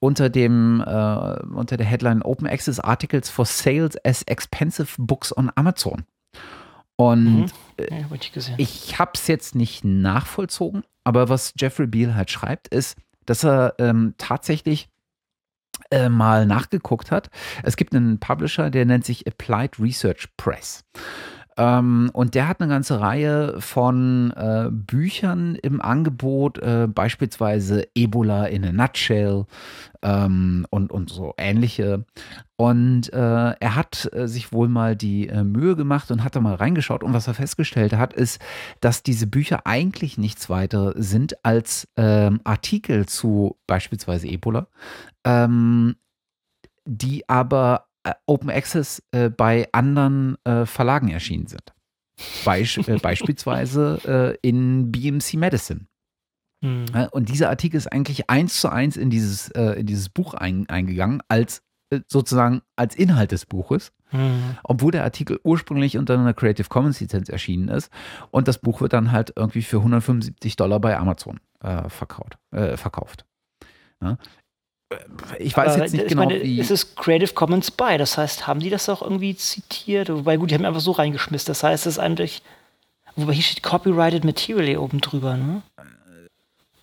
[0.03, 5.51] unter dem äh, unter der Headline Open Access Articles for Sales as Expensive Books on
[5.55, 6.05] Amazon.
[6.97, 7.47] Und Mhm.
[7.79, 12.67] äh, ja ich ich habe es jetzt nicht nachvollzogen, aber was Jeffrey Beal halt schreibt,
[12.69, 12.97] ist,
[13.27, 14.89] dass er ähm, tatsächlich
[15.93, 17.31] äh, mal nachgeguckt hat.
[17.63, 20.85] Es gibt einen Publisher, der nennt sich Applied Research Press.
[21.57, 28.47] Ähm, und der hat eine ganze Reihe von äh, Büchern im Angebot, äh, beispielsweise Ebola
[28.47, 29.45] in a Nutshell
[30.03, 32.05] ähm, und, und so ähnliche.
[32.57, 33.17] Und äh,
[33.51, 37.05] er hat äh, sich wohl mal die äh, Mühe gemacht und hat da mal reingeschaut.
[37.05, 38.41] Und was er festgestellt hat, ist,
[38.81, 44.69] dass diese Bücher eigentlich nichts weiter sind als ähm, Artikel zu beispielsweise Ebola,
[45.25, 45.97] ähm,
[46.85, 47.87] die aber
[48.27, 51.73] Open Access äh, bei anderen äh, Verlagen erschienen sind.
[52.45, 55.87] Beisch, äh, beispielsweise äh, in BMC Medicine.
[56.63, 56.87] Hm.
[56.95, 60.35] Ja, Und dieser Artikel ist eigentlich eins zu eins in dieses, äh, in dieses Buch
[60.35, 64.57] ein, eingegangen, als äh, sozusagen als Inhalt des Buches, Hm.
[64.63, 67.91] obwohl der Artikel ursprünglich unter einer Creative Commons Lizenz erschienen ist.
[68.31, 72.37] Und das Buch wird dann halt irgendwie für 175 Dollar bei Amazon äh, verkauft.
[72.51, 73.25] Äh, verkauft.
[74.03, 74.19] Ja.
[74.93, 76.61] Äh, Ich weiß Aber jetzt nicht ich genau, meine, wie.
[76.61, 80.09] Es ist Creative Commons by, das heißt, haben die das auch irgendwie zitiert?
[80.11, 81.47] Wobei, gut, die haben einfach so reingeschmissen.
[81.47, 82.43] Das heißt, es ist eigentlich.
[83.15, 85.63] Wobei hier steht Copyrighted Material oben drüber, ne?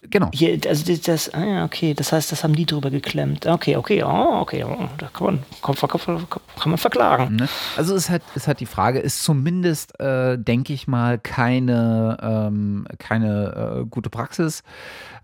[0.09, 0.29] Genau.
[0.33, 3.45] Hier, also das, das ah, ja, okay, das heißt, das haben die drüber geklemmt.
[3.45, 7.35] Okay, okay, oh, okay, oh, da kann man, kann, kann, kann man verklagen.
[7.35, 7.49] Ne?
[7.77, 12.87] Also es hat, es hat die Frage, ist zumindest, äh, denke ich mal, keine, ähm,
[12.97, 14.63] keine äh, gute Praxis.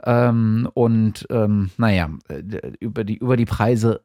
[0.04, 2.42] Ähm, und ähm, naja, äh,
[2.80, 4.02] über die, über die Preise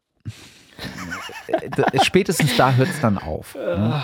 [1.47, 3.55] äh, spätestens da hört es dann auf.
[3.55, 4.02] Ne?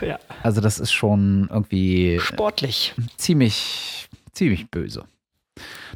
[0.00, 0.18] Ja.
[0.42, 2.94] Also das ist schon irgendwie Sportlich.
[3.16, 5.04] ziemlich, ziemlich böse.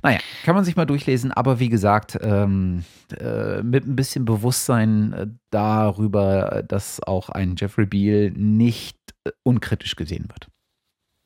[0.03, 2.85] Naja, kann man sich mal durchlesen, aber wie gesagt, ähm,
[3.19, 9.97] äh, mit ein bisschen Bewusstsein äh, darüber, dass auch ein Jeffrey Beal nicht äh, unkritisch
[9.97, 10.49] gesehen wird.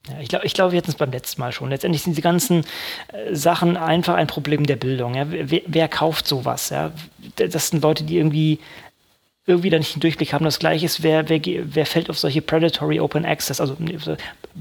[0.08, 1.70] Ja, ich glaube, ich glaub, wir hatten es beim letzten Mal schon.
[1.70, 2.64] Letztendlich sind die ganzen
[3.12, 5.14] äh, Sachen einfach ein Problem der Bildung.
[5.14, 5.26] Ja?
[5.28, 6.70] Wer, wer, kauft sowas?
[6.70, 6.92] Ja?
[7.36, 8.60] Das sind Leute, die irgendwie
[9.46, 10.44] irgendwie da nicht einen Durchblick haben.
[10.44, 13.76] Das gleiche ist, wer, wer, wer fällt auf solche Predatory Open Access, also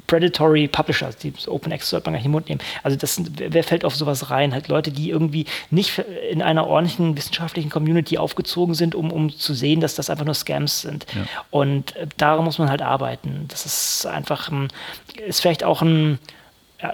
[0.08, 2.62] Predatory Publishers, die Open Access sollte man gar nicht in den Mund nehmen.
[2.84, 4.54] Also das wer fällt auf sowas rein?
[4.54, 6.00] Halt Leute, die irgendwie nicht
[6.32, 10.34] in einer ordentlichen wissenschaftlichen Community aufgezogen sind, um, um zu sehen, dass das einfach nur
[10.34, 11.06] Scams sind.
[11.14, 11.26] Ja.
[11.52, 13.46] Und äh, daran muss man halt arbeiten.
[13.48, 14.52] Das ist einfach,
[15.28, 16.20] ist vielleicht auch ein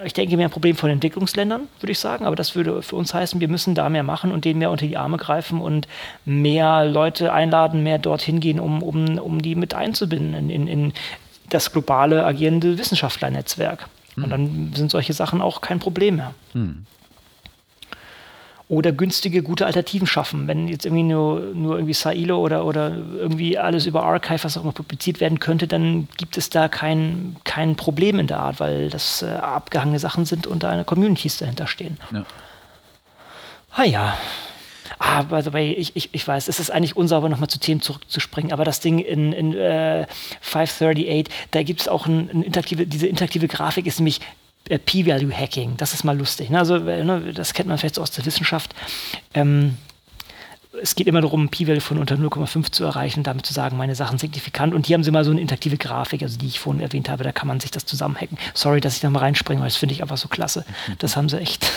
[0.04, 2.24] ich denke, mehr ein Problem von Entwicklungsländern, würde ich sagen.
[2.24, 4.86] Aber das würde für uns heißen, wir müssen da mehr machen und denen mehr unter
[4.86, 5.88] die Arme greifen und
[6.24, 10.92] mehr Leute einladen, mehr dorthin gehen, um, um, um die mit einzubinden in, in, in
[11.54, 13.86] das globale agierende Wissenschaftlernetzwerk.
[14.16, 14.24] Mhm.
[14.24, 16.34] Und dann sind solche Sachen auch kein Problem mehr.
[16.54, 16.86] Mhm
[18.72, 20.48] oder günstige, gute Alternativen schaffen.
[20.48, 24.62] Wenn jetzt irgendwie nur, nur irgendwie Sailo oder, oder irgendwie alles über Archive, was auch
[24.62, 28.88] immer publiziert werden könnte, dann gibt es da kein, kein Problem in der Art, weil
[28.88, 31.98] das äh, abgehangene Sachen sind und da eine Communities dahinter stehen.
[32.12, 32.24] Ja.
[33.74, 34.16] Ah ja.
[35.04, 37.80] Ah, by the way, ich, ich, ich weiß, es ist eigentlich unsauber, nochmal zu Themen
[37.80, 40.06] zurückzuspringen, aber das Ding in, in äh,
[40.42, 44.20] 538, da gibt es auch ein, ein interaktive, diese interaktive Grafik ist nämlich
[44.68, 45.76] äh, P-Value-Hacking.
[45.76, 46.50] Das ist mal lustig.
[46.50, 46.58] Ne?
[46.60, 48.76] Also, äh, ne, das kennt man vielleicht so aus der Wissenschaft.
[49.34, 49.76] Ähm,
[50.80, 53.94] es geht immer darum, P-Value von unter 0,5 zu erreichen und damit zu sagen, meine
[53.94, 54.72] Sachen signifikant.
[54.72, 57.24] Und hier haben sie mal so eine interaktive Grafik, also die ich vorhin erwähnt habe,
[57.24, 58.38] da kann man sich das zusammenhacken.
[58.54, 60.64] Sorry, dass ich da mal reinspringe, weil das finde ich einfach so klasse.
[60.98, 61.70] Das haben sie echt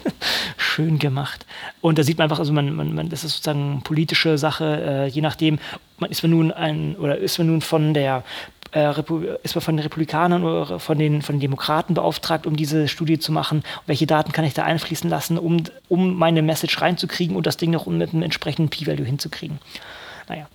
[0.56, 1.46] schön gemacht.
[1.80, 5.06] Und da sieht man einfach, also man, man, man das ist sozusagen politische Sache, äh,
[5.08, 5.58] je nachdem,
[5.98, 8.24] man ist man nun ein, oder ist man nun von der
[8.72, 13.18] ist man von den Republikanern oder von den, von den Demokraten beauftragt, um diese Studie
[13.18, 13.62] zu machen?
[13.86, 17.70] Welche Daten kann ich da einfließen lassen, um, um meine Message reinzukriegen und das Ding
[17.70, 19.58] noch mit einem entsprechenden P-Value hinzukriegen?
[20.28, 20.48] Naja,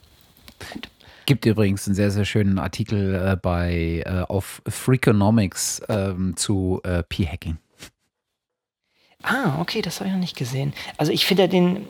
[0.74, 0.90] gut.
[1.28, 7.04] Gibt übrigens einen sehr, sehr schönen Artikel äh, bei, äh, auf Freakonomics ähm, zu äh,
[7.04, 7.58] P-Hacking.
[9.24, 10.74] Ah, okay, das habe ich noch nicht gesehen.
[10.96, 11.88] Also ich finde den,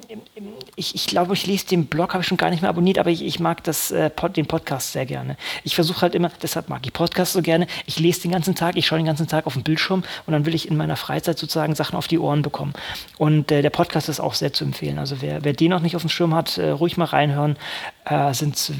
[0.77, 3.09] ich, ich glaube, ich lese den Blog, habe ich schon gar nicht mehr abonniert, aber
[3.09, 5.35] ich, ich mag das, äh, Pod, den Podcast sehr gerne.
[5.65, 8.77] Ich versuche halt immer, deshalb mag ich Podcasts so gerne, ich lese den ganzen Tag,
[8.77, 11.37] ich schaue den ganzen Tag auf den Bildschirm und dann will ich in meiner Freizeit
[11.37, 12.73] sozusagen Sachen auf die Ohren bekommen.
[13.17, 14.97] Und äh, der Podcast ist auch sehr zu empfehlen.
[14.97, 17.57] Also wer, wer den noch nicht auf dem Schirm hat, äh, ruhig mal reinhören.
[18.05, 18.71] Äh, sind,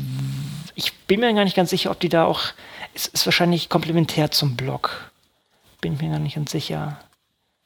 [0.74, 2.44] ich bin mir gar nicht ganz sicher, ob die da auch,
[2.96, 5.12] es ist wahrscheinlich komplementär zum Blog.
[5.82, 6.98] Bin ich mir gar nicht ganz sicher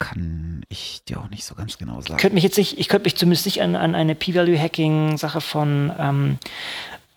[0.02, 2.16] kann ich dir auch nicht so ganz genau sagen.
[2.16, 5.92] Ich könnte mich jetzt nicht, ich könnte mich zumindest nicht an, an eine P-Value-Hacking-Sache von,
[5.98, 6.38] ähm,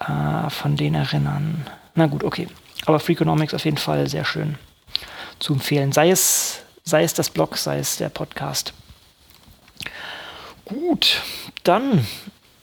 [0.01, 1.67] äh, von denen erinnern.
[1.95, 2.47] Na gut, okay.
[2.85, 4.57] Aber Freakonomics auf jeden Fall sehr schön
[5.39, 5.93] zu empfehlen.
[5.93, 8.75] Sei es, sei es das Blog, sei es der Podcast.
[10.67, 11.23] Gut,
[11.63, 12.07] dann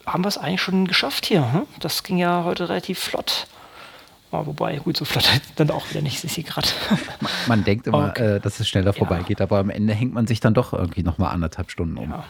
[0.06, 1.52] haben wir es eigentlich schon geschafft hier.
[1.52, 1.68] Hm?
[1.80, 3.48] Das ging ja heute relativ flott.
[4.34, 6.68] Oh, wobei, gut, so flott dann auch wieder nicht, ist hier gerade.
[7.48, 8.38] Man, denkt immer, okay.
[8.38, 9.46] äh, dass es schneller vorbeigeht, ja.
[9.46, 12.12] aber am Ende hängt man sich dann doch irgendwie nochmal anderthalb Stunden um.
[12.12, 12.24] Ja,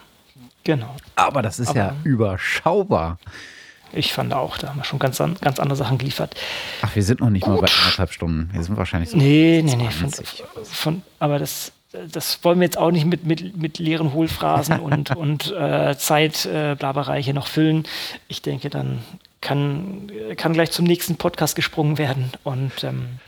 [0.63, 0.95] genau.
[1.15, 3.19] Aber das ist aber, ja überschaubar.
[3.93, 6.35] Ich fand auch, da haben wir schon ganz, ganz andere Sachen geliefert.
[6.81, 7.55] Ach, wir sind noch nicht gut.
[7.55, 8.49] mal bei anderthalb Stunden.
[8.51, 9.17] Wir sind wahrscheinlich so.
[9.17, 9.89] Nee, nee, nee.
[9.89, 10.11] Von,
[10.63, 11.71] von, aber das,
[12.11, 17.19] das wollen wir jetzt auch nicht mit, mit, mit leeren Hohlphrasen und, und äh, Zeitblaberei
[17.19, 17.83] äh, hier noch füllen.
[18.27, 18.99] Ich denke, dann
[19.41, 22.31] kann, kann gleich zum nächsten Podcast gesprungen werden.
[22.43, 23.19] Und ähm,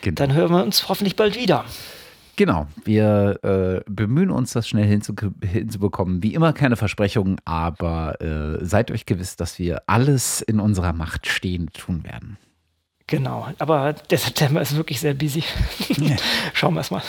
[0.00, 0.14] genau.
[0.14, 1.64] dann hören wir uns hoffentlich bald wieder.
[2.36, 5.14] Genau, wir äh, bemühen uns, das schnell hinzu
[5.44, 6.22] hinzubekommen.
[6.22, 11.26] Wie immer keine Versprechungen, aber äh, seid euch gewiss, dass wir alles in unserer Macht
[11.26, 12.38] stehend tun werden.
[13.06, 15.42] Genau, aber der September ist wirklich sehr busy.
[15.98, 16.16] Ja.
[16.54, 17.02] Schauen wir es mal.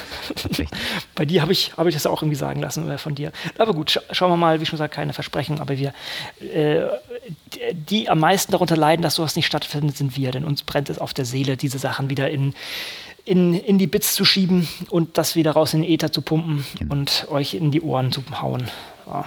[1.16, 3.32] Bei dir habe ich, hab ich das auch irgendwie sagen lassen oder von dir.
[3.58, 5.94] Aber gut, scha schauen wir mal, wie schon gesagt, keine Versprechen, aber wir,
[6.42, 6.88] äh,
[7.74, 11.00] die am meisten darunter leiden, dass sowas nicht stattfindet, sind wir, denn uns brennt es
[11.00, 12.54] auf der Seele, diese Sachen wieder in,
[13.24, 16.66] in, in die Bits zu schieben und das wieder raus in den Äther zu pumpen
[16.78, 16.96] genau.
[16.96, 18.70] und euch in die Ohren zu hauen.
[19.06, 19.26] Ja.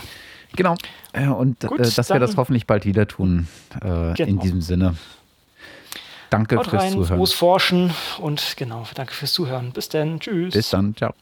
[0.56, 0.76] Genau.
[1.38, 3.48] Und Gut, äh, dass wir das hoffentlich bald wieder tun.
[3.76, 4.14] Äh, genau.
[4.26, 4.96] In diesem Sinne.
[6.30, 7.18] Danke Haut fürs rein, Zuhören.
[7.18, 9.72] Groß forschen und genau, danke fürs Zuhören.
[9.72, 10.20] Bis dann.
[10.20, 10.54] Tschüss.
[10.54, 10.94] Bis dann.
[10.96, 11.14] Ciao.